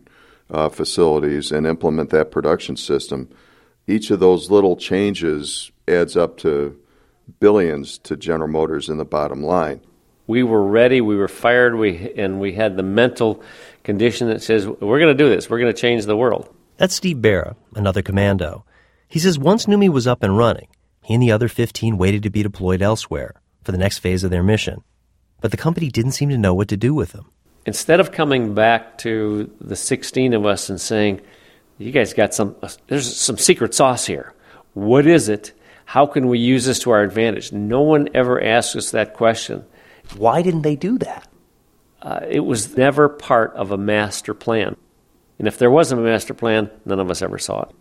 uh, 0.49 0.69
facilities 0.69 1.51
and 1.51 1.67
implement 1.67 2.09
that 2.11 2.31
production 2.31 2.77
system, 2.77 3.29
each 3.85 4.11
of 4.11 4.21
those 4.21 4.49
little 4.49 4.77
changes 4.77 5.71
adds 5.87 6.15
up 6.15 6.37
to 6.37 6.79
billions 7.41 7.97
to 7.99 8.15
General 8.15 8.49
Motors 8.49 8.87
in 8.87 8.97
the 8.97 9.05
bottom 9.05 9.43
line. 9.43 9.81
We 10.25 10.43
were 10.43 10.63
ready, 10.63 11.01
we 11.01 11.17
were 11.17 11.27
fired, 11.27 11.75
we, 11.75 12.13
and 12.15 12.39
we 12.39 12.53
had 12.53 12.77
the 12.77 12.83
mental 12.83 13.43
condition 13.83 14.29
that 14.29 14.41
says, 14.41 14.65
we're 14.67 14.99
going 14.99 15.15
to 15.15 15.23
do 15.23 15.27
this, 15.27 15.49
we're 15.49 15.59
going 15.59 15.73
to 15.73 15.81
change 15.81 16.05
the 16.05 16.15
world. 16.15 16.53
That's 16.79 16.95
Steve 16.95 17.21
Barra, 17.21 17.57
another 17.75 18.01
commando. 18.01 18.63
He 19.09 19.19
says 19.19 19.37
once 19.37 19.65
NUMMI 19.65 19.89
was 19.89 20.07
up 20.07 20.23
and 20.23 20.37
running, 20.37 20.69
he 21.03 21.13
and 21.13 21.21
the 21.21 21.33
other 21.33 21.49
15 21.49 21.97
waited 21.97 22.23
to 22.23 22.29
be 22.29 22.41
deployed 22.41 22.81
elsewhere 22.81 23.33
for 23.63 23.73
the 23.73 23.77
next 23.77 23.97
phase 23.97 24.23
of 24.23 24.31
their 24.31 24.43
mission. 24.43 24.81
But 25.41 25.51
the 25.51 25.57
company 25.57 25.89
didn't 25.89 26.13
seem 26.13 26.29
to 26.29 26.37
know 26.37 26.53
what 26.53 26.69
to 26.69 26.77
do 26.77 26.93
with 26.93 27.11
them. 27.11 27.29
Instead 27.65 27.99
of 27.99 28.13
coming 28.13 28.53
back 28.53 28.97
to 28.99 29.53
the 29.59 29.75
16 29.75 30.33
of 30.33 30.45
us 30.45 30.69
and 30.69 30.79
saying, 30.79 31.19
you 31.79 31.91
guys 31.91 32.13
got 32.13 32.33
some, 32.33 32.55
there's 32.87 33.13
some 33.13 33.37
secret 33.37 33.73
sauce 33.73 34.05
here. 34.05 34.33
What 34.73 35.05
is 35.05 35.27
it? 35.27 35.51
How 35.83 36.05
can 36.05 36.29
we 36.29 36.39
use 36.39 36.63
this 36.63 36.79
to 36.79 36.91
our 36.91 37.03
advantage? 37.03 37.51
No 37.51 37.81
one 37.81 38.07
ever 38.13 38.41
asked 38.41 38.77
us 38.77 38.91
that 38.91 39.15
question. 39.15 39.65
Why 40.15 40.41
didn't 40.41 40.61
they 40.61 40.77
do 40.77 40.97
that? 40.99 41.27
Uh, 42.01 42.21
it 42.25 42.45
was 42.45 42.77
never 42.77 43.09
part 43.09 43.53
of 43.55 43.71
a 43.71 43.77
master 43.77 44.33
plan. 44.33 44.77
And 45.39 45.47
if 45.47 45.57
there 45.57 45.71
wasn't 45.71 46.01
a 46.01 46.03
master 46.03 46.33
plan, 46.33 46.69
none 46.85 46.99
of 46.99 47.09
us 47.09 47.21
ever 47.21 47.39
saw 47.39 47.63
it. 47.63 47.71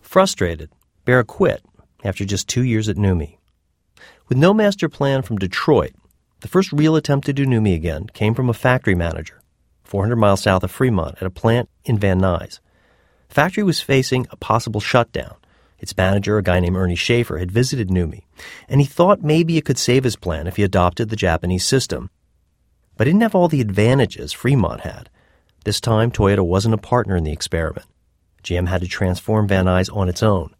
Frustrated, 0.00 0.70
Barra 1.04 1.24
quit 1.24 1.62
after 2.02 2.24
just 2.24 2.48
two 2.48 2.64
years 2.64 2.88
at 2.88 2.96
NUMMI. 2.96 3.36
With 4.28 4.38
no 4.38 4.54
master 4.54 4.88
plan 4.88 5.22
from 5.22 5.38
Detroit, 5.38 5.92
the 6.40 6.48
first 6.48 6.72
real 6.72 6.96
attempt 6.96 7.26
to 7.26 7.32
do 7.34 7.44
NUMMI 7.44 7.74
again 7.74 8.06
came 8.06 8.34
from 8.34 8.48
a 8.48 8.54
factory 8.54 8.94
manager, 8.94 9.42
400 9.84 10.16
miles 10.16 10.40
south 10.40 10.64
of 10.64 10.70
Fremont, 10.70 11.16
at 11.16 11.26
a 11.26 11.30
plant 11.30 11.68
in 11.84 11.98
Van 11.98 12.18
Nuys. 12.18 12.60
The 13.28 13.34
factory 13.34 13.62
was 13.62 13.80
facing 13.82 14.26
a 14.30 14.36
possible 14.36 14.80
shutdown. 14.80 15.36
Its 15.78 15.96
manager, 15.96 16.38
a 16.38 16.42
guy 16.42 16.60
named 16.60 16.76
Ernie 16.76 16.94
Schaefer, 16.94 17.38
had 17.38 17.52
visited 17.52 17.88
NUMMI, 17.88 18.22
and 18.68 18.80
he 18.80 18.86
thought 18.86 19.22
maybe 19.22 19.58
it 19.58 19.64
could 19.64 19.78
save 19.78 20.04
his 20.04 20.16
plan 20.16 20.46
if 20.46 20.56
he 20.56 20.62
adopted 20.62 21.08
the 21.08 21.16
Japanese 21.16 21.64
system. 21.64 22.10
But 22.96 23.06
it 23.06 23.10
didn't 23.10 23.22
have 23.22 23.34
all 23.34 23.48
the 23.48 23.60
advantages 23.60 24.32
Fremont 24.32 24.80
had, 24.80 25.10
this 25.64 25.80
time, 25.80 26.10
Toyota 26.10 26.44
wasn't 26.44 26.74
a 26.74 26.78
partner 26.78 27.16
in 27.16 27.24
the 27.24 27.32
experiment. 27.32 27.86
GM 28.42 28.68
had 28.68 28.80
to 28.80 28.88
transform 28.88 29.46
Van 29.46 29.66
Nuys 29.66 29.94
on 29.94 30.08
its 30.08 30.22
own. 30.22 30.54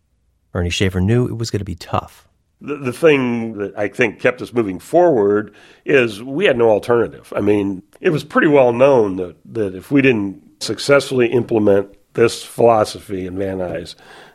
Ernie 0.52 0.70
Schaefer 0.70 1.00
knew 1.00 1.26
it 1.26 1.38
was 1.38 1.50
going 1.50 1.60
to 1.60 1.64
be 1.64 1.74
tough. 1.74 2.28
The, 2.60 2.76
the 2.76 2.92
thing 2.92 3.54
that 3.54 3.78
I 3.78 3.88
think 3.88 4.20
kept 4.20 4.42
us 4.42 4.52
moving 4.52 4.78
forward 4.78 5.54
is 5.86 6.22
we 6.22 6.44
had 6.44 6.58
no 6.58 6.68
alternative. 6.68 7.32
I 7.34 7.40
mean, 7.40 7.82
it 8.00 8.10
was 8.10 8.24
pretty 8.24 8.48
well 8.48 8.72
known 8.72 9.16
that, 9.16 9.36
that 9.54 9.74
if 9.74 9.90
we 9.90 10.02
didn't 10.02 10.62
successfully 10.62 11.28
implement 11.28 11.96
this 12.12 12.42
philosophy 12.42 13.26
in 13.26 13.38
Van 13.38 13.58
Nuys, 13.58 13.94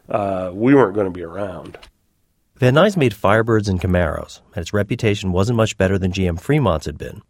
uh, 0.10 0.49
we 0.54 0.73
weren't 0.73 0.95
going 0.95 1.08
to 1.08 1.12
be 1.12 1.23
around. 1.23 1.78
Van 2.56 2.73
Nuys 2.73 2.97
made 2.97 3.13
Firebirds 3.13 3.67
and 3.67 3.82
Camaros, 3.82 4.39
and 4.56 4.62
its 4.62 4.73
reputation 4.73 5.32
wasn't 5.32 5.58
much 5.58 5.78
better 5.78 5.99
than 5.99 6.13
GM 6.13 6.39
Fremont's 6.39 6.86
had 6.86 6.97
been. 6.97 7.21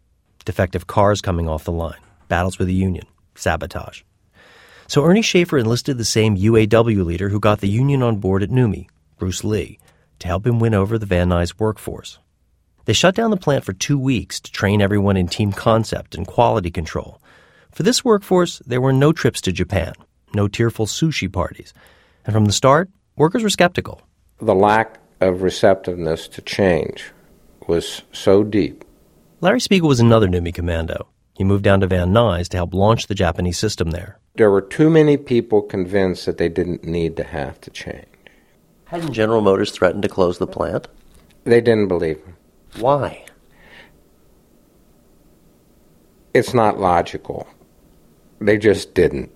Defective 0.44 0.86
cars 0.86 1.20
coming 1.20 1.48
off 1.48 1.64
the 1.64 1.72
line, 1.72 1.98
battles 2.28 2.58
with 2.58 2.68
the 2.68 2.74
union 2.74 3.04
sabotage. 3.38 4.02
So 4.88 5.04
Ernie 5.04 5.22
Schaefer 5.22 5.58
enlisted 5.58 5.98
the 5.98 6.04
same 6.04 6.36
UAW 6.36 7.04
leader 7.04 7.28
who 7.28 7.40
got 7.40 7.60
the 7.60 7.68
union 7.68 8.02
on 8.02 8.16
board 8.16 8.42
at 8.42 8.50
NUMMI, 8.50 8.88
Bruce 9.18 9.42
Lee, 9.42 9.78
to 10.20 10.28
help 10.28 10.46
him 10.46 10.60
win 10.60 10.74
over 10.74 10.98
the 10.98 11.06
Van 11.06 11.28
Nuys 11.28 11.58
workforce. 11.58 12.18
They 12.84 12.92
shut 12.92 13.16
down 13.16 13.30
the 13.32 13.36
plant 13.36 13.64
for 13.64 13.72
two 13.72 13.98
weeks 13.98 14.38
to 14.40 14.52
train 14.52 14.80
everyone 14.80 15.16
in 15.16 15.26
team 15.26 15.52
concept 15.52 16.14
and 16.14 16.26
quality 16.26 16.70
control. 16.70 17.20
For 17.72 17.82
this 17.82 18.04
workforce, 18.04 18.60
there 18.60 18.80
were 18.80 18.92
no 18.92 19.12
trips 19.12 19.40
to 19.42 19.52
Japan, 19.52 19.92
no 20.34 20.46
tearful 20.46 20.86
sushi 20.86 21.30
parties. 21.30 21.74
And 22.24 22.32
from 22.32 22.44
the 22.44 22.52
start, 22.52 22.88
workers 23.16 23.42
were 23.42 23.50
skeptical. 23.50 24.02
The 24.38 24.54
lack 24.54 25.00
of 25.20 25.42
receptiveness 25.42 26.28
to 26.28 26.42
change 26.42 27.10
was 27.66 28.02
so 28.12 28.44
deep. 28.44 28.84
Larry 29.40 29.60
Spiegel 29.60 29.88
was 29.88 30.00
another 30.00 30.28
NUMMI 30.28 30.54
commando. 30.54 31.08
He 31.36 31.44
moved 31.44 31.64
down 31.64 31.80
to 31.80 31.86
Van 31.86 32.12
Nuys 32.12 32.48
to 32.48 32.56
help 32.56 32.72
launch 32.72 33.08
the 33.08 33.14
Japanese 33.14 33.58
system 33.58 33.90
there. 33.90 34.18
There 34.36 34.50
were 34.50 34.62
too 34.62 34.88
many 34.88 35.18
people 35.18 35.60
convinced 35.60 36.24
that 36.24 36.38
they 36.38 36.48
didn't 36.48 36.82
need 36.82 37.14
to 37.18 37.24
have 37.24 37.60
to 37.60 37.70
change. 37.70 38.06
Hadn't 38.86 39.12
General 39.12 39.42
Motors 39.42 39.70
threatened 39.70 40.02
to 40.04 40.08
close 40.08 40.38
the 40.38 40.46
plant? 40.46 40.88
They 41.44 41.60
didn't 41.60 41.88
believe 41.88 42.24
him. 42.24 42.36
Why? 42.78 43.26
It's 46.32 46.54
not 46.54 46.80
logical. 46.80 47.46
They 48.40 48.56
just 48.56 48.94
didn't. 48.94 49.30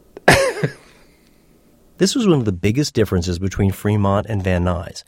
this 1.99 2.15
was 2.15 2.27
one 2.27 2.39
of 2.39 2.47
the 2.47 2.53
biggest 2.53 2.95
differences 2.95 3.39
between 3.39 3.73
Fremont 3.73 4.27
and 4.27 4.43
Van 4.43 4.65
Nuys. 4.65 5.05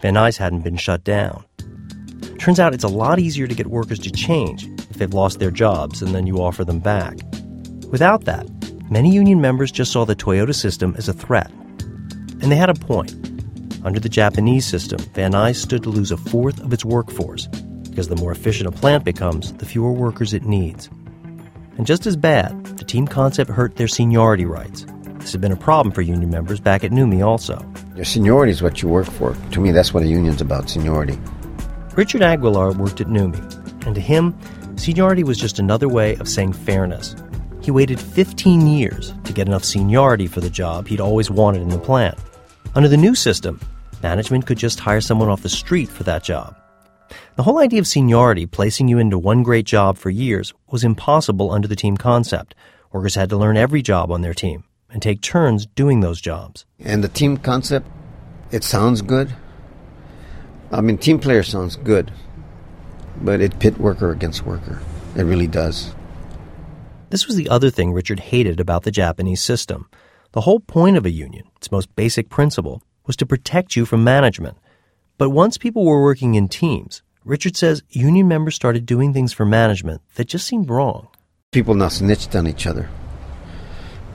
Van 0.00 0.14
Nuys 0.14 0.36
hadn't 0.36 0.62
been 0.62 0.76
shut 0.76 1.02
down. 1.02 1.44
Turns 2.38 2.60
out 2.60 2.74
it's 2.74 2.84
a 2.84 2.88
lot 2.88 3.18
easier 3.18 3.48
to 3.48 3.54
get 3.54 3.66
workers 3.66 3.98
to 4.00 4.10
change 4.12 4.68
if 4.96 5.00
they've 5.00 5.12
lost 5.12 5.40
their 5.40 5.50
jobs 5.50 6.00
and 6.00 6.14
then 6.14 6.26
you 6.26 6.38
offer 6.38 6.64
them 6.64 6.78
back. 6.78 7.18
Without 7.92 8.24
that, 8.24 8.48
many 8.90 9.12
union 9.12 9.42
members 9.42 9.70
just 9.70 9.92
saw 9.92 10.06
the 10.06 10.16
Toyota 10.16 10.54
system 10.54 10.94
as 10.96 11.06
a 11.06 11.12
threat. 11.12 11.50
And 12.40 12.50
they 12.50 12.56
had 12.56 12.70
a 12.70 12.74
point. 12.74 13.12
Under 13.84 14.00
the 14.00 14.08
Japanese 14.08 14.64
system, 14.66 14.98
Van 15.12 15.32
Nuys 15.32 15.56
stood 15.56 15.82
to 15.82 15.90
lose 15.90 16.12
a 16.12 16.16
fourth 16.16 16.60
of 16.60 16.72
its 16.72 16.82
workforce 16.82 17.46
because 17.90 18.08
the 18.08 18.16
more 18.16 18.32
efficient 18.32 18.68
a 18.68 18.72
plant 18.72 19.04
becomes, 19.04 19.52
the 19.52 19.66
fewer 19.66 19.92
workers 19.92 20.32
it 20.32 20.44
needs. 20.44 20.88
And 21.76 21.86
just 21.86 22.06
as 22.06 22.16
bad, 22.16 22.64
the 22.78 22.84
team 22.84 23.06
concept 23.06 23.50
hurt 23.50 23.76
their 23.76 23.88
seniority 23.88 24.46
rights. 24.46 24.86
This 25.18 25.32
had 25.32 25.42
been 25.42 25.52
a 25.52 25.56
problem 25.56 25.92
for 25.92 26.00
union 26.00 26.30
members 26.30 26.58
back 26.58 26.84
at 26.84 26.90
NUMMI 26.90 27.22
also. 27.22 27.62
Your 27.94 28.06
seniority 28.06 28.52
is 28.52 28.62
what 28.62 28.80
you 28.80 28.88
work 28.88 29.06
for. 29.06 29.36
To 29.50 29.60
me, 29.60 29.72
that's 29.72 29.92
what 29.92 30.04
a 30.04 30.06
union's 30.06 30.40
about 30.40 30.70
seniority. 30.70 31.18
Richard 31.94 32.22
Aguilar 32.22 32.72
worked 32.72 33.02
at 33.02 33.08
NUMMI, 33.08 33.84
and 33.84 33.94
to 33.94 34.00
him, 34.00 34.34
seniority 34.76 35.24
was 35.24 35.38
just 35.38 35.58
another 35.58 35.88
way 35.88 36.16
of 36.16 36.28
saying 36.28 36.52
fairness. 36.52 37.16
He 37.60 37.70
waited 37.70 38.00
15 38.00 38.66
years 38.66 39.12
to 39.24 39.32
get 39.32 39.48
enough 39.48 39.64
seniority 39.64 40.26
for 40.26 40.40
the 40.40 40.50
job 40.50 40.86
he'd 40.86 41.00
always 41.00 41.30
wanted 41.30 41.62
in 41.62 41.68
the 41.68 41.78
plant. 41.78 42.18
Under 42.74 42.88
the 42.88 42.96
new 42.96 43.14
system, 43.14 43.60
management 44.02 44.46
could 44.46 44.58
just 44.58 44.78
hire 44.78 45.00
someone 45.00 45.28
off 45.28 45.42
the 45.42 45.48
street 45.48 45.88
for 45.88 46.04
that 46.04 46.22
job. 46.22 46.56
The 47.36 47.42
whole 47.42 47.58
idea 47.58 47.80
of 47.80 47.86
seniority 47.86 48.46
placing 48.46 48.88
you 48.88 48.98
into 48.98 49.18
one 49.18 49.42
great 49.42 49.66
job 49.66 49.98
for 49.98 50.10
years 50.10 50.52
was 50.70 50.84
impossible 50.84 51.50
under 51.50 51.68
the 51.68 51.76
team 51.76 51.96
concept. 51.96 52.54
Workers 52.92 53.14
had 53.14 53.30
to 53.30 53.36
learn 53.36 53.56
every 53.56 53.82
job 53.82 54.10
on 54.10 54.22
their 54.22 54.34
team 54.34 54.64
and 54.90 55.02
take 55.02 55.20
turns 55.20 55.66
doing 55.66 56.00
those 56.00 56.20
jobs. 56.20 56.64
And 56.80 57.02
the 57.02 57.08
team 57.08 57.36
concept, 57.36 57.86
it 58.50 58.64
sounds 58.64 59.02
good. 59.02 59.34
I 60.70 60.80
mean, 60.80 60.98
team 60.98 61.18
player 61.18 61.42
sounds 61.42 61.76
good, 61.76 62.12
but 63.22 63.40
it 63.40 63.58
pit 63.58 63.78
worker 63.78 64.10
against 64.10 64.44
worker. 64.44 64.80
It 65.16 65.22
really 65.22 65.46
does. 65.46 65.94
This 67.10 67.26
was 67.26 67.36
the 67.36 67.48
other 67.48 67.70
thing 67.70 67.92
Richard 67.92 68.20
hated 68.20 68.60
about 68.60 68.82
the 68.82 68.90
Japanese 68.90 69.40
system. 69.40 69.88
The 70.32 70.42
whole 70.42 70.60
point 70.60 70.96
of 70.96 71.06
a 71.06 71.10
union, 71.10 71.48
its 71.56 71.70
most 71.70 71.94
basic 71.96 72.28
principle, 72.28 72.82
was 73.06 73.16
to 73.16 73.26
protect 73.26 73.76
you 73.76 73.86
from 73.86 74.04
management. 74.04 74.58
But 75.18 75.30
once 75.30 75.56
people 75.56 75.84
were 75.84 76.02
working 76.02 76.34
in 76.34 76.48
teams, 76.48 77.02
Richard 77.24 77.56
says 77.56 77.82
union 77.88 78.28
members 78.28 78.54
started 78.54 78.86
doing 78.86 79.12
things 79.12 79.32
for 79.32 79.46
management 79.46 80.02
that 80.16 80.28
just 80.28 80.46
seemed 80.46 80.68
wrong. 80.68 81.08
People 81.52 81.74
now 81.74 81.88
snitched 81.88 82.34
on 82.36 82.46
each 82.46 82.66
other. 82.66 82.88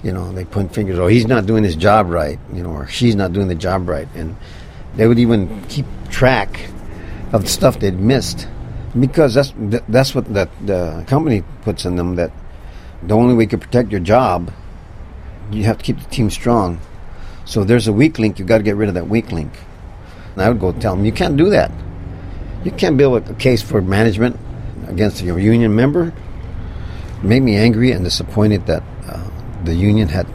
You 0.04 0.12
know, 0.12 0.32
they 0.32 0.46
point 0.46 0.74
fingers, 0.74 1.00
oh, 1.00 1.08
he's 1.08 1.28
not 1.28 1.46
doing 1.46 1.64
his 1.64 1.76
job 1.76 2.10
right, 2.10 2.40
you 2.54 2.62
know, 2.62 2.72
or 2.72 2.88
she's 2.88 3.16
not 3.16 3.34
doing 3.34 3.48
the 3.48 3.56
job 3.56 3.88
right. 3.88 4.08
And 4.16 4.36
they 4.96 5.08
would 5.08 5.20
even 5.20 5.64
keep 5.66 5.86
track 6.10 6.70
of 7.32 7.44
the 7.44 7.50
stuff 7.50 7.80
they'd 7.80 8.00
missed 8.00 8.48
because 9.00 9.34
that's 9.34 9.54
that's 9.88 10.14
what 10.14 10.26
that 10.34 10.50
the 10.66 11.04
company 11.08 11.44
puts 11.62 11.86
in 11.86 11.96
them 11.96 12.16
that 12.16 12.32
the 13.04 13.16
only 13.16 13.34
way 13.34 13.44
you 13.44 13.50
can 13.50 13.60
protect 13.60 13.90
your 13.92 14.02
job 14.02 14.52
you 15.52 15.64
have 15.64 15.78
to 15.78 15.84
keep 15.84 16.00
the 16.00 16.10
team 16.10 16.30
strong. 16.30 16.80
So 17.46 17.64
there's 17.64 17.88
a 17.88 17.94
weak 17.94 18.20
link 18.20 18.40
you 18.40 18.46
got 18.46 18.60
to 18.60 18.64
get 18.64 18.76
rid 18.76 18.88
of 18.88 18.96
that 18.96 19.08
weak 19.10 19.32
link. 19.32 19.52
And 20.34 20.42
i 20.42 20.50
would 20.50 20.60
go 20.60 20.72
tell 20.72 20.96
them 20.96 21.04
you 21.04 21.12
can't 21.12 21.36
do 21.36 21.50
that. 21.50 21.72
You 22.64 22.72
can't 22.72 22.98
build 22.98 23.28
a 23.28 23.34
case 23.34 23.62
for 23.62 23.82
management 23.82 24.40
against 24.88 25.22
your 25.22 25.40
union 25.40 25.76
member. 25.76 26.14
It 27.18 27.24
made 27.24 27.42
me 27.42 27.56
angry 27.58 27.92
and 27.92 28.04
disappointed 28.04 28.66
that 28.68 28.84
uh, 29.08 29.30
the 29.66 29.74
union 29.74 30.08
had 30.08 30.28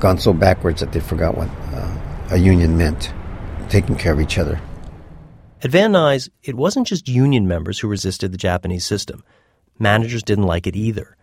gone 0.00 0.18
so 0.18 0.32
backwards 0.32 0.80
that 0.80 0.92
they 0.92 1.00
forgot 1.00 1.36
what 1.36 1.48
uh, 1.72 1.96
a 2.30 2.36
union 2.36 2.76
meant 2.76 3.12
taking 3.68 3.96
care 3.96 4.12
of 4.12 4.20
each 4.20 4.38
other 4.38 4.60
at 5.64 5.70
Van 5.70 5.92
Nuys, 5.92 6.28
it 6.42 6.54
wasn't 6.54 6.86
just 6.86 7.08
union 7.08 7.48
members 7.48 7.78
who 7.78 7.88
resisted 7.88 8.30
the 8.30 8.38
Japanese 8.38 8.84
system. 8.84 9.24
Managers 9.78 10.22
didn't 10.22 10.44
like 10.44 10.66
it 10.66 10.76
either. 10.76 11.16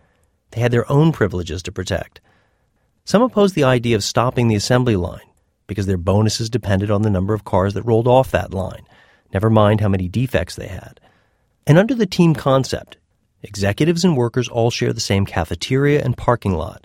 They 0.50 0.60
had 0.60 0.72
their 0.72 0.90
own 0.90 1.12
privileges 1.12 1.62
to 1.62 1.72
protect. 1.72 2.20
Some 3.04 3.22
opposed 3.22 3.54
the 3.54 3.64
idea 3.64 3.94
of 3.94 4.04
stopping 4.04 4.48
the 4.48 4.56
assembly 4.56 4.96
line 4.96 5.20
because 5.68 5.86
their 5.86 5.96
bonuses 5.96 6.50
depended 6.50 6.90
on 6.90 7.02
the 7.02 7.10
number 7.10 7.34
of 7.34 7.44
cars 7.44 7.74
that 7.74 7.84
rolled 7.84 8.08
off 8.08 8.32
that 8.32 8.52
line, 8.52 8.84
never 9.32 9.48
mind 9.48 9.80
how 9.80 9.88
many 9.88 10.08
defects 10.08 10.56
they 10.56 10.66
had. 10.66 11.00
And 11.64 11.78
under 11.78 11.94
the 11.94 12.04
team 12.04 12.34
concept, 12.34 12.96
executives 13.42 14.04
and 14.04 14.16
workers 14.16 14.48
all 14.48 14.70
share 14.70 14.92
the 14.92 15.00
same 15.00 15.24
cafeteria 15.24 16.02
and 16.02 16.16
parking 16.16 16.54
lot. 16.54 16.84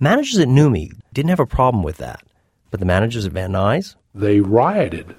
Managers 0.00 0.38
at 0.38 0.48
NUMMI 0.48 0.90
didn't 1.12 1.30
have 1.30 1.40
a 1.40 1.46
problem 1.46 1.84
with 1.84 1.98
that, 1.98 2.22
but 2.70 2.80
the 2.80 2.86
managers 2.86 3.26
at 3.26 3.32
Van 3.32 3.52
Nuys? 3.52 3.94
They 4.12 4.40
rioted. 4.40 5.14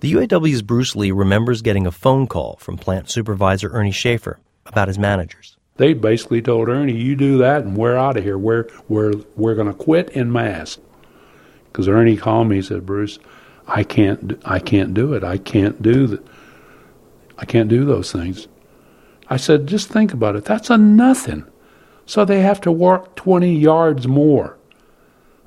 The 0.00 0.14
UAW's 0.14 0.62
Bruce 0.62 0.96
Lee 0.96 1.10
remembers 1.10 1.60
getting 1.60 1.86
a 1.86 1.90
phone 1.90 2.26
call 2.26 2.56
from 2.58 2.78
plant 2.78 3.10
supervisor 3.10 3.68
Ernie 3.70 3.90
Schaefer 3.90 4.38
about 4.64 4.88
his 4.88 4.98
managers. 4.98 5.58
They 5.76 5.92
basically 5.92 6.40
told 6.40 6.70
Ernie, 6.70 6.96
"You 6.96 7.14
do 7.14 7.36
that, 7.38 7.64
and 7.64 7.76
we're 7.76 7.96
out 7.96 8.16
of 8.16 8.24
here. 8.24 8.38
We're 8.38 8.66
we're 8.88 9.12
we're 9.36 9.54
going 9.54 9.66
to 9.66 9.74
quit 9.74 10.08
in 10.10 10.32
mass." 10.32 10.78
Because 11.66 11.86
Ernie 11.86 12.16
called 12.16 12.48
me, 12.48 12.56
he 12.56 12.62
said, 12.62 12.86
"Bruce, 12.86 13.18
I 13.68 13.84
can't 13.84 14.40
I 14.42 14.58
can't 14.58 14.94
do 14.94 15.12
it. 15.12 15.22
I 15.22 15.36
can't 15.36 15.82
do 15.82 16.06
the, 16.06 16.22
I 17.36 17.44
can't 17.44 17.68
do 17.68 17.84
those 17.84 18.10
things." 18.10 18.48
I 19.28 19.36
said, 19.36 19.66
"Just 19.66 19.90
think 19.90 20.14
about 20.14 20.34
it. 20.34 20.46
That's 20.46 20.70
a 20.70 20.78
nothing." 20.78 21.44
So 22.06 22.24
they 22.24 22.40
have 22.40 22.62
to 22.62 22.72
walk 22.72 23.16
20 23.16 23.54
yards 23.54 24.08
more. 24.08 24.56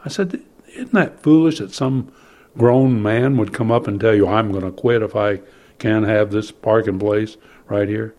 I 0.05 0.09
said, 0.09 0.41
"Isn't 0.75 0.93
that 0.93 1.23
foolish 1.23 1.57
that 1.57 1.73
some 1.73 2.11
grown 2.57 3.01
man 3.01 3.37
would 3.37 3.53
come 3.53 3.71
up 3.71 3.87
and 3.87 3.99
tell 3.99 4.15
you, 4.15 4.27
I'm 4.27 4.51
going 4.51 4.63
to 4.63 4.71
quit 4.71 5.01
if 5.01 5.15
I 5.15 5.41
can't 5.79 6.05
have 6.05 6.31
this 6.31 6.51
parking 6.51 6.99
place 6.99 7.37
right 7.67 7.87
here. 7.87 8.15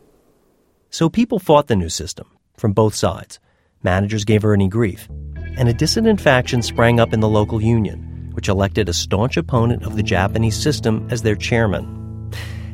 So 0.91 1.09
people 1.09 1.39
fought 1.39 1.66
the 1.66 1.76
new 1.76 1.89
system 1.89 2.28
from 2.57 2.72
both 2.72 2.95
sides. 2.95 3.41
Managers 3.82 4.24
gave 4.24 4.43
her 4.43 4.55
any 4.55 4.68
grief. 4.68 5.09
And 5.57 5.68
a 5.68 5.74
dissident 5.74 6.20
faction 6.20 6.62
sprang 6.62 6.99
up 6.99 7.12
in 7.12 7.20
the 7.20 7.28
local 7.28 7.62
union, 7.62 8.30
which 8.32 8.49
elected 8.49 8.89
a 8.89 8.93
staunch 8.93 9.37
opponent 9.37 9.85
of 9.85 9.97
the 9.97 10.03
Japanese 10.03 10.61
system 10.61 11.07
as 11.11 11.22
their 11.22 11.37
chairman. 11.37 11.85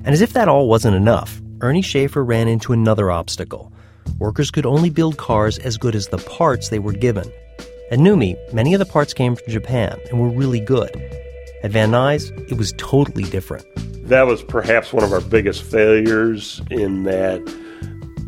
And 0.05 0.09
as 0.09 0.23
if 0.23 0.33
that 0.33 0.49
all 0.49 0.69
wasn't 0.69 0.97
enough, 0.97 1.41
Ernie 1.61 1.83
Schaefer 1.83 2.25
ran 2.25 2.49
into 2.49 2.73
another 2.73 3.11
obstacle. 3.11 3.71
Workers 4.19 4.51
could 4.51 4.65
only 4.65 4.89
build 4.89 5.19
cars 5.19 5.59
as 5.59 5.77
good 5.77 5.95
as 5.95 6.09
the 6.09 6.19
parts 6.19 6.69
they 6.69 6.79
were 6.79 6.93
given. 6.93 7.31
At 7.91 7.99
NUMMI, 7.99 8.53
many 8.55 8.73
of 8.73 8.79
the 8.79 8.87
parts 8.87 9.13
came 9.13 9.37
from 9.37 9.51
Japan 9.51 9.99
and 10.11 10.21
were 10.21 10.31
really 10.31 10.61
good. 10.61 10.91
At 11.63 11.73
Van 11.73 11.91
Nuys, 11.91 12.31
it 12.51 12.57
was 12.57 12.73
totally 12.79 13.25
different. 13.25 13.67
That 14.09 14.27
was 14.27 14.43
perhaps 14.43 14.93
one 14.93 15.05
of 15.05 15.13
our 15.13 15.21
biggest 15.21 15.63
failures 15.63 16.63
in 16.71 17.05
that 17.05 17.41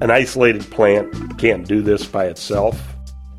an 0.00 0.10
isolated 0.10 0.70
plant 0.70 1.38
can't 1.38 1.66
do 1.66 1.80
this 1.80 2.04
by 2.04 2.26
itself. 2.26 2.80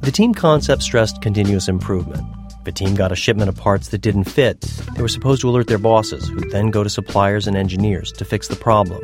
The 0.01 0.11
team 0.11 0.33
concept 0.33 0.81
stressed 0.81 1.21
continuous 1.21 1.67
improvement. 1.67 2.25
If 2.61 2.67
a 2.67 2.71
team 2.71 2.95
got 2.95 3.11
a 3.11 3.15
shipment 3.15 3.49
of 3.49 3.55
parts 3.55 3.89
that 3.89 3.99
didn't 3.99 4.23
fit, 4.23 4.61
they 4.95 5.01
were 5.01 5.07
supposed 5.07 5.41
to 5.41 5.49
alert 5.49 5.67
their 5.67 5.77
bosses, 5.77 6.27
who'd 6.27 6.51
then 6.51 6.71
go 6.71 6.83
to 6.83 6.89
suppliers 6.89 7.47
and 7.47 7.55
engineers 7.55 8.11
to 8.13 8.25
fix 8.25 8.47
the 8.47 8.55
problem. 8.55 9.01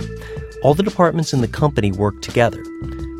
All 0.64 0.74
the 0.74 0.84
departments 0.84 1.34
in 1.34 1.42
the 1.42 1.48
company 1.48 1.92
worked 1.92 2.24
together. 2.24 2.64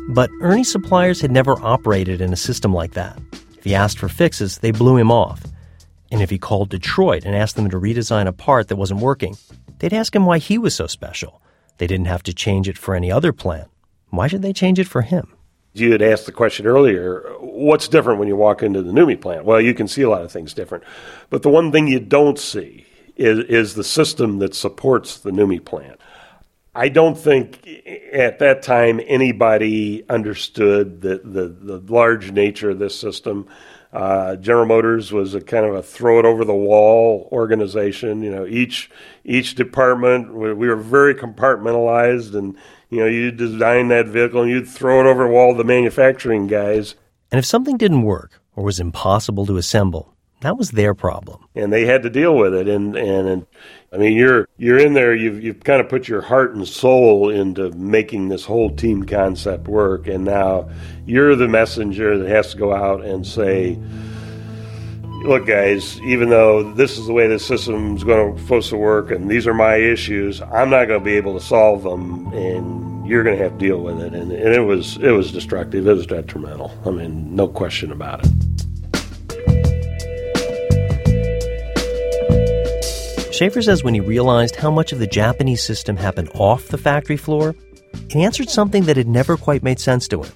But 0.08 0.30
Ernie's 0.40 0.72
suppliers 0.72 1.20
had 1.20 1.30
never 1.30 1.60
operated 1.62 2.20
in 2.20 2.32
a 2.32 2.36
system 2.36 2.74
like 2.74 2.94
that. 2.94 3.18
If 3.56 3.64
he 3.64 3.74
asked 3.74 3.98
for 3.98 4.08
fixes, 4.08 4.58
they 4.58 4.70
blew 4.70 4.96
him 4.96 5.10
off. 5.12 5.42
And 6.10 6.20
if 6.20 6.30
he 6.30 6.38
called 6.38 6.70
Detroit 6.70 7.24
and 7.24 7.34
asked 7.34 7.56
them 7.56 7.70
to 7.70 7.78
redesign 7.78 8.26
a 8.26 8.32
part 8.32 8.68
that 8.68 8.76
wasn't 8.76 9.00
working, 9.00 9.36
they'd 9.78 9.92
ask 9.92 10.14
him 10.14 10.26
why 10.26 10.38
he 10.38 10.58
was 10.58 10.74
so 10.74 10.86
special. 10.86 11.40
They 11.78 11.86
didn't 11.86 12.06
have 12.06 12.22
to 12.24 12.34
change 12.34 12.68
it 12.68 12.76
for 12.76 12.94
any 12.94 13.10
other 13.10 13.32
plant. 13.32 13.68
Why 14.10 14.26
should 14.26 14.42
they 14.42 14.52
change 14.52 14.78
it 14.78 14.88
for 14.88 15.02
him? 15.02 15.34
You 15.72 15.92
had 15.92 16.02
asked 16.02 16.26
the 16.26 16.32
question 16.32 16.66
earlier 16.66 17.22
what's 17.38 17.86
different 17.86 18.18
when 18.18 18.28
you 18.28 18.36
walk 18.36 18.62
into 18.62 18.82
the 18.82 18.92
NUMMI 18.92 19.20
plant? 19.20 19.44
Well, 19.44 19.60
you 19.60 19.72
can 19.72 19.86
see 19.86 20.02
a 20.02 20.10
lot 20.10 20.22
of 20.22 20.32
things 20.32 20.52
different. 20.52 20.84
But 21.30 21.42
the 21.42 21.48
one 21.48 21.70
thing 21.70 21.86
you 21.86 22.00
don't 22.00 22.38
see 22.38 22.86
is, 23.16 23.38
is 23.40 23.74
the 23.74 23.84
system 23.84 24.40
that 24.40 24.54
supports 24.54 25.18
the 25.18 25.30
NUMMI 25.30 25.64
plant. 25.64 26.00
I 26.74 26.88
don't 26.88 27.16
think 27.16 27.66
at 28.12 28.38
that 28.38 28.62
time 28.62 29.00
anybody 29.06 30.08
understood 30.08 31.00
the, 31.02 31.20
the, 31.22 31.48
the 31.48 31.92
large 31.92 32.32
nature 32.32 32.70
of 32.70 32.78
this 32.78 32.98
system. 32.98 33.48
Uh, 33.92 34.36
General 34.36 34.66
Motors 34.66 35.12
was 35.12 35.34
a 35.34 35.40
kind 35.40 35.66
of 35.66 35.74
a 35.74 35.82
throw 35.82 36.18
it 36.20 36.24
over 36.24 36.44
the 36.44 36.54
wall 36.54 37.28
organization. 37.32 38.22
You 38.22 38.30
know, 38.30 38.46
each 38.46 38.90
each 39.24 39.56
department 39.56 40.32
we 40.34 40.68
were 40.68 40.76
very 40.76 41.14
compartmentalized, 41.14 42.36
and 42.36 42.56
you 42.90 42.98
know, 42.98 43.06
you 43.06 43.30
design 43.30 43.88
that 43.88 44.06
vehicle 44.06 44.42
and 44.42 44.50
you'd 44.50 44.68
throw 44.68 45.00
it 45.00 45.10
over 45.10 45.24
the 45.24 45.30
wall 45.30 45.52
to 45.52 45.58
the 45.58 45.64
manufacturing 45.64 46.46
guys. 46.46 46.96
And 47.30 47.38
if 47.38 47.44
something 47.44 47.76
didn't 47.76 48.02
work 48.02 48.42
or 48.56 48.64
was 48.64 48.80
impossible 48.80 49.46
to 49.46 49.56
assemble, 49.56 50.14
that 50.40 50.56
was 50.56 50.72
their 50.72 50.94
problem. 50.94 51.46
And 51.54 51.72
they 51.72 51.86
had 51.86 52.02
to 52.02 52.10
deal 52.10 52.36
with 52.36 52.54
it. 52.54 52.68
And, 52.68 52.96
and, 52.96 53.28
and 53.28 53.46
I 53.92 53.96
mean, 53.96 54.16
you're 54.16 54.48
you're 54.56 54.78
in 54.78 54.94
there. 54.94 55.14
You've 55.14 55.42
you've 55.42 55.64
kind 55.64 55.80
of 55.80 55.88
put 55.88 56.06
your 56.06 56.20
heart 56.20 56.54
and 56.54 56.66
soul 56.66 57.28
into 57.28 57.70
making 57.72 58.28
this 58.28 58.44
whole 58.44 58.70
team 58.70 59.04
concept 59.04 59.66
work, 59.66 60.06
and 60.06 60.24
now 60.24 60.70
you're 61.06 61.34
the 61.34 61.48
messenger 61.48 62.16
that 62.18 62.28
has 62.28 62.52
to 62.52 62.56
go 62.56 62.72
out 62.72 63.04
and 63.04 63.26
say, 63.26 63.76
"Look, 65.24 65.44
guys, 65.46 66.00
even 66.02 66.30
though 66.30 66.72
this 66.74 66.98
is 66.98 67.08
the 67.08 67.12
way 67.12 67.26
the 67.26 67.40
system's 67.40 68.04
going 68.04 68.36
to 68.36 68.40
supposed 68.40 68.70
to 68.70 68.76
work, 68.76 69.10
and 69.10 69.28
these 69.28 69.48
are 69.48 69.54
my 69.54 69.74
issues, 69.74 70.40
I'm 70.40 70.70
not 70.70 70.84
going 70.84 71.00
to 71.00 71.04
be 71.04 71.16
able 71.16 71.34
to 71.36 71.44
solve 71.44 71.82
them, 71.82 72.28
and 72.32 73.04
you're 73.08 73.24
going 73.24 73.36
to 73.36 73.42
have 73.42 73.54
to 73.54 73.58
deal 73.58 73.80
with 73.80 74.00
it. 74.00 74.14
And, 74.14 74.30
and 74.30 74.54
it 74.54 74.60
was 74.60 74.98
it 74.98 75.10
was 75.10 75.32
destructive. 75.32 75.88
It 75.88 75.92
was 75.92 76.06
detrimental. 76.06 76.72
I 76.86 76.90
mean, 76.90 77.34
no 77.34 77.48
question 77.48 77.90
about 77.90 78.24
it. 78.24 78.30
Schaefer 83.40 83.62
says 83.62 83.82
when 83.82 83.94
he 83.94 84.00
realized 84.00 84.56
how 84.56 84.70
much 84.70 84.92
of 84.92 84.98
the 84.98 85.06
Japanese 85.06 85.62
system 85.62 85.96
happened 85.96 86.30
off 86.34 86.68
the 86.68 86.76
factory 86.76 87.16
floor, 87.16 87.54
he 88.10 88.22
answered 88.22 88.50
something 88.50 88.84
that 88.84 88.98
had 88.98 89.08
never 89.08 89.38
quite 89.38 89.62
made 89.62 89.80
sense 89.80 90.06
to 90.08 90.22
him. 90.22 90.32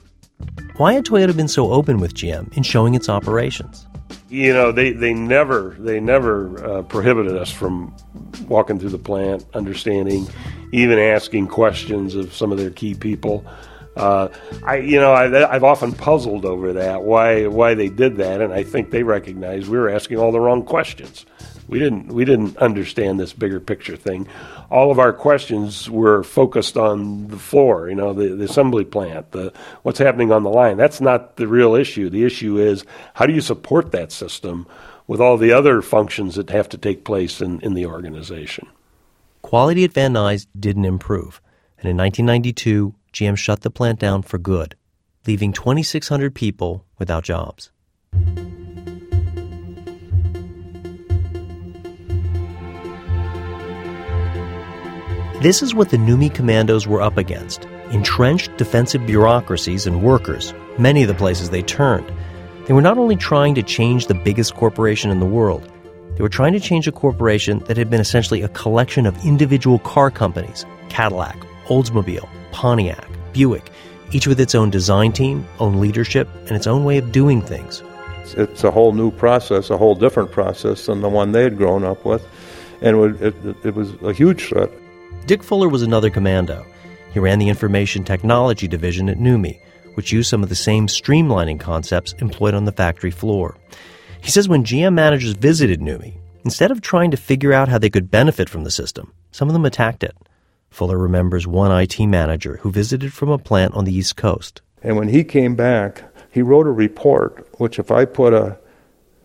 Why 0.79 0.95
had 0.95 1.05
Toyota 1.05 1.37
been 1.37 1.47
so 1.47 1.71
open 1.71 1.99
with 1.99 2.15
GM 2.15 2.57
in 2.57 2.63
showing 2.63 2.95
its 2.95 3.11
operations? 3.11 3.87
You 4.31 4.55
know, 4.55 4.73
they, 4.73 4.93
they 4.93 5.13
never 5.13 5.77
they 5.79 6.01
never 6.01 6.65
uh, 6.65 6.83
prohibited 6.85 7.37
us 7.37 7.51
from 7.51 7.95
walking 8.49 8.79
through 8.79 8.89
the 8.89 8.99
plant, 8.99 9.45
understanding, 9.53 10.27
even 10.73 10.99
asking 10.99 11.49
questions 11.49 12.15
of 12.15 12.33
some 12.33 12.53
of 12.53 12.57
their 12.57 12.71
key 12.71 12.95
people. 12.95 13.45
Uh, 13.99 14.29
I 14.65 14.77
you 14.77 14.99
know 14.99 15.13
I, 15.13 15.55
I've 15.55 15.63
often 15.63 15.93
puzzled 15.93 16.47
over 16.47 16.73
that 16.73 17.03
why 17.03 17.49
why 17.49 17.75
they 17.75 17.91
did 17.91 18.17
that, 18.17 18.41
and 18.41 18.51
I 18.51 18.63
think 18.63 18.93
they 18.93 19.03
recognized 19.03 19.69
we 19.69 19.77
were 19.77 19.91
asking 19.91 20.17
all 20.17 20.33
the 20.33 20.41
wrong 20.41 20.65
questions. 20.65 21.27
We 21.69 21.79
didn't 21.79 22.09
we 22.09 22.25
didn't 22.25 22.57
understand 22.59 23.19
this 23.19 23.33
bigger 23.33 23.61
picture 23.61 23.97
thing. 23.97 24.29
All 24.71 24.91
of 24.91 24.99
our 24.99 25.13
questions 25.13 25.89
were 25.89 26.23
focused 26.23 26.77
on 26.77 27.29
the 27.29 27.39
floor, 27.39 27.89
you 27.89 27.95
know, 27.95 28.13
the, 28.13 28.35
the 28.35 28.45
assembly 28.45 28.85
plant, 28.85 29.33
the 29.33 29.53
what's 29.83 29.99
happening 29.99 30.33
on 30.33 30.43
the 30.43 30.51
line. 30.51 30.77
That's 30.77 31.01
not 31.01 31.37
the 31.37 31.49
real 31.49 31.75
issue. 31.75 32.11
The 32.11 32.25
issue 32.25 32.59
is 32.59 32.85
how 33.15 33.27
do 33.27 33.33
you 33.33 33.41
support 33.41 33.93
that 33.93 34.13
system 34.13 34.67
with 35.07 35.21
all 35.21 35.37
the 35.37 35.53
other 35.53 35.83
functions 35.83 36.35
that 36.37 36.51
have 36.51 36.69
to 36.71 36.79
take 36.79 37.05
place 37.05 37.41
in, 37.41 37.61
in 37.61 37.75
the 37.75 37.87
organization. 37.87 38.67
Quality 39.43 39.85
at 39.85 39.93
Van 39.93 40.15
Nuys 40.15 40.47
didn't 40.59 40.87
improve, 40.87 41.41
and 41.79 41.89
in 41.89 41.97
1992, 41.97 42.95
GM 43.13 43.37
shut 43.37 43.61
the 43.61 43.71
plant 43.71 43.99
down 43.99 44.23
for 44.23 44.39
good, 44.39 44.77
leaving 45.27 45.53
2,600 45.53 46.35
people 46.35 46.85
without 46.99 47.25
jobs. 47.25 47.71
This 55.45 55.63
is 55.63 55.75
what 55.75 55.91
the 55.91 55.99
NUMMI 55.99 56.35
commandos 56.35 56.87
were 56.87 57.03
up 57.03 57.19
against 57.19 57.67
entrenched 57.91 58.57
defensive 58.57 59.05
bureaucracies 59.05 59.87
and 59.87 60.03
workers, 60.03 60.55
many 60.79 61.03
of 61.03 61.09
the 61.09 61.15
places 61.15 61.51
they 61.51 61.61
turned. 61.61 62.11
They 62.65 62.73
were 62.73 62.81
not 62.81 62.97
only 62.97 63.15
trying 63.15 63.55
to 63.57 63.63
change 63.63 64.07
the 64.07 64.15
biggest 64.15 64.55
corporation 64.55 65.11
in 65.11 65.21
the 65.21 65.27
world, 65.27 65.71
they 66.17 66.23
were 66.23 66.31
trying 66.31 66.55
to 66.55 66.61
change 66.61 66.89
a 66.89 66.93
corporation 66.93 67.59
that 67.67 67.77
had 67.77 67.91
been 67.91 68.01
essentially 68.01 68.41
a 68.41 68.49
collection 68.49 69.05
of 69.05 69.23
individual 69.23 69.81
car 69.81 70.11
companies 70.11 70.65
Cadillac, 70.89 71.39
Oldsmobile, 71.67 72.27
Pontiac, 72.53 73.07
Buick, 73.35 73.71
each 74.13 74.27
with 74.27 74.41
its 74.41 74.55
own 74.55 74.71
design 74.71 75.13
team, 75.13 75.47
own 75.61 75.79
leadership, 75.79 76.27
and 76.47 76.53
its 76.53 76.67
own 76.67 76.85
way 76.85 76.97
of 76.97 77.13
doing 77.13 77.43
things. 77.43 77.83
It's 78.35 78.65
a 78.65 78.71
whole 78.71 78.93
new 78.93 79.11
process, 79.11 79.69
a 79.69 79.77
whole 79.77 79.95
different 79.95 80.33
process 80.33 80.87
than 80.87 81.03
the 81.03 81.11
one 81.11 81.33
they 81.33 81.43
had 81.43 81.59
grown 81.59 81.85
up 81.85 82.07
with, 82.07 82.27
and 82.81 83.21
it, 83.21 83.37
it, 83.45 83.57
it 83.63 83.75
was 83.75 83.93
a 84.01 84.15
huge 84.15 84.47
threat. 84.47 84.71
Dick 85.27 85.43
Fuller 85.43 85.71
was 85.71 85.81
another 85.81 86.11
commando. 86.11 86.67
He 87.15 87.19
ran 87.19 87.39
the 87.39 87.49
Information 87.49 88.05
Technology 88.05 88.69
Division 88.69 89.09
at 89.09 89.17
NUMMI, 89.17 89.59
which 89.95 90.13
used 90.13 90.29
some 90.29 90.43
of 90.43 90.51
the 90.51 90.55
same 90.55 90.87
streamlining 90.87 91.59
concepts 91.59 92.13
employed 92.19 92.53
on 92.53 92.67
the 92.67 92.73
factory 92.73 93.11
floor. 93.11 93.57
He 94.21 94.31
says 94.31 94.51
when 94.51 94.65
GM 94.65 94.93
managers 94.93 95.33
visited 95.33 95.81
NUMMI, 95.81 96.19
instead 96.45 96.71
of 96.71 96.83
trying 96.83 97.11
to 97.11 97.17
figure 97.17 97.55
out 97.55 97.71
how 97.71 97.79
they 97.79 97.89
could 97.89 98.11
benefit 98.11 98.51
from 98.51 98.65
the 98.65 98.71
system, 98.71 99.15
some 99.31 99.49
of 99.49 99.55
them 99.55 99.65
attacked 99.65 100.05
it. 100.05 100.15
Fuller 100.69 100.99
remembers 100.99 101.47
one 101.47 101.73
IT 101.73 101.99
manager 102.01 102.59
who 102.59 102.71
visited 102.71 103.15
from 103.15 103.31
a 103.31 103.39
plant 103.39 103.73
on 103.73 103.87
the 103.87 103.95
East 103.95 104.17
Coast. 104.17 104.61
And 104.83 104.97
when 104.97 105.09
he 105.09 105.25
came 105.25 105.55
back, 105.55 106.05
he 106.31 106.43
wrote 106.43 106.67
a 106.67 106.71
report, 106.71 107.49
which 107.59 107.79
if 107.79 107.91
I 107.91 108.05
put 108.05 108.35
a 108.35 108.59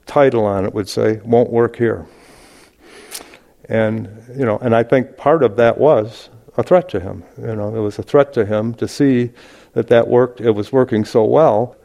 title 0.05 0.45
on 0.45 0.63
it 0.63 0.73
would 0.73 0.87
say, 0.87 1.19
won't 1.25 1.49
work 1.49 1.75
here. 1.75 2.07
And 3.69 4.09
you 4.35 4.45
know, 4.45 4.57
and 4.57 4.75
I 4.75 4.83
think 4.83 5.15
part 5.15 5.43
of 5.43 5.55
that 5.57 5.77
was 5.77 6.29
a 6.57 6.63
threat 6.63 6.89
to 6.89 6.99
him. 6.99 7.23
You 7.37 7.55
know, 7.55 7.73
it 7.75 7.79
was 7.79 7.99
a 7.99 8.03
threat 8.03 8.33
to 8.33 8.45
him 8.45 8.73
to 8.75 8.87
see 8.87 9.31
that 9.73 9.87
that 9.87 10.07
worked. 10.07 10.41
It 10.41 10.51
was 10.51 10.71
working 10.71 11.05
so 11.05 11.23
well. 11.23 11.75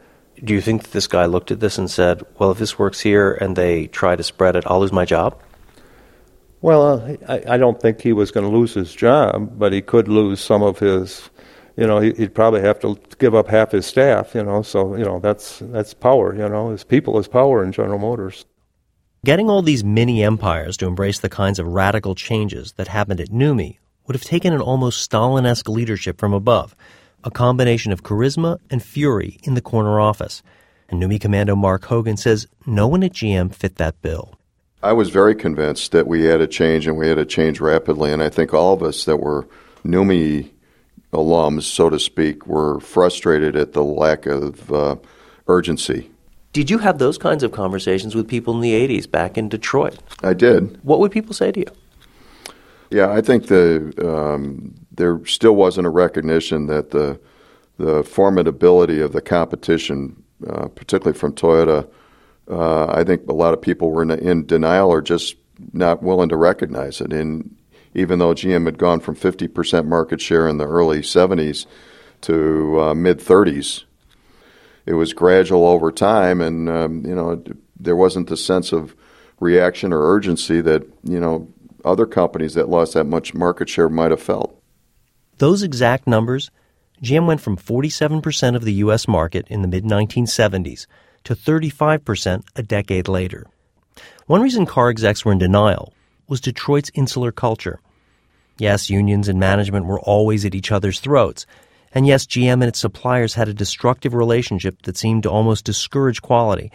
Do 0.43 0.53
you 0.53 0.61
think 0.61 0.83
that 0.83 0.91
this 0.91 1.07
guy 1.07 1.27
looked 1.27 1.51
at 1.51 1.59
this 1.59 1.77
and 1.77 1.89
said, 1.89 2.23
"Well, 2.39 2.51
if 2.51 2.57
this 2.57 2.79
works 2.79 2.99
here 2.99 3.33
and 3.33 3.55
they 3.55 3.87
try 3.87 4.15
to 4.15 4.23
spread 4.23 4.55
it, 4.55 4.63
I'll 4.65 4.79
lose 4.79 4.91
my 4.91 5.05
job"? 5.05 5.39
Well, 6.61 6.83
uh, 6.83 7.15
I, 7.29 7.53
I 7.53 7.57
don't 7.57 7.79
think 7.79 8.01
he 8.01 8.11
was 8.11 8.31
going 8.31 8.45
to 8.49 8.51
lose 8.51 8.73
his 8.73 8.93
job, 8.93 9.57
but 9.59 9.71
he 9.71 9.81
could 9.81 10.07
lose 10.07 10.39
some 10.41 10.63
of 10.63 10.79
his. 10.79 11.29
You 11.77 11.85
know, 11.85 11.99
he'd 11.99 12.33
probably 12.33 12.61
have 12.61 12.79
to 12.79 12.97
give 13.19 13.35
up 13.35 13.49
half 13.49 13.71
his 13.71 13.85
staff. 13.85 14.33
You 14.33 14.43
know, 14.43 14.63
so 14.63 14.95
you 14.95 15.05
know 15.05 15.19
that's 15.19 15.59
that's 15.59 15.93
power. 15.93 16.33
You 16.33 16.49
know, 16.49 16.69
his 16.69 16.83
people 16.83 17.19
is 17.19 17.27
power 17.27 17.63
in 17.63 17.71
General 17.71 17.99
Motors. 17.99 18.45
Getting 19.25 19.49
all 19.49 19.63
these 19.63 19.83
mini 19.83 20.23
empires 20.23 20.77
to 20.77 20.85
embrace 20.85 21.17
the 21.17 21.29
kinds 21.29 21.57
of 21.57 21.65
radical 21.65 22.13
changes 22.13 22.73
that 22.73 22.87
happened 22.87 23.19
at 23.19 23.29
NUMMI 23.29 23.79
would 24.05 24.15
have 24.15 24.23
taken 24.23 24.53
an 24.53 24.61
almost 24.61 25.01
Stalin 25.01 25.47
esque 25.47 25.67
leadership 25.67 26.19
from 26.19 26.31
above, 26.31 26.75
a 27.23 27.31
combination 27.31 27.91
of 27.91 28.03
charisma 28.03 28.59
and 28.69 28.83
fury 28.83 29.39
in 29.41 29.55
the 29.55 29.61
corner 29.61 29.99
office. 29.99 30.43
And 30.89 31.01
NUMMI 31.01 31.19
Commando 31.19 31.55
Mark 31.55 31.85
Hogan 31.85 32.17
says 32.17 32.45
no 32.67 32.87
one 32.87 33.01
at 33.01 33.13
GM 33.13 33.51
fit 33.51 33.77
that 33.77 33.99
bill. 34.03 34.35
I 34.83 34.93
was 34.93 35.09
very 35.09 35.33
convinced 35.33 35.91
that 35.91 36.05
we 36.05 36.25
had 36.25 36.37
to 36.37 36.45
change 36.45 36.85
and 36.85 36.95
we 36.95 37.07
had 37.07 37.17
to 37.17 37.25
change 37.25 37.59
rapidly. 37.59 38.13
And 38.13 38.21
I 38.21 38.29
think 38.29 38.53
all 38.53 38.75
of 38.75 38.83
us 38.83 39.05
that 39.05 39.17
were 39.17 39.47
NUMMI 39.83 40.51
alums, 41.13 41.63
so 41.63 41.89
to 41.89 41.99
speak, 41.99 42.45
were 42.45 42.79
frustrated 42.79 43.55
at 43.55 43.73
the 43.73 43.83
lack 43.83 44.27
of 44.27 44.71
uh, 44.71 44.97
urgency 45.47 46.11
did 46.55 46.69
you 46.69 46.77
have 46.77 46.99
those 46.99 47.17
kinds 47.17 47.43
of 47.43 47.51
conversations 47.51 48.15
with 48.15 48.29
people 48.29 48.53
in 48.55 48.61
the 48.61 48.71
80s 48.71 49.11
back 49.11 49.37
in 49.37 49.49
Detroit? 49.49 49.99
I 50.23 50.33
did. 50.33 50.79
What 50.83 51.01
would 51.01 51.11
people 51.11 51.33
say 51.33 51.51
to 51.51 51.59
you? 51.59 51.65
Yeah, 52.89 53.11
I 53.11 53.19
think 53.19 53.47
the 53.47 53.93
um, 54.01 54.73
there 54.89 55.19
still 55.25 55.53
wasn't 55.53 55.85
a 55.85 55.89
recognition 55.89 56.67
that 56.67 56.91
the 56.91 57.19
the 57.77 58.03
formidability 58.03 59.03
of 59.03 59.11
the 59.11 59.19
competition, 59.19 60.23
uh, 60.47 60.69
particularly 60.69 61.19
from 61.19 61.33
Toyota, 61.33 61.89
uh, 62.49 62.85
I 62.85 63.03
think 63.03 63.27
a 63.27 63.33
lot 63.33 63.53
of 63.53 63.61
people 63.61 63.91
were 63.91 64.03
in, 64.03 64.11
in, 64.11 64.45
denial 64.45 64.89
or 64.89 65.01
just 65.01 65.35
not 65.73 66.01
willing 66.01 66.29
to 66.29 66.37
recognize 66.37 67.01
it. 67.01 67.11
And 67.11 67.53
even 67.93 68.19
though 68.19 68.33
GM 68.33 68.65
had 68.65 68.77
gone 68.77 69.01
from 69.01 69.17
50% 69.17 69.87
market 69.87 70.21
share 70.21 70.47
in 70.47 70.57
the 70.57 70.67
early 70.67 71.01
70s 71.01 71.65
to 72.21 72.79
uh, 72.79 72.93
mid 72.93 73.19
30s 73.19 73.83
it 74.85 74.93
was 74.93 75.13
gradual 75.13 75.67
over 75.67 75.91
time, 75.91 76.41
and 76.41 76.69
um, 76.69 77.05
you 77.05 77.15
know 77.15 77.43
there 77.79 77.95
wasn't 77.95 78.29
the 78.29 78.37
sense 78.37 78.71
of 78.71 78.95
reaction 79.39 79.91
or 79.91 80.13
urgency 80.13 80.61
that 80.61 80.83
you 81.03 81.19
know 81.19 81.47
other 81.83 82.05
companies 82.05 82.53
that 82.55 82.69
lost 82.69 82.93
that 82.93 83.05
much 83.05 83.33
market 83.33 83.69
share 83.69 83.89
might 83.89 84.11
have 84.11 84.21
felt. 84.21 84.59
Those 85.37 85.63
exact 85.63 86.07
numbers, 86.07 86.49
GM 87.03 87.27
went 87.27 87.41
from 87.41 87.57
47% 87.57 88.55
of 88.55 88.63
the 88.63 88.73
U.S. 88.73 89.07
market 89.07 89.45
in 89.49 89.61
the 89.61 89.67
mid 89.67 89.83
1970s 89.83 90.87
to 91.25 91.35
35% 91.35 92.43
a 92.55 92.63
decade 92.63 93.07
later. 93.07 93.45
One 94.27 94.41
reason 94.41 94.65
car 94.65 94.89
execs 94.89 95.25
were 95.25 95.31
in 95.31 95.37
denial 95.37 95.93
was 96.27 96.41
Detroit's 96.41 96.91
insular 96.93 97.31
culture. 97.31 97.79
Yes, 98.57 98.89
unions 98.89 99.27
and 99.27 99.39
management 99.39 99.85
were 99.85 99.99
always 99.99 100.45
at 100.45 100.55
each 100.55 100.71
other's 100.71 100.99
throats, 100.99 101.45
and 101.95 102.05
yes, 102.05 102.25
GM 102.25 102.53
and 102.53 102.65
its 102.65 102.79
suppliers 102.79 103.33
had 103.33 103.47
a 103.47 103.53
destructive 103.53 104.13
relationship 104.13 104.81
that 104.81 104.97
seemed 104.97 105.23
to 105.23 105.31
almost 105.31 105.63
discourage 105.63 106.21
quality. 106.21 106.69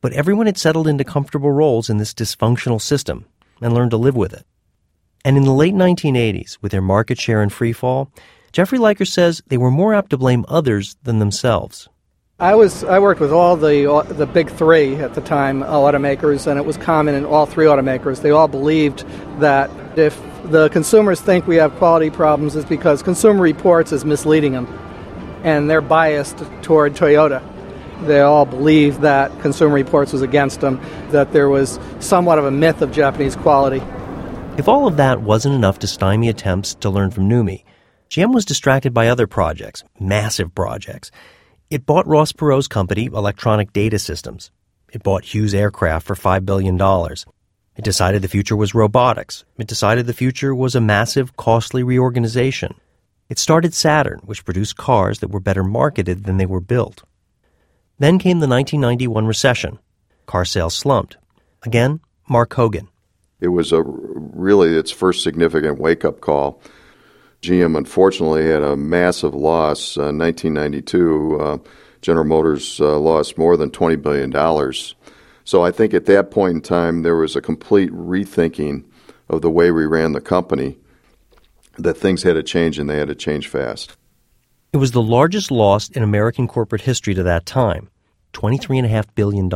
But 0.00 0.12
everyone 0.12 0.46
had 0.46 0.56
settled 0.56 0.86
into 0.86 1.04
comfortable 1.04 1.50
roles 1.50 1.90
in 1.90 1.98
this 1.98 2.14
dysfunctional 2.14 2.80
system 2.80 3.26
and 3.60 3.74
learned 3.74 3.90
to 3.90 3.96
live 3.96 4.16
with 4.16 4.32
it. 4.32 4.46
And 5.24 5.36
in 5.36 5.42
the 5.42 5.52
late 5.52 5.74
1980s, 5.74 6.56
with 6.62 6.70
their 6.72 6.80
market 6.80 7.20
share 7.20 7.42
in 7.42 7.50
free 7.50 7.72
fall, 7.72 8.12
Jeffrey 8.52 8.78
Liker 8.78 9.04
says 9.04 9.42
they 9.48 9.58
were 9.58 9.70
more 9.70 9.92
apt 9.92 10.10
to 10.10 10.16
blame 10.16 10.44
others 10.48 10.96
than 11.02 11.18
themselves. 11.18 11.88
I 12.38 12.54
was 12.54 12.84
I 12.84 13.00
worked 13.00 13.20
with 13.20 13.32
all 13.32 13.54
the 13.56 13.92
uh, 13.92 14.02
the 14.02 14.24
big 14.24 14.50
three 14.50 14.94
at 14.94 15.12
the 15.12 15.20
time 15.20 15.62
uh, 15.62 15.66
automakers, 15.66 16.46
and 16.46 16.58
it 16.58 16.64
was 16.64 16.78
common 16.78 17.14
in 17.14 17.26
all 17.26 17.44
three 17.44 17.66
automakers. 17.66 18.22
They 18.22 18.30
all 18.30 18.48
believed 18.48 19.04
that 19.40 19.70
if 19.98 20.18
the 20.44 20.68
consumers 20.70 21.20
think 21.20 21.46
we 21.46 21.56
have 21.56 21.74
quality 21.76 22.10
problems 22.10 22.56
is 22.56 22.64
because 22.64 23.02
Consumer 23.02 23.42
Reports 23.42 23.92
is 23.92 24.04
misleading 24.04 24.52
them, 24.52 24.66
and 25.44 25.68
they're 25.68 25.80
biased 25.80 26.38
toward 26.62 26.94
Toyota. 26.94 27.42
They 28.06 28.20
all 28.20 28.46
believe 28.46 29.02
that 29.02 29.30
Consumer 29.40 29.74
Reports 29.74 30.12
was 30.12 30.22
against 30.22 30.60
them, 30.60 30.80
that 31.10 31.32
there 31.32 31.48
was 31.48 31.78
somewhat 32.00 32.38
of 32.38 32.44
a 32.44 32.50
myth 32.50 32.80
of 32.82 32.92
Japanese 32.92 33.36
quality. 33.36 33.82
If 34.56 34.68
all 34.68 34.86
of 34.86 34.96
that 34.96 35.22
wasn't 35.22 35.54
enough 35.54 35.78
to 35.80 35.86
stymie 35.86 36.28
attempts 36.28 36.74
to 36.76 36.90
learn 36.90 37.10
from 37.10 37.28
NUMMI, 37.28 37.64
GM 38.10 38.34
was 38.34 38.44
distracted 38.44 38.92
by 38.92 39.08
other 39.08 39.26
projects, 39.26 39.84
massive 40.00 40.54
projects. 40.54 41.10
It 41.70 41.86
bought 41.86 42.06
Ross 42.06 42.32
Perot's 42.32 42.66
company, 42.66 43.06
Electronic 43.06 43.72
Data 43.72 43.98
Systems. 43.98 44.50
It 44.92 45.04
bought 45.04 45.24
Hughes 45.24 45.54
Aircraft 45.54 46.06
for 46.06 46.16
$5 46.16 46.44
billion. 46.44 46.76
It 47.80 47.84
decided 47.84 48.20
the 48.20 48.28
future 48.28 48.56
was 48.56 48.74
robotics. 48.74 49.46
It 49.56 49.66
decided 49.66 50.04
the 50.04 50.12
future 50.12 50.54
was 50.54 50.74
a 50.74 50.82
massive, 50.82 51.38
costly 51.38 51.82
reorganization. 51.82 52.74
It 53.30 53.38
started 53.38 53.72
Saturn, 53.72 54.20
which 54.26 54.44
produced 54.44 54.76
cars 54.76 55.20
that 55.20 55.30
were 55.30 55.40
better 55.40 55.64
marketed 55.64 56.24
than 56.24 56.36
they 56.36 56.44
were 56.44 56.60
built. 56.60 57.04
Then 57.98 58.18
came 58.18 58.40
the 58.40 58.46
1991 58.46 59.24
recession. 59.24 59.78
Car 60.26 60.44
sales 60.44 60.76
slumped. 60.76 61.16
Again, 61.62 62.00
Mark 62.28 62.52
Hogan. 62.52 62.88
It 63.40 63.48
was 63.48 63.72
a 63.72 63.82
really 63.82 64.76
its 64.76 64.90
first 64.90 65.22
significant 65.22 65.78
wake 65.78 66.04
up 66.04 66.20
call. 66.20 66.60
GM 67.40 67.78
unfortunately 67.78 68.44
had 68.44 68.62
a 68.62 68.76
massive 68.76 69.34
loss. 69.34 69.96
Uh, 69.96 70.12
1992, 70.12 71.40
uh, 71.40 71.58
General 72.02 72.26
Motors 72.26 72.78
uh, 72.78 72.98
lost 72.98 73.38
more 73.38 73.56
than 73.56 73.70
$20 73.70 74.02
billion. 74.02 74.30
So 75.44 75.64
I 75.64 75.70
think 75.70 75.94
at 75.94 76.06
that 76.06 76.30
point 76.30 76.54
in 76.54 76.60
time, 76.60 77.02
there 77.02 77.16
was 77.16 77.36
a 77.36 77.40
complete 77.40 77.90
rethinking 77.90 78.84
of 79.28 79.42
the 79.42 79.50
way 79.50 79.70
we 79.70 79.86
ran 79.86 80.12
the 80.12 80.20
company, 80.20 80.76
that 81.78 81.94
things 81.94 82.22
had 82.22 82.34
to 82.34 82.42
change 82.42 82.78
and 82.78 82.90
they 82.90 82.98
had 82.98 83.08
to 83.08 83.14
change 83.14 83.48
fast. 83.48 83.96
It 84.72 84.76
was 84.76 84.92
the 84.92 85.02
largest 85.02 85.50
loss 85.50 85.88
in 85.88 86.02
American 86.02 86.46
corporate 86.46 86.82
history 86.82 87.14
to 87.14 87.22
that 87.24 87.46
time 87.46 87.90
$23.5 88.32 89.06
billion. 89.14 89.50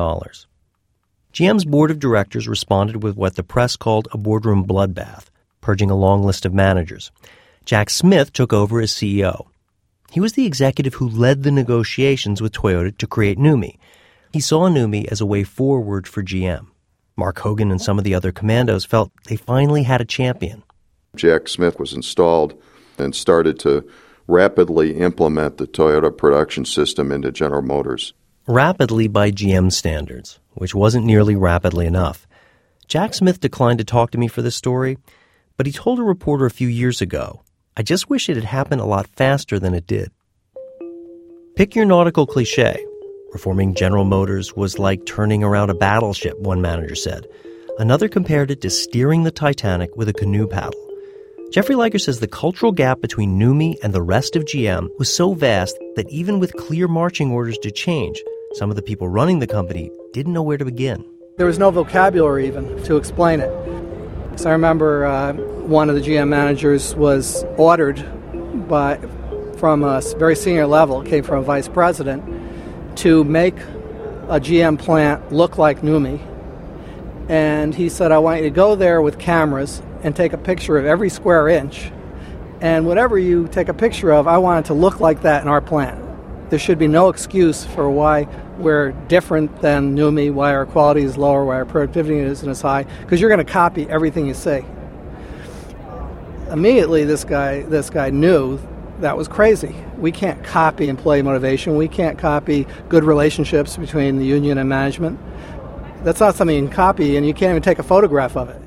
GM's 1.33 1.65
board 1.65 1.91
of 1.91 1.99
directors 1.99 2.49
responded 2.49 3.03
with 3.03 3.17
what 3.17 3.37
the 3.37 3.43
press 3.43 3.77
called 3.77 4.09
a 4.13 4.19
boardroom 4.19 4.65
bloodbath, 4.65 5.27
purging 5.61 5.91
a 5.91 5.97
long 5.97 6.25
list 6.25 6.45
of 6.45 6.55
managers. 6.55 7.11
Jack 7.65 7.91
Smith 7.91 8.33
took 8.33 8.53
over 8.53 8.81
as 8.81 8.91
CEO. 8.91 9.47
He 10.11 10.21
was 10.21 10.35
the 10.35 10.47
executive 10.47 10.95
who 10.95 11.09
led 11.09 11.43
the 11.43 11.51
negotiations 11.51 12.41
with 12.41 12.53
Toyota 12.53 12.97
to 12.99 13.07
create 13.07 13.39
NUMMI. 13.39 13.77
He 14.35 14.41
saw 14.41 14.69
NUMMI 14.69 15.07
as 15.13 15.21
a 15.21 15.27
way 15.27 15.45
forward 15.45 16.09
for 16.09 16.21
GM. 16.21 16.67
Mark 17.15 17.39
Hogan 17.39 17.71
and 17.71 17.81
some 17.81 17.99
of 17.99 18.05
the 18.05 18.17
other 18.17 18.33
commandos 18.33 18.85
felt 18.85 19.13
they 19.29 19.37
finally 19.37 19.85
had 19.85 20.01
a 20.01 20.05
champion. 20.05 20.65
Jack 21.15 21.47
Smith 21.47 21.79
was 21.79 21.93
installed 21.93 22.61
and 22.99 23.15
started 23.15 23.61
to 23.61 23.89
rapidly 24.27 24.99
implement 24.99 25.59
the 25.59 25.69
Toyota 25.69 26.11
production 26.11 26.65
system 26.65 27.13
into 27.13 27.31
General 27.31 27.63
Motors. 27.63 28.13
Rapidly 28.49 29.07
by 29.07 29.31
GM 29.31 29.71
standards 29.71 30.41
which 30.55 30.75
wasn't 30.75 31.07
nearly 31.07 31.37
rapidly 31.37 31.87
enough. 31.87 32.27
Jack 32.89 33.15
Smith 33.15 33.39
declined 33.39 33.79
to 33.79 33.85
talk 33.85 34.11
to 34.11 34.19
me 34.19 34.27
for 34.27 34.43
this 34.43 34.57
story, 34.57 34.99
but 35.57 35.67
he 35.67 35.71
told 35.71 36.01
a 36.01 36.03
reporter 36.03 36.45
a 36.45 36.51
few 36.51 36.67
years 36.67 37.01
ago, 37.01 37.45
I 37.77 37.85
just 37.85 38.11
wish 38.11 38.29
it 38.29 38.35
had 38.35 38.47
happened 38.47 38.81
a 38.81 38.85
lot 38.85 39.07
faster 39.07 39.61
than 39.61 39.75
it 39.75 39.87
did. 39.87 40.11
Pick 41.55 41.77
your 41.77 41.85
nautical 41.85 42.27
cliche. 42.27 42.85
Reforming 43.35 43.75
General 43.75 44.05
Motors 44.05 44.55
was 44.55 44.79
like 44.79 45.05
turning 45.07 45.43
around 45.43 45.69
a 45.69 45.75
battleship, 45.75 46.39
one 46.39 46.63
manager 46.63 46.95
said. 46.95 47.27
Another 47.81 48.09
compared 48.09 48.53
it 48.53 48.61
to 48.61 48.71
steering 48.71 49.25
the 49.25 49.33
Titanic 49.33 49.95
with 49.97 50.09
a 50.09 50.13
canoe 50.13 50.47
paddle. 50.47 50.81
Jeffrey 51.51 51.75
Liker 51.75 51.99
says 51.99 52.21
the 52.21 52.29
cultural 52.29 52.71
gap 52.71 53.01
between 53.01 53.37
NUMMI 53.37 53.75
and 53.83 53.93
the 53.93 54.03
rest 54.03 54.37
of 54.37 54.45
GM 54.45 54.89
was 55.01 55.13
so 55.13 55.35
vast 55.35 55.77
that 55.97 56.09
even 56.11 56.39
with 56.39 56.55
clear 56.55 56.87
marching 56.87 57.33
orders 57.33 57.59
to 57.59 57.73
change, 57.73 58.23
some 58.53 58.71
of 58.71 58.77
the 58.77 58.83
people 58.83 59.09
running 59.09 59.41
the 59.41 59.49
company 59.49 59.91
didn't 60.13 60.33
know 60.33 60.43
where 60.43 60.57
to 60.57 60.65
begin. 60.65 61.05
There 61.37 61.47
was 61.47 61.59
no 61.59 61.73
vocabulary 61.73 62.47
even 62.47 62.81
to 62.85 62.97
explain 62.97 63.41
it. 63.41 63.51
So 64.39 64.49
I 64.49 64.53
remember 64.53 65.07
uh, 65.07 65.33
one 65.33 65.91
of 65.91 65.97
the 65.97 66.03
GM 66.03 66.29
managers 66.29 66.95
was 66.95 67.43
ordered 67.57 67.99
by 68.69 68.99
from 69.57 69.83
a 69.83 70.01
very 70.19 70.37
senior 70.37 70.69
level, 70.69 71.03
came 71.03 71.25
from 71.25 71.39
a 71.39 71.43
vice 71.43 71.67
president, 71.67 72.23
to 72.97 73.25
make 73.25 73.59
a 74.29 74.41
GM 74.41 74.79
plant 74.79 75.33
look 75.33 75.59
like 75.59 75.81
NUMMI. 75.83 76.21
And 77.29 77.75
he 77.75 77.89
said, 77.89 78.13
I 78.13 78.19
want 78.19 78.43
you 78.43 78.49
to 78.49 78.55
go 78.55 78.75
there 78.75 79.01
with 79.01 79.19
cameras 79.19 79.83
and 80.03 80.15
take 80.15 80.33
a 80.33 80.39
picture 80.39 80.77
of 80.77 80.85
every 80.85 81.09
square 81.09 81.49
inch. 81.49 81.91
And 82.61 82.87
whatever 82.87 83.19
you 83.19 83.49
take 83.49 83.69
a 83.69 83.75
picture 83.75 84.13
of, 84.13 84.27
I 84.27 84.39
want 84.39 84.65
it 84.65 84.69
to 84.69 84.75
look 84.75 85.01
like 85.01 85.23
that 85.23 85.43
in 85.43 85.49
our 85.49 85.61
plant. 85.61 86.01
There 86.51 86.59
should 86.59 86.79
be 86.79 86.89
no 86.89 87.09
excuse 87.09 87.65
for 87.65 87.91
why 87.91 88.29
we're 88.59 88.93
different 89.09 89.61
than 89.61 89.97
NUMMI, 89.97 90.33
why 90.33 90.55
our 90.55 90.67
quality 90.67 91.03
is 91.03 91.17
lower, 91.17 91.45
why 91.45 91.57
our 91.57 91.65
productivity 91.65 92.19
isn't 92.19 92.49
as 92.49 92.61
high, 92.61 92.85
because 93.01 93.21
you're 93.21 93.31
going 93.31 93.45
to 93.45 93.53
copy 93.53 93.89
everything 93.89 94.27
you 94.27 94.35
say. 94.35 94.65
Immediately, 96.51 97.05
this 97.05 97.25
guy, 97.25 97.63
this 97.63 97.91
guy 97.91 98.11
knew 98.11 98.59
that 99.01 99.17
was 99.17 99.29
crazy. 99.29 99.75
We 99.99 100.13
can't 100.13 100.43
copy 100.45 100.89
employee 100.89 101.23
motivation. 101.23 101.77
We 101.77 101.89
can't 101.89 102.19
copy 102.19 102.67
good 102.89 103.05
relationships 103.05 103.77
between 103.77 104.19
the 104.19 104.25
union 104.25 104.59
and 104.59 104.69
management. 104.69 105.19
That's 106.05 106.21
not 106.21 106.35
something 106.35 106.57
you 106.57 106.63
can 106.63 106.71
copy, 106.71 107.17
and 107.17 107.27
you 107.27 107.35
can't 107.35 107.51
even 107.51 107.63
take 107.63 107.79
a 107.79 107.83
photograph 107.83 108.37
of 108.37 108.51
it. 108.51 108.61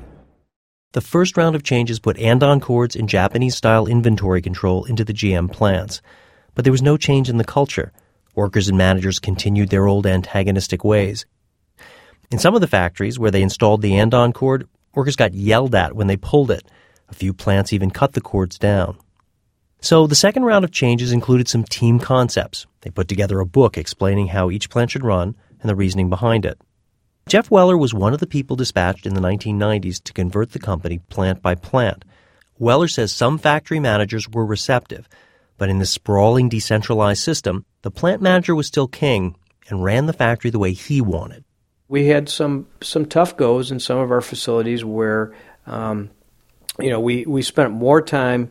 The 0.92 1.00
first 1.00 1.36
round 1.36 1.54
of 1.54 1.62
changes 1.62 2.00
put 2.00 2.18
andon 2.18 2.60
cords 2.60 2.96
and 2.96 3.08
Japanese 3.08 3.54
style 3.54 3.86
inventory 3.86 4.42
control 4.42 4.84
into 4.84 5.04
the 5.04 5.12
GM 5.12 5.52
plants. 5.52 6.00
But 6.54 6.64
there 6.64 6.72
was 6.72 6.82
no 6.82 6.96
change 6.96 7.28
in 7.28 7.36
the 7.36 7.44
culture. 7.44 7.92
Workers 8.34 8.68
and 8.68 8.78
managers 8.78 9.18
continued 9.18 9.68
their 9.68 9.86
old 9.86 10.06
antagonistic 10.06 10.84
ways. 10.84 11.26
In 12.30 12.38
some 12.38 12.54
of 12.54 12.60
the 12.60 12.66
factories 12.66 13.18
where 13.18 13.30
they 13.30 13.42
installed 13.42 13.82
the 13.82 13.96
andon 13.96 14.32
cord, 14.32 14.68
workers 14.94 15.16
got 15.16 15.34
yelled 15.34 15.74
at 15.74 15.94
when 15.94 16.06
they 16.06 16.16
pulled 16.16 16.50
it. 16.50 16.64
A 17.08 17.14
few 17.14 17.32
plants 17.32 17.72
even 17.72 17.90
cut 17.90 18.12
the 18.12 18.20
cords 18.20 18.58
down. 18.58 18.98
So 19.80 20.06
the 20.06 20.14
second 20.14 20.44
round 20.44 20.64
of 20.64 20.72
changes 20.72 21.12
included 21.12 21.48
some 21.48 21.64
team 21.64 21.98
concepts. 21.98 22.66
They 22.80 22.90
put 22.90 23.08
together 23.08 23.38
a 23.40 23.46
book 23.46 23.78
explaining 23.78 24.28
how 24.28 24.50
each 24.50 24.70
plant 24.70 24.90
should 24.90 25.04
run 25.04 25.36
and 25.60 25.68
the 25.68 25.76
reasoning 25.76 26.10
behind 26.10 26.44
it. 26.44 26.60
Jeff 27.28 27.50
Weller 27.50 27.76
was 27.76 27.92
one 27.92 28.14
of 28.14 28.20
the 28.20 28.26
people 28.26 28.56
dispatched 28.56 29.06
in 29.06 29.14
the 29.14 29.20
1990s 29.20 30.02
to 30.04 30.12
convert 30.12 30.52
the 30.52 30.58
company 30.58 30.98
plant 31.10 31.42
by 31.42 31.54
plant. 31.54 32.04
Weller 32.58 32.88
says 32.88 33.12
some 33.12 33.38
factory 33.38 33.78
managers 33.78 34.28
were 34.28 34.46
receptive, 34.46 35.08
but 35.58 35.68
in 35.68 35.78
this 35.78 35.90
sprawling 35.90 36.48
decentralized 36.48 37.22
system, 37.22 37.64
the 37.82 37.90
plant 37.90 38.22
manager 38.22 38.54
was 38.54 38.66
still 38.66 38.88
king 38.88 39.36
and 39.68 39.84
ran 39.84 40.06
the 40.06 40.12
factory 40.12 40.50
the 40.50 40.58
way 40.58 40.72
he 40.72 41.00
wanted. 41.00 41.44
We 41.88 42.06
had 42.06 42.28
some 42.28 42.66
some 42.80 43.06
tough 43.06 43.36
goes 43.36 43.70
in 43.70 43.80
some 43.80 43.98
of 43.98 44.10
our 44.10 44.20
facilities 44.20 44.84
where, 44.84 45.34
um, 45.66 46.10
you 46.78 46.90
know, 46.90 47.00
we, 47.00 47.24
we 47.26 47.42
spent 47.42 47.72
more 47.72 48.02
time 48.02 48.50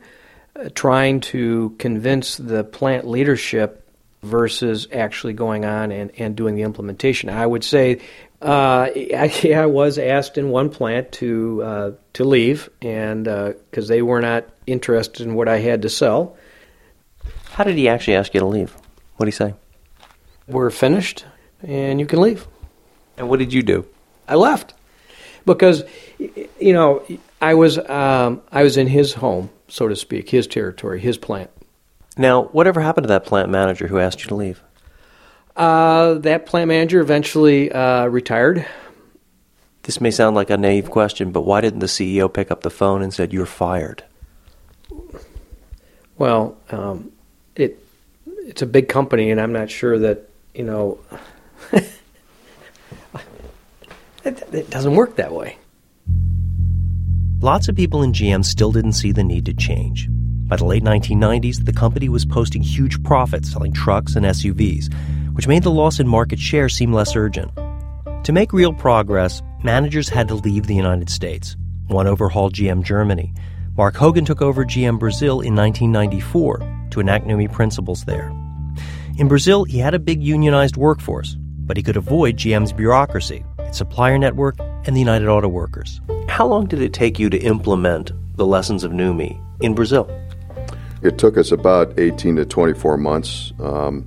trying 0.74 1.22
to 1.22 1.76
convince 1.78 2.38
the 2.38 2.64
plant 2.64 3.08
leadership 3.08 3.84
versus 4.24 4.88
actually 4.92 5.34
going 5.34 5.66
on 5.66 5.92
and, 5.92 6.12
and 6.18 6.36
doing 6.36 6.56
the 6.56 6.64
implementation. 6.64 7.30
I 7.30 7.46
would 7.46 7.64
say 7.64 8.02
uh, 8.42 8.90
I, 8.96 9.54
I, 9.56 9.66
was 9.66 9.98
asked 9.98 10.38
in 10.38 10.50
one 10.50 10.70
plant 10.70 11.12
to 11.14 11.64
uh, 11.64 11.92
to 12.14 12.24
leave, 12.24 12.70
and 12.82 13.24
because 13.24 13.90
uh, 13.90 13.94
they 13.94 14.02
were 14.02 14.22
not 14.22 14.46
interested 14.66 15.26
in 15.26 15.36
what 15.36 15.48
I 15.48 15.60
had 15.60 15.84
to 15.84 15.90
sell. 15.90 16.38
How 17.52 17.64
did 17.64 17.76
he 17.76 17.90
actually 17.90 18.16
ask 18.16 18.34
you 18.34 18.40
to 18.40 18.46
leave? 18.46 18.76
What 19.16 19.26
did 19.26 19.34
he 19.34 19.38
say? 19.38 19.54
We're 20.48 20.70
finished, 20.70 21.26
and 21.64 22.00
you 22.00 22.06
can 22.06 22.22
leave. 22.22 22.48
And 23.18 23.30
what 23.30 23.40
did 23.40 23.52
you 23.52 23.64
do? 23.64 23.86
I 24.28 24.36
left 24.36 24.74
because 25.46 25.84
you 26.20 26.74
know 26.74 27.04
I 27.42 27.54
was 27.54 27.78
um, 27.78 28.42
I 28.52 28.64
was 28.64 28.78
in 28.78 28.88
his 28.88 29.14
home, 29.14 29.50
so 29.68 29.88
to 29.88 29.96
speak, 29.96 30.30
his 30.30 30.48
territory, 30.48 31.00
his 31.00 31.18
plant. 31.18 31.52
Now, 32.18 32.46
whatever 32.46 32.82
happened 32.82 33.04
to 33.06 33.10
that 33.10 33.26
plant 33.26 33.50
manager 33.50 33.88
who 33.88 34.00
asked 34.00 34.24
you 34.24 34.28
to 34.30 34.36
leave? 34.36 34.64
Uh, 35.56 36.16
that 36.16 36.46
plant 36.46 36.68
manager 36.68 37.00
eventually 37.00 37.72
uh, 37.72 38.08
retired. 38.08 38.66
This 39.84 40.02
may 40.02 40.12
sound 40.12 40.36
like 40.36 40.50
a 40.50 40.58
naive 40.58 40.90
question, 40.90 41.32
but 41.32 41.42
why 41.44 41.62
didn't 41.62 41.80
the 41.80 41.88
CEO 41.88 42.32
pick 42.32 42.52
up 42.52 42.62
the 42.62 42.70
phone 42.70 43.02
and 43.02 43.14
said 43.14 43.32
you're 43.32 43.46
fired? 43.46 44.04
Well, 46.18 46.58
um, 46.72 47.12
it 47.56 47.84
it's 48.26 48.62
a 48.62 48.66
big 48.66 48.90
company, 48.90 49.30
and 49.30 49.40
I'm 49.40 49.54
not 49.54 49.70
sure 49.70 50.00
that 50.00 50.30
you 50.56 50.64
know. 50.64 51.00
it, 51.72 51.94
it 54.24 54.70
doesn't 54.70 54.96
work 54.96 55.16
that 55.18 55.32
way. 55.32 55.58
Lots 57.40 57.68
of 57.68 57.76
people 57.76 58.02
in 58.02 58.14
GM 58.14 58.44
still 58.44 58.72
didn't 58.72 58.94
see 58.94 59.12
the 59.12 59.24
need 59.24 59.46
to 59.46 59.54
change. 59.54 60.08
By 60.48 60.56
the 60.56 60.66
late 60.66 60.84
1990s, 60.84 61.64
the 61.64 61.72
company 61.72 62.10
was 62.10 62.26
posting 62.26 62.64
huge 62.64 63.04
profits 63.04 63.52
selling 63.52 63.74
trucks 63.74 64.16
and 64.16 64.26
SUVs, 64.26 64.92
which 65.36 65.48
made 65.48 65.62
the 65.62 65.70
loss 65.70 66.00
in 66.00 66.08
market 66.08 66.40
share 66.40 66.68
seem 66.68 66.92
less 66.92 67.16
urgent. 67.16 67.52
To 68.24 68.34
make 68.34 68.54
real 68.54 68.74
progress, 68.74 69.44
managers 69.64 70.10
had 70.10 70.28
to 70.30 70.34
leave 70.34 70.66
the 70.66 70.74
United 70.74 71.12
States. 71.12 71.56
One 71.90 72.08
overhauled 72.08 72.56
GM 72.56 72.82
Germany. 72.82 73.36
Mark 73.78 73.96
Hogan 73.96 74.26
took 74.26 74.42
over 74.42 74.66
GM 74.66 74.98
Brazil 74.98 75.42
in 75.42 75.56
1994 75.56 76.88
to 76.90 77.00
enact 77.00 77.28
NUMMI 77.28 77.54
principles 77.54 78.06
there. 78.06 78.30
In 79.20 79.28
Brazil, 79.28 79.64
he 79.64 79.78
had 79.78 79.94
a 79.94 80.00
big 80.00 80.24
unionized 80.24 80.76
workforce, 80.76 81.36
but 81.40 81.78
he 81.78 81.84
could 81.84 81.98
avoid 81.98 82.38
GM's 82.38 82.74
bureaucracy, 82.74 83.46
its 83.68 83.78
supplier 83.78 84.18
network, 84.18 84.58
and 84.86 84.96
the 84.96 85.00
United 85.00 85.28
Auto 85.28 85.48
Workers. 85.48 86.02
How 86.28 86.48
long 86.48 86.66
did 86.66 86.82
it 86.82 86.94
take 86.94 87.20
you 87.20 87.30
to 87.30 87.38
implement 87.38 88.12
the 88.38 88.46
lessons 88.46 88.84
of 88.84 88.92
NUMMI 88.92 89.40
in 89.62 89.76
Brazil? 89.76 90.10
It 91.02 91.18
took 91.18 91.38
us 91.38 91.52
about 91.52 91.98
18 92.00 92.38
to 92.38 92.46
24 92.46 92.98
months, 92.98 93.54
um, 93.60 94.02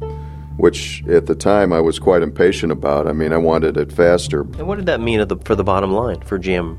which 0.57 1.05
at 1.07 1.27
the 1.27 1.35
time 1.35 1.73
I 1.73 1.81
was 1.81 1.99
quite 1.99 2.23
impatient 2.23 2.73
about. 2.73 3.07
I 3.07 3.13
mean, 3.13 3.33
I 3.33 3.37
wanted 3.37 3.77
it 3.77 3.93
faster. 3.93 4.41
And 4.41 4.67
what 4.67 4.77
did 4.77 4.87
that 4.87 5.01
mean 5.01 5.27
the, 5.27 5.37
for 5.45 5.55
the 5.55 5.65
bottom 5.65 5.93
line 5.93 6.21
for 6.23 6.39
GM? 6.39 6.79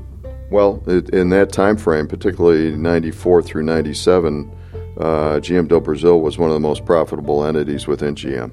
Well, 0.50 0.82
it, 0.86 1.08
in 1.10 1.30
that 1.30 1.50
time 1.50 1.78
frame, 1.78 2.06
particularly 2.06 2.76
94 2.76 3.42
through 3.42 3.62
97, 3.62 4.52
uh, 4.98 5.04
GM 5.40 5.68
do 5.68 5.80
Brazil 5.80 6.20
was 6.20 6.36
one 6.36 6.50
of 6.50 6.54
the 6.54 6.60
most 6.60 6.84
profitable 6.84 7.44
entities 7.44 7.86
within 7.86 8.14
GM. 8.14 8.52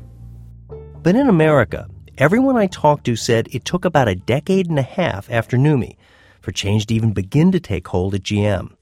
But 1.03 1.15
in 1.15 1.27
America, 1.27 1.87
everyone 2.19 2.57
I 2.57 2.67
talked 2.67 3.05
to 3.05 3.15
said 3.15 3.47
it 3.51 3.63
took 3.63 3.85
about 3.85 4.09
a 4.09 4.15
decade 4.15 4.69
and 4.69 4.77
a 4.77 4.83
half 4.83 5.31
after 5.31 5.55
NUMMI 5.55 5.95
for 6.41 6.51
change 6.51 6.85
to 6.87 6.93
even 6.93 7.13
begin 7.13 7.53
to 7.53 7.61
take 7.61 7.87
hold 7.87 8.13
at 8.13 8.23
GM. 8.23 8.73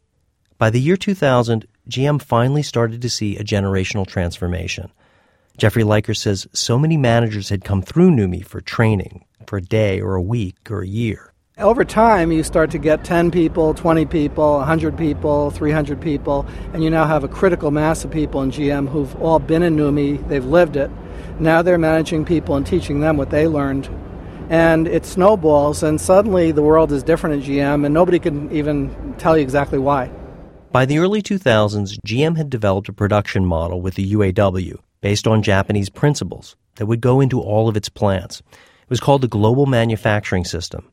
By 0.58 0.72
the 0.72 0.82
year 0.82 0.98
2000, 0.98 1.68
GM 1.88 2.20
finally 2.20 2.64
started 2.64 3.00
to 3.04 3.10
see 3.10 3.38
a 3.38 3.44
generational 3.44 4.08
transformation. 4.08 4.92
Jeffrey 5.56 5.84
Liker 5.84 6.16
says 6.16 6.48
so 6.52 6.80
many 6.80 6.98
managers 6.98 7.50
had 7.50 7.64
come 7.64 7.84
through 7.84 8.10
NUMMI 8.10 8.44
for 8.44 8.60
training 8.60 9.24
for 9.46 9.58
a 9.58 9.62
day 9.62 10.02
or 10.02 10.16
a 10.16 10.22
week 10.22 10.72
or 10.72 10.82
a 10.82 10.88
year. 10.88 11.32
Over 11.60 11.84
time, 11.84 12.32
you 12.32 12.44
start 12.44 12.72
to 12.72 12.78
get 12.80 13.04
10 13.04 13.32
people, 13.32 13.74
20 13.74 14.06
people, 14.08 14.58
100 14.58 14.98
people, 14.98 15.52
300 15.52 16.02
people, 16.02 16.46
and 16.74 16.84
you 16.84 16.90
now 16.90 17.06
have 17.06 17.24
a 17.24 17.28
critical 17.28 17.72
mass 17.72 18.04
of 18.04 18.12
people 18.12 18.42
in 18.42 18.52
GM 18.52 18.90
who've 18.90 19.16
all 19.22 19.40
been 19.40 19.64
in 19.64 19.76
NUMMI, 19.76 20.28
they've 20.28 20.46
lived 20.46 20.76
it. 20.76 20.92
Now 21.40 21.62
they're 21.62 21.78
managing 21.78 22.26
people 22.26 22.56
and 22.56 22.66
teaching 22.66 23.00
them 23.00 23.18
what 23.18 23.30
they 23.30 23.48
learned. 23.48 23.90
And 24.50 24.88
it 24.88 25.06
snowballs, 25.06 25.84
and 25.84 26.00
suddenly 26.00 26.52
the 26.52 26.64
world 26.64 26.92
is 26.92 27.04
different 27.04 27.42
at 27.42 27.50
GM, 27.50 27.86
and 27.86 27.94
nobody 27.94 28.18
can 28.18 28.52
even 28.52 29.16
tell 29.18 29.38
you 29.38 29.44
exactly 29.44 29.78
why. 29.78 30.10
By 30.72 30.86
the 30.86 31.00
early 31.00 31.22
2000s, 31.22 31.98
GM 32.06 32.38
had 32.38 32.50
developed 32.50 32.90
a 32.90 32.94
production 32.94 33.46
model 33.46 33.82
with 33.82 33.96
the 33.96 34.14
UAW 34.14 34.78
based 35.02 35.28
on 35.28 35.44
Japanese 35.44 35.90
principles 35.90 36.56
that 36.76 36.86
would 36.86 37.02
go 37.02 37.20
into 37.20 37.42
all 37.42 37.68
of 37.68 37.76
its 37.78 37.90
plants. 37.90 38.42
It 38.52 38.90
was 38.90 39.00
called 39.00 39.22
the 39.22 39.28
Global 39.28 39.66
Manufacturing 39.66 40.46
System. 40.46 40.90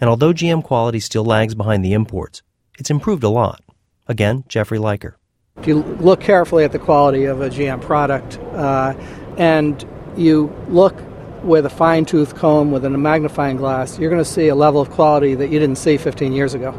And 0.00 0.10
although 0.10 0.32
GM 0.32 0.62
quality 0.62 1.00
still 1.00 1.24
lags 1.24 1.54
behind 1.54 1.84
the 1.84 1.92
imports, 1.92 2.42
it's 2.78 2.90
improved 2.90 3.24
a 3.24 3.28
lot. 3.28 3.62
Again, 4.06 4.44
Jeffrey 4.48 4.78
Liker. 4.78 5.16
If 5.58 5.66
you 5.66 5.82
look 5.82 6.20
carefully 6.20 6.64
at 6.64 6.72
the 6.72 6.78
quality 6.78 7.24
of 7.24 7.40
a 7.40 7.50
GM 7.50 7.82
product 7.82 8.38
uh, 8.54 8.94
and 9.38 9.88
you 10.16 10.52
look 10.68 10.94
with 11.42 11.64
a 11.64 11.70
fine 11.70 12.04
tooth 12.04 12.34
comb 12.34 12.72
with 12.72 12.84
a 12.84 12.90
magnifying 12.90 13.56
glass, 13.56 13.98
you're 13.98 14.10
going 14.10 14.22
to 14.22 14.28
see 14.28 14.48
a 14.48 14.54
level 14.54 14.80
of 14.80 14.90
quality 14.90 15.34
that 15.36 15.48
you 15.48 15.58
didn't 15.58 15.76
see 15.76 15.96
15 15.96 16.32
years 16.32 16.52
ago. 16.52 16.72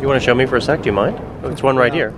You 0.00 0.08
want 0.08 0.20
to 0.20 0.24
show 0.24 0.34
me 0.34 0.46
for 0.46 0.56
a 0.56 0.60
sec? 0.60 0.82
Do 0.82 0.86
you 0.86 0.92
mind? 0.92 1.20
It's 1.44 1.62
one 1.62 1.76
right 1.76 1.94
here. 1.94 2.12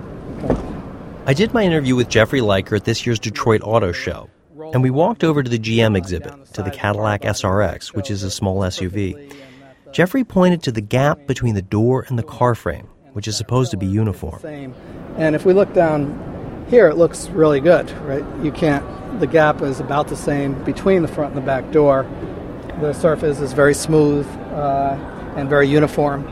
I 1.27 1.33
did 1.33 1.53
my 1.53 1.63
interview 1.63 1.95
with 1.95 2.09
Jeffrey 2.09 2.41
Liker 2.41 2.75
at 2.75 2.85
this 2.85 3.05
year's 3.05 3.19
Detroit 3.19 3.61
Auto 3.63 3.91
Show, 3.91 4.29
and 4.73 4.81
we 4.81 4.89
walked 4.89 5.23
over 5.23 5.43
to 5.43 5.49
the 5.49 5.59
GM 5.59 5.95
exhibit, 5.95 6.33
to 6.53 6.63
the 6.63 6.71
Cadillac 6.71 7.21
SRX, 7.21 7.95
which 7.95 8.09
is 8.09 8.23
a 8.23 8.31
small 8.31 8.59
SUV. 8.61 9.35
Jeffrey 9.91 10.23
pointed 10.23 10.63
to 10.63 10.71
the 10.71 10.81
gap 10.81 11.27
between 11.27 11.55
the 11.55 11.61
door 11.61 12.05
and 12.09 12.17
the 12.17 12.23
car 12.23 12.55
frame, 12.55 12.87
which 13.13 13.27
is 13.27 13.37
supposed 13.37 13.71
to 13.71 13.77
be 13.77 13.85
uniform. 13.85 14.39
And 15.17 15.35
if 15.35 15.45
we 15.45 15.53
look 15.53 15.73
down 15.73 16.34
here, 16.69 16.87
it 16.87 16.97
looks 16.97 17.29
really 17.29 17.59
good, 17.59 17.91
right? 18.01 18.23
You 18.43 18.51
can't, 18.51 19.19
the 19.19 19.27
gap 19.27 19.61
is 19.61 19.79
about 19.79 20.07
the 20.07 20.15
same 20.15 20.63
between 20.63 21.01
the 21.01 21.07
front 21.07 21.35
and 21.35 21.41
the 21.41 21.45
back 21.45 21.71
door. 21.71 22.07
The 22.81 22.93
surface 22.93 23.39
is 23.39 23.53
very 23.53 23.73
smooth 23.73 24.27
uh, 24.51 24.97
and 25.35 25.49
very 25.49 25.67
uniform. 25.67 26.27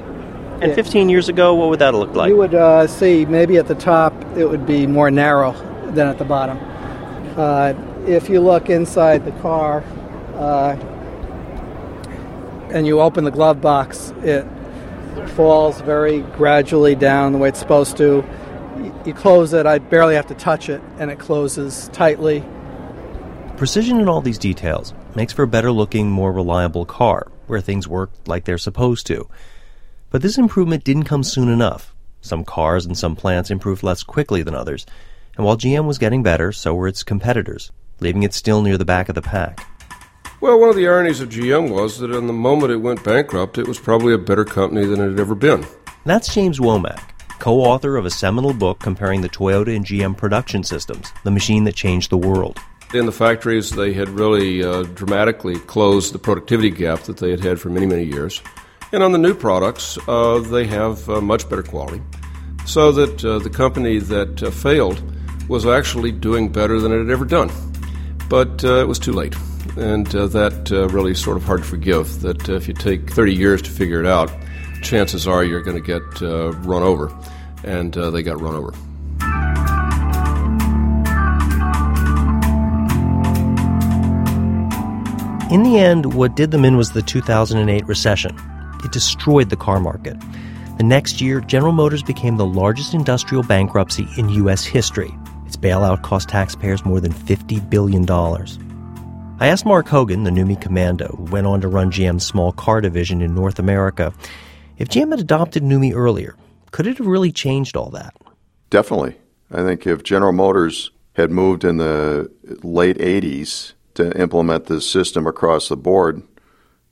And 0.61 0.73
15 0.73 1.09
years 1.09 1.29
ago, 1.29 1.53
what 1.55 1.69
would 1.69 1.79
that 1.79 1.93
look 1.93 2.15
like? 2.15 2.29
You 2.29 2.38
would 2.38 2.55
uh, 2.55 2.88
see 2.88 3.25
maybe 3.25 3.57
at 3.57 3.67
the 3.67 3.75
top 3.75 4.13
it 4.38 4.45
would 4.45 4.65
be 4.65 4.88
more 4.88 5.11
narrow 5.11 5.51
than 5.91 6.07
at 6.07 6.17
the 6.17 6.25
bottom. 6.25 6.57
Uh, 7.38 7.73
if 8.07 8.29
you 8.29 8.39
look 8.39 8.69
inside 8.69 9.25
the 9.25 9.31
car 9.41 9.84
uh, 10.36 10.75
and 12.71 12.88
you 12.88 13.01
open 13.01 13.23
the 13.23 13.31
glove 13.31 13.61
box, 13.61 14.13
it 14.23 14.45
falls 15.36 15.81
very 15.81 16.21
gradually 16.21 16.95
down 16.95 17.34
the 17.34 17.38
way 17.38 17.49
it's 17.49 17.59
supposed 17.59 17.97
to. 17.97 18.23
You 19.06 19.14
close 19.14 19.54
it, 19.54 19.66
I 19.66 19.80
barely 19.80 20.16
have 20.16 20.28
to 20.28 20.36
touch 20.36 20.70
it, 20.70 20.82
and 20.97 21.12
it 21.12 21.20
closes 21.20 21.89
tightly. 21.89 22.43
Precision 23.58 23.99
in 23.99 24.08
all 24.08 24.22
these 24.22 24.38
details 24.38 24.93
makes 25.16 25.34
for 25.34 25.43
a 25.43 25.47
better 25.47 25.72
looking, 25.72 26.10
more 26.10 26.32
reliable 26.32 26.86
car, 26.86 27.28
where 27.47 27.62
things 27.62 27.88
work 27.88 28.12
like 28.26 28.45
they're 28.45 28.58
supposed 28.58 29.06
to. 29.08 29.28
But 30.10 30.22
this 30.22 30.38
improvement 30.38 30.84
didn't 30.84 31.04
come 31.04 31.24
soon 31.24 31.49
enough. 31.49 31.93
Some 32.22 32.45
cars 32.45 32.86
and 32.86 32.97
some 32.97 33.16
plants 33.16 33.51
improved 33.51 33.84
less 33.84 34.04
quickly 34.04 34.41
than 34.41 34.56
others, 34.56 34.86
and 35.36 35.45
while 35.45 35.58
GM 35.58 35.86
was 35.86 35.97
getting 35.97 36.24
better, 36.24 36.51
so 36.51 36.74
were 36.74 36.88
its 36.88 37.04
competitors, 37.04 37.72
leaving 37.99 38.24
it 38.24 38.34
still 38.34 38.62
near 38.62 38.78
the 38.78 38.86
back 38.86 39.10
of 39.10 39.16
the 39.16 39.22
pack. 39.22 39.68
Well, 40.39 40.60
one 40.60 40.70
of 40.70 40.76
the 40.76 40.88
ironies 40.88 41.22
of 41.22 41.30
GM 41.30 41.70
was 41.70 41.99
that 41.99 42.12
in 42.12 42.28
the 42.28 42.34
moment 42.34 42.72
it 42.72 42.78
went 42.78 43.04
bankrupt, 43.04 43.58
it 43.58 43.68
was 43.68 43.80
probably 43.80 44.14
a 44.14 44.18
better 44.18 44.45
company 44.45 44.86
than 44.86 45.01
it 45.01 45.12
had 45.12 45.20
ever 45.20 45.36
been. 45.36 45.66
That's 46.06 46.34
James 46.34 46.60
Womack, 46.60 47.12
co 47.44 47.60
author 47.60 47.98
of 47.98 48.06
a 48.06 48.10
seminal 48.10 48.54
book 48.54 48.80
comparing 48.80 49.20
the 49.20 49.28
Toyota 49.28 49.76
and 49.76 49.86
GM 49.86 50.16
production 50.16 50.64
systems, 50.64 51.12
the 51.26 51.32
machine 51.32 51.66
that 51.66 51.76
changed 51.76 52.10
the 52.10 52.18
world. 52.18 52.58
In 52.94 53.06
the 53.06 53.12
factories, 53.12 53.72
they 53.72 53.91
had 53.91 54.08
really 54.08 54.64
uh, 54.64 54.84
dramatically 54.84 55.60
closed 55.60 56.14
the 56.14 56.20
productivity 56.20 56.70
gap 56.70 57.02
that 57.02 57.18
they 57.18 57.32
had 57.32 57.41
had 57.41 57.60
for 57.60 57.68
many, 57.68 57.86
many 57.86 58.06
years. 58.06 58.41
And 58.94 59.04
on 59.04 59.12
the 59.12 59.18
new 59.18 59.36
products, 59.36 59.98
uh, 60.08 60.39
they 60.39 60.66
have 60.68 61.10
uh, 61.10 61.20
much 61.20 61.50
better 61.50 61.64
quality. 61.64 62.02
So 62.66 62.94
that 62.94 63.26
uh, 63.26 63.39
the 63.39 63.50
company 63.50 64.00
that 64.00 64.41
uh, 64.41 64.50
failed 64.50 65.04
was 65.50 65.66
actually 65.66 66.14
doing 66.14 66.50
better 66.50 66.80
than 66.80 66.94
it 66.94 67.00
had 67.00 67.10
ever 67.10 67.26
done. 67.26 67.52
But 68.30 68.64
uh, 68.64 68.76
it 68.76 68.88
was 68.88 69.00
too 69.00 69.12
late. 69.12 69.36
And 69.76 70.08
that 70.08 70.70
really 70.94 71.12
is 71.12 71.22
sort 71.22 71.36
of 71.36 71.44
hard 71.44 71.64
to 71.64 71.68
forgive. 71.68 72.22
That 72.22 72.48
if 72.48 72.70
you 72.70 72.74
take 72.74 73.10
30 73.10 73.36
years 73.36 73.62
to 73.64 73.70
figure 73.70 74.00
it 74.00 74.08
out, 74.08 74.32
chances 74.82 75.28
are 75.28 75.44
you're 75.44 75.62
going 75.62 75.84
to 75.84 76.00
get 76.00 76.22
run 76.66 76.84
over. 76.84 77.12
And 77.64 77.95
uh, 77.97 78.09
they 78.09 78.24
got 78.24 78.41
run 78.41 78.55
over. 78.55 78.74
In 85.53 85.61
the 85.61 85.78
end, 85.78 86.16
what 86.16 86.36
did 86.36 86.49
them 86.49 86.66
in 86.66 86.78
was 86.78 86.93
the 86.93 87.03
2008 87.03 87.88
recession. 87.88 88.36
It 88.84 88.91
destroyed 88.91 89.51
the 89.51 89.55
car 89.55 89.80
market. 89.80 90.18
The 90.78 90.84
next 90.84 91.22
year, 91.22 91.41
General 91.41 91.74
Motors 91.74 92.01
became 92.01 92.38
the 92.38 92.45
largest 92.45 92.95
industrial 92.95 93.43
bankruptcy 93.43 94.07
in 94.18 94.30
U.S. 94.30 94.66
history. 94.66 95.14
Its 95.45 95.55
bailout 95.55 96.01
cost 96.01 96.30
taxpayers 96.30 96.84
more 96.84 96.99
than 96.99 97.14
$50 97.14 97.70
billion. 97.70 98.09
I 99.39 99.47
asked 99.47 99.68
Mark 99.68 99.88
Hogan, 99.88 100.24
the 100.24 100.32
NUMMI 100.32 100.59
commando, 100.59 101.09
who 101.18 101.26
went 101.26 101.45
on 101.45 101.61
to 101.61 101.68
run 101.68 101.91
GM's 101.91 102.26
small 102.26 102.51
car 102.51 102.82
division 102.82 103.22
in 103.22 103.36
North 103.36 103.59
America, 103.59 104.11
if 104.80 104.89
GM 104.89 105.11
had 105.11 105.20
adopted 105.20 105.61
NUMMI 105.61 105.93
earlier, 105.93 106.36
could 106.74 106.88
it 106.88 106.97
have 106.97 107.07
really 107.07 107.32
changed 107.32 107.78
all 107.78 107.91
that? 107.91 108.15
Definitely. 108.71 109.15
I 109.51 109.61
think 109.61 109.86
if 109.86 110.01
General 110.01 110.34
Motors 110.34 110.89
had 111.13 111.30
moved 111.30 111.63
in 111.63 111.78
the 111.78 112.32
late 112.63 112.97
80s 112.97 113.74
to 113.93 114.11
implement 114.19 114.65
this 114.65 114.89
system 114.89 115.28
across 115.28 115.69
the 115.69 115.78
board, 115.78 116.24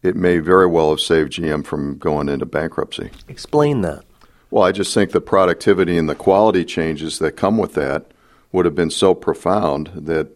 it 0.04 0.16
may 0.16 0.38
very 0.38 0.68
well 0.68 0.92
have 0.92 1.00
saved 1.00 1.34
GM 1.34 1.66
from 1.66 1.98
going 1.98 2.30
into 2.30 2.46
bankruptcy. 2.46 3.10
Explain 3.28 3.82
that. 3.82 4.06
Well, 4.52 4.64
I 4.64 4.72
just 4.72 4.94
think 4.94 5.12
the 5.12 5.22
productivity 5.22 5.98
and 5.98 6.08
the 6.08 6.14
quality 6.14 6.64
changes 6.64 7.18
that 7.18 7.32
come 7.32 7.58
with 7.58 7.74
that 7.74 8.12
would 8.52 8.66
have 8.66 8.76
been 8.76 8.92
so 8.92 9.16
profound 9.16 9.90
that 9.96 10.30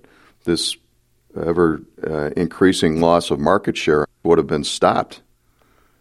this 0.46 0.76
ever 1.40 1.84
uh, 2.04 2.32
increasing 2.36 3.00
loss 3.00 3.30
of 3.30 3.40
market 3.40 3.78
share 3.78 4.08
would 4.24 4.40
have 4.40 4.48
been 4.48 4.64
stopped. 4.64 5.22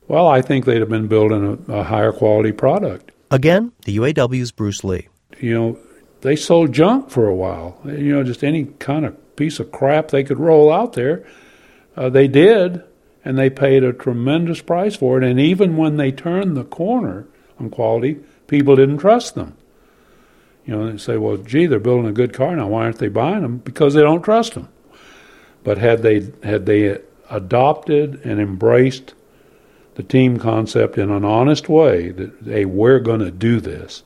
Well, 0.09 0.29
I 0.29 0.41
think 0.41 0.65
they'd 0.65 0.81
have 0.81 0.89
been 0.89 1.09
building 1.09 1.59
a, 1.69 1.73
a 1.73 1.83
higher 1.83 2.13
quality 2.13 2.53
product. 2.53 3.11
Again, 3.35 3.73
the 3.85 3.97
UAW's 3.97 4.53
Bruce 4.53 4.85
Lee. 4.85 5.09
You 5.41 5.55
know, 5.55 5.79
they 6.21 6.37
sold 6.37 6.73
junk 6.73 7.11
for 7.11 7.27
a 7.27 7.35
while. 7.35 7.81
You 7.85 8.15
know, 8.15 8.23
just 8.23 8.45
any 8.45 8.67
kind 8.79 9.05
of 9.05 9.35
piece 9.35 9.59
of 9.59 9.73
crap 9.73 10.09
they 10.09 10.23
could 10.23 10.39
roll 10.39 10.73
out 10.73 10.93
there. 10.93 11.27
Uh, 11.97 12.09
they 12.11 12.29
did, 12.29 12.85
and 13.25 13.37
they 13.37 13.51
paid 13.51 13.83
a 13.83 13.93
tremendous 13.93 14.63
price 14.63 14.95
for 14.95 15.19
it. 15.19 15.25
And 15.25 15.41
even 15.41 15.77
when 15.77 15.97
they 15.97 16.13
turned 16.13 16.57
the 16.57 16.63
corner 16.63 17.27
on 17.59 17.71
quality, 17.71 18.21
people 18.47 18.77
didn't 18.77 18.99
trust 18.99 19.35
them. 19.35 19.57
You 20.65 20.77
know, 20.77 20.93
they 20.93 20.99
say, 20.99 21.17
well, 21.17 21.37
gee, 21.37 21.67
they're 21.67 21.81
building 21.81 22.07
a 22.07 22.13
good 22.13 22.33
car 22.33 22.55
now. 22.55 22.69
Why 22.69 22.85
aren't 22.85 23.01
they 23.01 23.09
buying 23.09 23.43
them? 23.43 23.57
Because 23.59 23.95
they 23.95 24.03
don't 24.03 24.23
trust 24.23 24.55
them. 24.55 24.69
But 25.65 25.79
had 25.79 26.03
they 26.03 26.31
had 26.45 26.67
they 26.67 27.01
adopted 27.29 28.25
and 28.25 28.41
embraced 28.41 29.15
the 29.95 30.03
team 30.03 30.39
concept 30.39 30.99
in 30.99 31.11
an 31.11 31.25
honest 31.25 31.69
way, 31.69 32.11
that 32.11 32.33
hey, 32.45 32.65
we're 32.65 32.99
going 32.99 33.21
to 33.21 33.31
do 33.31 33.61
this, 33.61 34.03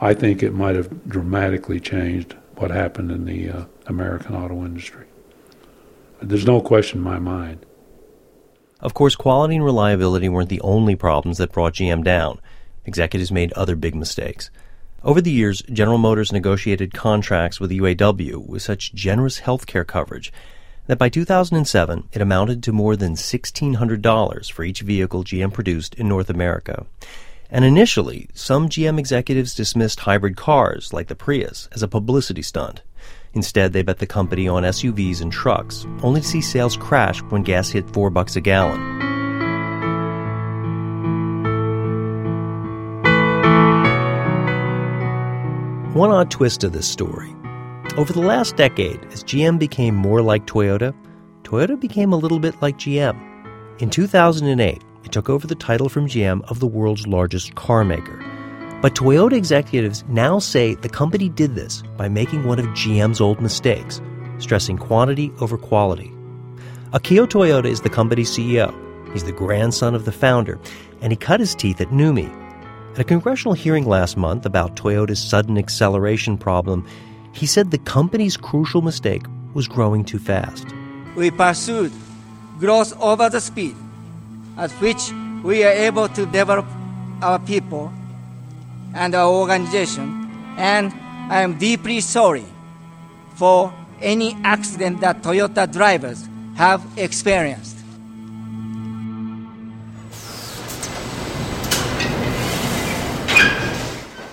I 0.00 0.14
think 0.14 0.42
it 0.42 0.52
might 0.52 0.76
have 0.76 1.08
dramatically 1.08 1.80
changed 1.80 2.36
what 2.56 2.70
happened 2.70 3.10
in 3.10 3.24
the 3.24 3.50
uh, 3.50 3.64
American 3.86 4.34
auto 4.34 4.64
industry. 4.64 5.06
There's 6.20 6.46
no 6.46 6.60
question 6.60 6.98
in 6.98 7.04
my 7.04 7.18
mind. 7.18 7.64
Of 8.80 8.94
course, 8.94 9.16
quality 9.16 9.56
and 9.56 9.64
reliability 9.64 10.28
weren't 10.28 10.50
the 10.50 10.60
only 10.60 10.94
problems 10.94 11.38
that 11.38 11.52
brought 11.52 11.74
GM 11.74 12.04
down. 12.04 12.40
Executives 12.84 13.32
made 13.32 13.52
other 13.52 13.76
big 13.76 13.94
mistakes. 13.94 14.50
Over 15.02 15.20
the 15.20 15.30
years, 15.30 15.62
General 15.72 15.98
Motors 15.98 16.32
negotiated 16.32 16.94
contracts 16.94 17.60
with 17.60 17.70
the 17.70 17.78
UAW 17.78 18.46
with 18.46 18.62
such 18.62 18.94
generous 18.94 19.38
health 19.40 19.66
care 19.66 19.84
coverage 19.84 20.32
that 20.86 20.98
by 20.98 21.08
2007 21.08 22.08
it 22.12 22.22
amounted 22.22 22.62
to 22.62 22.72
more 22.72 22.96
than 22.96 23.14
$1,600 23.14 24.52
for 24.52 24.64
each 24.64 24.80
vehicle 24.82 25.24
GM 25.24 25.52
produced 25.52 25.94
in 25.94 26.08
North 26.08 26.30
America. 26.30 26.86
And 27.50 27.64
initially, 27.64 28.28
some 28.34 28.68
GM 28.68 28.98
executives 28.98 29.54
dismissed 29.54 30.00
hybrid 30.00 30.36
cars 30.36 30.92
like 30.92 31.08
the 31.08 31.14
Prius 31.14 31.68
as 31.72 31.82
a 31.82 31.88
publicity 31.88 32.42
stunt. 32.42 32.82
Instead, 33.32 33.72
they 33.72 33.82
bet 33.82 33.98
the 33.98 34.06
company 34.06 34.48
on 34.48 34.62
SUVs 34.62 35.20
and 35.20 35.30
trucks, 35.30 35.86
only 36.02 36.20
to 36.20 36.26
see 36.26 36.40
sales 36.40 36.76
crash 36.76 37.20
when 37.22 37.42
gas 37.42 37.68
hit 37.68 37.88
4 37.90 38.10
bucks 38.10 38.36
a 38.36 38.40
gallon. 38.40 38.80
One 45.94 46.10
odd 46.10 46.30
twist 46.30 46.60
to 46.62 46.68
this 46.68 46.88
story. 46.88 47.34
Over 47.96 48.12
the 48.12 48.20
last 48.20 48.56
decade, 48.56 49.04
as 49.12 49.22
GM 49.22 49.56
became 49.56 49.94
more 49.94 50.20
like 50.20 50.46
Toyota, 50.46 50.92
Toyota 51.44 51.78
became 51.78 52.12
a 52.12 52.16
little 52.16 52.40
bit 52.40 52.60
like 52.60 52.76
GM. 52.76 53.16
In 53.80 53.88
2008, 53.88 54.82
it 55.04 55.12
took 55.12 55.30
over 55.30 55.46
the 55.46 55.54
title 55.54 55.88
from 55.88 56.08
GM 56.08 56.42
of 56.50 56.58
the 56.58 56.66
world's 56.66 57.06
largest 57.06 57.54
car 57.54 57.84
maker. 57.84 58.18
But 58.82 58.96
Toyota 58.96 59.34
executives 59.34 60.02
now 60.08 60.40
say 60.40 60.74
the 60.74 60.88
company 60.88 61.28
did 61.28 61.54
this 61.54 61.84
by 61.96 62.08
making 62.08 62.44
one 62.44 62.58
of 62.58 62.66
GM's 62.66 63.20
old 63.20 63.40
mistakes, 63.40 64.00
stressing 64.38 64.76
quantity 64.76 65.30
over 65.38 65.56
quality. 65.56 66.12
Akio 66.94 67.28
Toyoda 67.28 67.66
is 67.66 67.82
the 67.82 67.90
company's 67.90 68.28
CEO. 68.28 68.74
He's 69.12 69.22
the 69.22 69.30
grandson 69.30 69.94
of 69.94 70.04
the 70.04 70.10
founder, 70.10 70.58
and 71.00 71.12
he 71.12 71.16
cut 71.16 71.38
his 71.38 71.54
teeth 71.54 71.80
at 71.80 71.90
NUMMI, 71.90 72.28
at 72.94 72.98
a 72.98 73.04
congressional 73.04 73.54
hearing 73.54 73.86
last 73.86 74.16
month 74.16 74.44
about 74.44 74.74
Toyota's 74.74 75.22
sudden 75.22 75.56
acceleration 75.56 76.36
problem, 76.36 76.84
he 77.34 77.46
said 77.46 77.70
the 77.70 77.78
company's 77.78 78.36
crucial 78.36 78.80
mistake 78.80 79.22
was 79.54 79.68
growing 79.68 80.04
too 80.04 80.18
fast. 80.18 80.66
We 81.16 81.30
pursued 81.30 81.92
growth 82.58 82.98
over 83.00 83.28
the 83.28 83.40
speed 83.40 83.76
at 84.56 84.70
which 84.72 85.12
we 85.42 85.64
are 85.64 85.72
able 85.72 86.08
to 86.08 86.26
develop 86.26 86.66
our 87.22 87.38
people 87.40 87.92
and 88.94 89.14
our 89.14 89.28
organization, 89.28 90.30
and 90.56 90.92
I 91.30 91.42
am 91.42 91.58
deeply 91.58 92.00
sorry 92.00 92.44
for 93.34 93.72
any 94.00 94.36
accident 94.44 95.00
that 95.00 95.22
Toyota 95.22 95.70
drivers 95.70 96.28
have 96.56 96.84
experienced. 96.96 97.73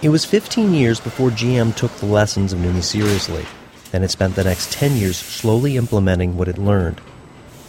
It 0.02 0.10
was 0.10 0.26
15 0.26 0.74
years 0.74 1.00
before 1.00 1.30
GM 1.30 1.76
took 1.76 1.96
the 1.98 2.08
lessons 2.08 2.54
of 2.54 2.60
NUMMI 2.60 2.82
seriously. 2.82 3.46
Then 3.92 4.02
it 4.02 4.10
spent 4.10 4.34
the 4.34 4.44
next 4.44 4.72
10 4.72 4.98
years 4.98 5.16
slowly 5.16 5.78
implementing 5.78 6.36
what 6.36 6.48
it 6.48 6.58
learned. 6.58 7.00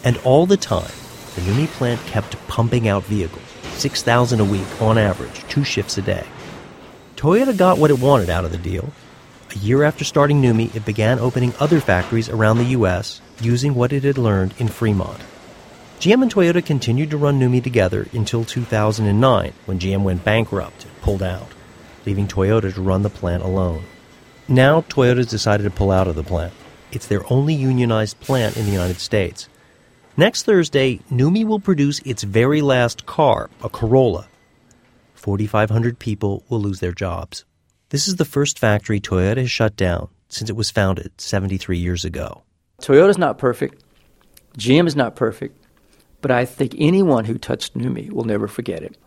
And 0.03 0.17
all 0.23 0.47
the 0.47 0.57
time, 0.57 0.91
the 1.35 1.41
NUMMI 1.41 1.67
plant 1.67 2.01
kept 2.07 2.35
pumping 2.47 2.87
out 2.87 3.03
vehicles, 3.03 3.43
6,000 3.73 4.39
a 4.39 4.45
week 4.45 4.65
on 4.81 4.97
average, 4.97 5.47
two 5.47 5.63
shifts 5.63 5.99
a 5.99 6.01
day. 6.01 6.25
Toyota 7.17 7.55
got 7.55 7.77
what 7.77 7.91
it 7.91 7.99
wanted 7.99 8.31
out 8.31 8.45
of 8.45 8.51
the 8.51 8.57
deal. 8.57 8.91
A 9.51 9.59
year 9.59 9.83
after 9.83 10.03
starting 10.03 10.41
NUMMI, 10.41 10.75
it 10.75 10.85
began 10.85 11.19
opening 11.19 11.53
other 11.59 11.79
factories 11.79 12.29
around 12.29 12.57
the 12.57 12.73
U.S. 12.77 13.21
using 13.41 13.75
what 13.75 13.93
it 13.93 14.03
had 14.03 14.17
learned 14.17 14.55
in 14.57 14.69
Fremont. 14.69 15.21
GM 15.99 16.23
and 16.23 16.33
Toyota 16.33 16.65
continued 16.65 17.11
to 17.11 17.17
run 17.17 17.39
NUMMI 17.39 17.61
together 17.61 18.07
until 18.11 18.43
2009, 18.43 19.53
when 19.67 19.77
GM 19.77 20.01
went 20.01 20.23
bankrupt 20.23 20.85
and 20.85 21.01
pulled 21.01 21.21
out 21.21 21.51
leaving 22.05 22.27
Toyota 22.27 22.73
to 22.73 22.81
run 22.81 23.01
the 23.01 23.09
plant 23.09 23.43
alone. 23.43 23.83
Now, 24.47 24.81
Toyota's 24.81 25.27
decided 25.27 25.63
to 25.63 25.69
pull 25.69 25.91
out 25.91 26.07
of 26.07 26.15
the 26.15 26.23
plant. 26.23 26.53
It's 26.91 27.07
their 27.07 27.23
only 27.31 27.53
unionized 27.53 28.19
plant 28.19 28.57
in 28.57 28.65
the 28.65 28.71
United 28.71 28.99
States. 28.99 29.49
Next 30.15 30.43
Thursday, 30.43 30.99
NUMMI 31.11 31.45
will 31.45 31.59
produce 31.59 31.99
its 31.99 32.23
very 32.23 32.61
last 32.61 33.05
car, 33.05 33.49
a 33.63 33.69
Corolla. 33.69 34.27
4,500 35.15 35.97
people 35.97 36.43
will 36.49 36.59
lose 36.59 36.81
their 36.81 36.91
jobs. 36.91 37.45
This 37.89 38.07
is 38.07 38.17
the 38.17 38.25
first 38.25 38.59
factory 38.59 38.99
Toyota 38.99 39.37
has 39.37 39.49
shut 39.51 39.75
down 39.75 40.09
since 40.27 40.49
it 40.49 40.55
was 40.55 40.69
founded 40.69 41.19
73 41.19 41.77
years 41.77 42.05
ago. 42.05 42.43
Toyota's 42.81 43.17
not 43.17 43.37
perfect. 43.37 43.83
GM 44.57 44.87
is 44.87 44.95
not 44.95 45.15
perfect. 45.15 45.57
But 46.21 46.31
I 46.31 46.45
think 46.45 46.75
anyone 46.77 47.25
who 47.25 47.37
touched 47.37 47.75
NUMMI 47.75 48.11
will 48.11 48.23
never 48.23 48.47
forget 48.47 48.81
it. 48.83 48.97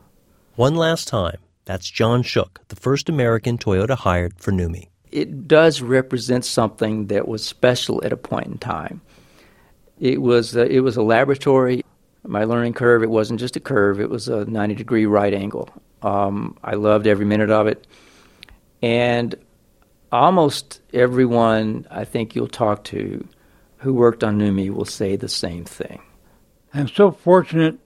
One 0.55 0.75
last 0.75 1.09
time, 1.09 1.39
that's 1.67 1.91
John 1.91 2.23
Shook, 2.23 2.61
the 2.69 2.77
first 2.77 3.09
American 3.09 3.59
Toyota 3.59 3.97
hired 3.97 4.39
for 4.39 4.53
NUMMI. 4.53 4.89
It 5.12 5.47
does 5.47 5.83
represent 5.83 6.45
something 6.45 7.09
that 7.09 7.29
was 7.29 7.45
special 7.45 8.03
at 8.05 8.12
a 8.12 8.17
point 8.17 8.47
in 8.47 8.59
time. 8.59 9.03
It 10.01 10.23
was 10.23 10.57
a, 10.57 10.64
it 10.64 10.81
was 10.81 10.97
a 10.97 11.03
laboratory. 11.03 11.85
My 12.25 12.45
learning 12.45 12.75
curve 12.75 13.03
it 13.03 13.11
wasn't 13.11 13.41
just 13.41 13.57
a 13.57 13.61
curve; 13.61 14.01
it 14.01 14.11
was 14.11 14.29
a 14.29 14.45
90 14.47 14.75
degree 14.75 15.07
right 15.07 15.35
angle. 15.35 15.69
Um, 16.03 16.57
I 16.62 16.75
loved 16.75 17.07
every 17.07 17.25
minute 17.25 17.51
of 17.51 17.67
it, 17.67 17.87
and 18.83 19.35
almost 20.12 20.81
everyone 20.93 21.87
I 21.91 22.05
think 22.05 22.35
you'll 22.35 22.49
talk 22.49 22.85
to 22.85 23.27
who 23.79 23.95
worked 23.95 24.25
on 24.25 24.39
NUMMI 24.39 24.71
will 24.71 24.85
say 24.85 25.17
the 25.17 25.29
same 25.29 25.64
thing. 25.64 26.01
I'm 26.75 26.89
so 26.89 27.11
fortunate 27.11 27.79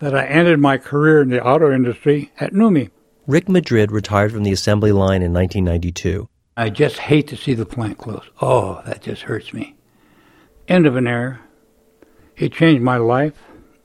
that 0.00 0.14
I 0.14 0.26
ended 0.26 0.60
my 0.60 0.78
career 0.78 1.22
in 1.22 1.30
the 1.30 1.42
auto 1.42 1.72
industry 1.72 2.30
at 2.38 2.52
NUMMI. 2.52 2.90
Rick 3.28 3.46
Madrid 3.46 3.92
retired 3.92 4.32
from 4.32 4.42
the 4.42 4.52
assembly 4.52 4.90
line 4.90 5.20
in 5.20 5.34
1992. 5.34 6.30
I 6.56 6.70
just 6.70 6.96
hate 6.96 7.28
to 7.28 7.36
see 7.36 7.52
the 7.52 7.66
plant 7.66 7.98
close. 7.98 8.24
Oh, 8.40 8.80
that 8.86 9.02
just 9.02 9.20
hurts 9.20 9.52
me. 9.52 9.76
End 10.66 10.86
of 10.86 10.96
an 10.96 11.06
era. 11.06 11.38
It 12.38 12.54
changed 12.54 12.82
my 12.82 12.96
life 12.96 13.34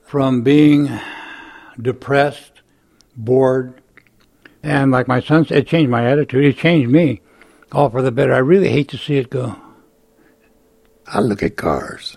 from 0.02 0.40
being 0.40 0.88
depressed, 1.78 2.62
bored, 3.18 3.82
and 4.62 4.90
like 4.90 5.08
my 5.08 5.20
son 5.20 5.44
said, 5.44 5.58
it 5.58 5.66
changed 5.66 5.90
my 5.90 6.10
attitude. 6.10 6.46
It 6.46 6.56
changed 6.56 6.90
me, 6.90 7.20
all 7.70 7.90
for 7.90 8.00
the 8.00 8.10
better. 8.10 8.32
I 8.32 8.38
really 8.38 8.70
hate 8.70 8.88
to 8.88 8.96
see 8.96 9.18
it 9.18 9.28
go. 9.28 9.56
I 11.06 11.20
look 11.20 11.42
at 11.42 11.56
cars, 11.56 12.16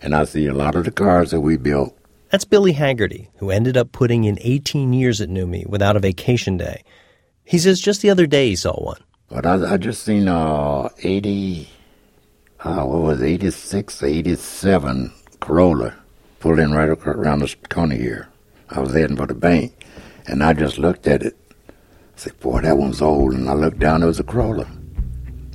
and 0.00 0.14
I 0.14 0.24
see 0.24 0.46
a 0.46 0.54
lot 0.54 0.76
of 0.76 0.86
the 0.86 0.90
cars 0.90 1.30
that 1.32 1.42
we 1.42 1.58
built 1.58 1.94
that's 2.34 2.44
Billy 2.44 2.72
Haggerty, 2.72 3.30
who 3.36 3.52
ended 3.52 3.76
up 3.76 3.92
putting 3.92 4.24
in 4.24 4.40
18 4.40 4.92
years 4.92 5.20
at 5.20 5.28
NUMMI 5.28 5.68
without 5.68 5.94
a 5.94 6.00
vacation 6.00 6.56
day. 6.56 6.82
He 7.44 7.58
says 7.58 7.80
just 7.80 8.02
the 8.02 8.10
other 8.10 8.26
day 8.26 8.48
he 8.48 8.56
saw 8.56 8.74
one. 8.74 9.00
But 9.28 9.46
I, 9.46 9.74
I 9.74 9.76
just 9.76 10.02
seen 10.02 10.26
uh 10.26 10.88
80, 10.98 11.68
uh, 12.58 12.84
what 12.86 13.02
was 13.02 13.22
it, 13.22 13.26
86, 13.26 14.02
87 14.02 15.12
Corolla 15.38 15.94
pulled 16.40 16.58
in 16.58 16.72
right 16.72 16.88
around 16.88 17.38
the 17.38 17.54
corner 17.68 17.94
here. 17.94 18.28
I 18.68 18.80
was 18.80 18.92
heading 18.94 19.16
for 19.16 19.26
the 19.26 19.34
bank, 19.34 19.86
and 20.26 20.42
I 20.42 20.54
just 20.54 20.76
looked 20.76 21.06
at 21.06 21.22
it. 21.22 21.36
I 21.68 21.72
said, 22.16 22.40
boy, 22.40 22.62
that 22.62 22.76
one's 22.76 23.00
old. 23.00 23.34
And 23.34 23.48
I 23.48 23.52
looked 23.52 23.78
down, 23.78 24.02
it 24.02 24.06
was 24.06 24.18
a 24.18 24.24
Corolla. 24.24 24.68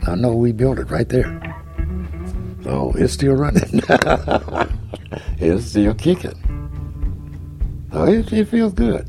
I 0.07 0.15
know 0.15 0.33
we 0.33 0.53
built 0.53 0.79
it 0.79 0.89
right 0.89 1.09
there. 1.09 1.27
So 2.63 2.93
it's 2.95 3.11
still 3.11 3.33
running. 3.33 3.81
it's 5.41 5.65
still 5.65 5.93
kicking. 5.93 6.68
Oh, 7.91 8.05
it, 8.05 8.31
it 8.31 8.45
feels 8.45 8.73
good. 8.73 9.07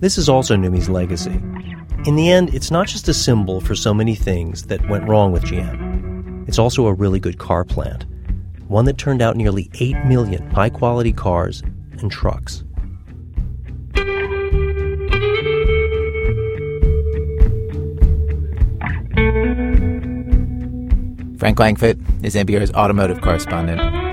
This 0.00 0.18
is 0.18 0.28
also 0.28 0.56
NUMMI's 0.56 0.88
legacy. 0.88 1.40
In 2.04 2.16
the 2.16 2.30
end, 2.30 2.52
it's 2.52 2.70
not 2.70 2.88
just 2.88 3.08
a 3.08 3.14
symbol 3.14 3.60
for 3.60 3.74
so 3.74 3.94
many 3.94 4.14
things 4.14 4.64
that 4.64 4.86
went 4.88 5.08
wrong 5.08 5.32
with 5.32 5.44
GM. 5.44 6.46
It's 6.48 6.58
also 6.58 6.86
a 6.86 6.92
really 6.92 7.20
good 7.20 7.38
car 7.38 7.64
plant, 7.64 8.04
one 8.68 8.84
that 8.86 8.98
turned 8.98 9.22
out 9.22 9.36
nearly 9.36 9.70
8 9.80 10.04
million 10.04 10.50
high 10.50 10.68
quality 10.68 11.12
cars 11.12 11.62
and 11.98 12.10
trucks. 12.10 12.64
Frank 21.38 21.58
Langfitt 21.58 22.24
is 22.24 22.34
NPR's 22.34 22.72
automotive 22.72 23.20
correspondent. 23.20 24.03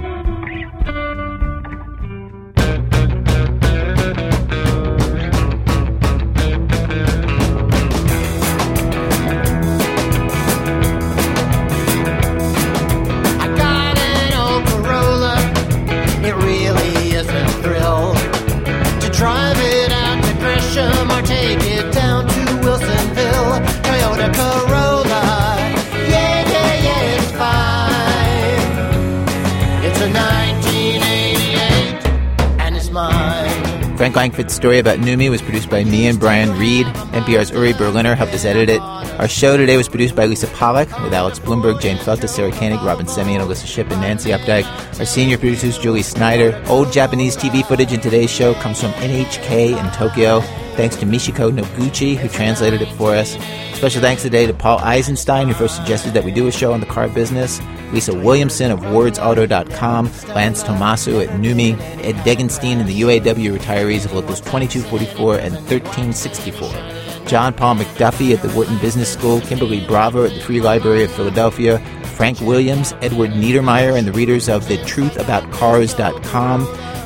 Frank 34.12 34.34
Langfitt's 34.34 34.54
story 34.54 34.80
about 34.80 35.00
NUMMI 35.00 35.30
was 35.30 35.42
produced 35.42 35.70
by 35.70 35.86
me 35.86 36.08
and 36.08 36.20
Brian 36.20 36.58
Reed. 36.60 36.86
NPR's 37.14 37.52
Uri 37.52 37.72
Berliner 37.72 38.14
helped 38.14 38.34
us 38.34 38.44
edit 38.44 38.68
it. 38.68 38.82
Our 38.82 39.28
show 39.28 39.56
today 39.56 39.78
was 39.78 39.88
produced 39.88 40.16
by 40.16 40.26
Lisa 40.26 40.48
Pollak 40.48 41.02
with 41.02 41.14
Alex 41.14 41.40
Blumberg, 41.40 41.80
Jane 41.80 41.98
Feltes, 41.98 42.28
Sarah 42.28 42.52
Koenig, 42.52 42.82
Robin 42.82 43.06
Semien, 43.06 43.40
Alyssa 43.40 43.66
Shipp, 43.66 43.90
and 43.90 44.02
Nancy 44.02 44.32
Updike. 44.32 44.66
Our 45.00 45.06
senior 45.06 45.38
producers, 45.38 45.78
Julie 45.78 46.02
Snyder. 46.02 46.62
Old 46.68 46.92
Japanese 46.92 47.38
TV 47.38 47.66
footage 47.66 47.94
in 47.94 48.02
today's 48.02 48.30
show 48.30 48.54
comes 48.56 48.82
from 48.82 48.92
NHK 48.94 49.80
in 49.80 49.92
Tokyo. 49.94 50.42
Thanks 50.76 50.96
to 50.98 51.06
Michiko 51.06 51.52
Noguchi, 51.52 52.16
who 52.16 52.28
translated 52.28 52.82
it 52.82 52.92
for 52.94 53.14
us. 53.14 53.38
Special 53.76 54.02
thanks 54.02 54.22
today 54.22 54.46
to 54.48 54.54
Paul 54.54 54.80
Eisenstein, 54.80 55.48
who 55.48 55.54
first 55.54 55.76
suggested 55.76 56.14
that 56.14 56.24
we 56.24 56.32
do 56.32 56.48
a 56.48 56.52
show 56.52 56.74
on 56.74 56.80
the 56.80 56.86
car 56.86 57.08
business, 57.10 57.60
Lisa 57.92 58.14
Williamson 58.14 58.72
of 58.72 58.80
WardsAuto.com, 58.80 60.06
Lance 60.36 60.64
Tomasu 60.64 61.24
at 61.26 61.30
NUMMI, 61.40 61.78
Ed 62.04 62.16
Degenstein 62.26 62.80
and 62.80 62.88
the 62.88 63.02
UAW 63.02 63.58
retirees 63.58 64.06
of 64.06 64.14
Locals 64.14 64.40
2244 64.42 65.38
and 65.40 65.54
1364. 65.56 67.02
John 67.28 67.54
Paul 67.54 67.76
MacDuffie 67.76 68.34
at 68.34 68.42
the 68.42 68.50
Wharton 68.50 68.78
Business 68.80 69.12
School, 69.12 69.42
Kimberly 69.42 69.86
Bravo 69.86 70.26
at 70.26 70.34
the 70.34 70.40
Free 70.42 70.62
Library 70.62 71.04
of 71.04 71.12
Philadelphia, 71.12 71.80
Frank 72.16 72.40
Williams, 72.42 72.94
Edward 73.02 73.32
Niedermeyer, 73.32 73.98
and 73.98 74.08
the 74.08 74.12
readers 74.12 74.48
of 74.50 74.64
TheTruthAboutCars.com, 74.66 76.62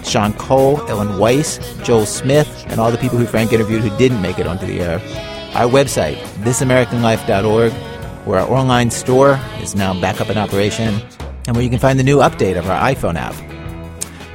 Sean 0.05 0.33
Cole, 0.33 0.81
Ellen 0.89 1.17
Weiss, 1.17 1.59
Joel 1.83 2.05
Smith, 2.05 2.65
and 2.67 2.79
all 2.79 2.91
the 2.91 2.97
people 2.97 3.17
who 3.17 3.25
Frank 3.25 3.53
interviewed 3.53 3.81
who 3.81 3.95
didn't 3.97 4.21
make 4.21 4.39
it 4.39 4.47
onto 4.47 4.65
the 4.65 4.81
air. 4.81 4.99
Our 5.55 5.69
website, 5.69 6.17
thisamericanlife.org, 6.43 7.71
where 8.25 8.39
our 8.39 8.49
online 8.49 8.91
store 8.91 9.39
is 9.61 9.75
now 9.75 9.99
back 9.99 10.19
up 10.19 10.29
in 10.29 10.37
operation, 10.37 11.01
and 11.47 11.55
where 11.55 11.63
you 11.63 11.69
can 11.69 11.79
find 11.79 11.99
the 11.99 12.03
new 12.03 12.17
update 12.17 12.57
of 12.57 12.69
our 12.69 12.93
iPhone 12.93 13.15
app. 13.15 13.35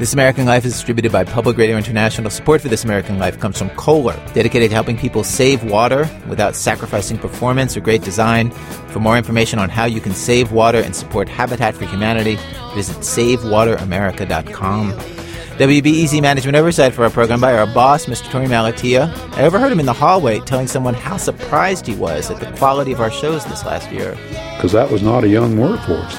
This 0.01 0.15
American 0.15 0.47
Life 0.47 0.65
is 0.65 0.73
distributed 0.73 1.13
by 1.13 1.25
Public 1.25 1.59
Radio 1.59 1.77
International. 1.77 2.31
Support 2.31 2.63
for 2.63 2.69
This 2.69 2.85
American 2.85 3.19
Life 3.19 3.39
comes 3.39 3.59
from 3.59 3.69
Kohler, 3.71 4.17
dedicated 4.33 4.71
to 4.71 4.75
helping 4.75 4.97
people 4.97 5.25
save 5.25 5.63
water 5.63 6.09
without 6.27 6.57
sacrificing 6.57 7.19
performance 7.19 7.77
or 7.77 7.81
great 7.81 8.01
design. 8.01 8.51
For 8.93 9.01
more 9.01 9.19
information 9.19 9.59
on 9.59 9.69
how 9.69 9.85
you 9.85 10.01
can 10.01 10.15
save 10.15 10.53
water 10.53 10.79
and 10.79 10.97
support 10.97 11.29
Habitat 11.29 11.75
for 11.75 11.85
Humanity, 11.85 12.39
visit 12.75 12.97
SaveWaterAmerica.com. 12.97 15.20
WBEZ 15.61 16.23
Management 16.23 16.57
Oversight 16.57 16.95
for 16.95 17.05
our 17.05 17.11
program 17.11 17.39
by 17.39 17.53
our 17.53 17.67
boss, 17.67 18.07
Mr. 18.07 18.31
Torey 18.31 18.47
Malatia. 18.47 19.15
I 19.37 19.43
overheard 19.43 19.71
him 19.71 19.79
in 19.79 19.85
the 19.85 19.93
hallway 19.93 20.41
telling 20.41 20.67
someone 20.67 20.95
how 20.95 21.19
surprised 21.19 21.87
he 21.87 21.95
was 21.95 22.31
at 22.31 22.41
the 22.41 22.51
quality 22.57 22.93
of 22.93 23.01
our 23.03 23.11
shows 23.11 23.45
this 23.45 23.63
last 23.67 23.93
year. 23.93 24.17
Because 24.57 24.73
that 24.73 24.91
was 24.91 25.03
not 25.03 25.23
a 25.23 25.29
young 25.29 25.59
workforce. 25.59 26.17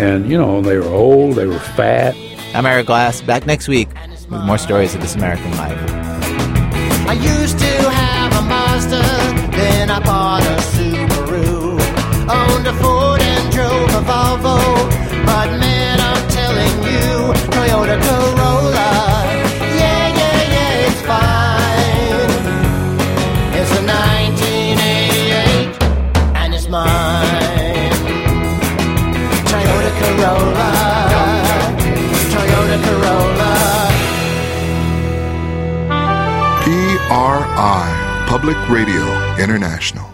And, 0.00 0.28
you 0.28 0.36
know, 0.36 0.60
they 0.60 0.76
were 0.76 0.88
old, 0.88 1.36
they 1.36 1.46
were 1.46 1.60
fat. 1.60 2.16
I'm 2.52 2.66
Ira 2.66 2.82
Glass, 2.82 3.22
back 3.22 3.46
next 3.46 3.68
week 3.68 3.88
with 4.28 4.40
more 4.40 4.58
stories 4.58 4.92
of 4.92 5.02
this 5.02 5.14
American 5.14 5.52
life. 5.52 5.78
I 7.06 7.12
used 7.12 7.60
to 7.60 7.90
have 7.90 8.32
a 8.32 8.42
Mazda, 8.42 9.02
then 9.52 9.88
I 9.88 10.00
bought 10.00 10.42
a 10.42 10.56
Subaru. 10.74 11.78
Owned 12.28 12.66
a 12.66 12.72
Ford 12.82 13.20
and 13.20 13.52
drove 13.52 13.90
a 13.90 14.02
Volvo, 14.04 14.58
but 15.26 15.60
man, 15.60 15.62
I'm 15.62 15.62
telling 15.62 15.62
you, 15.62 15.73
Toyota 17.74 17.98
Corolla, 18.06 18.90
yeah, 19.82 20.06
yeah, 20.20 20.54
yeah, 20.54 20.86
it's 20.86 21.02
fine. 21.10 22.30
It's 23.58 23.72
a 23.72 23.82
1988, 23.82 25.74
and 26.36 26.54
it's 26.54 26.68
mine. 26.68 27.90
Toyota 29.50 29.90
Corolla, 29.98 30.70
Toyota 32.30 32.78
Corolla. 32.86 33.52
PRI, 36.62 37.82
Public 38.28 38.58
Radio 38.68 39.02
International. 39.36 40.13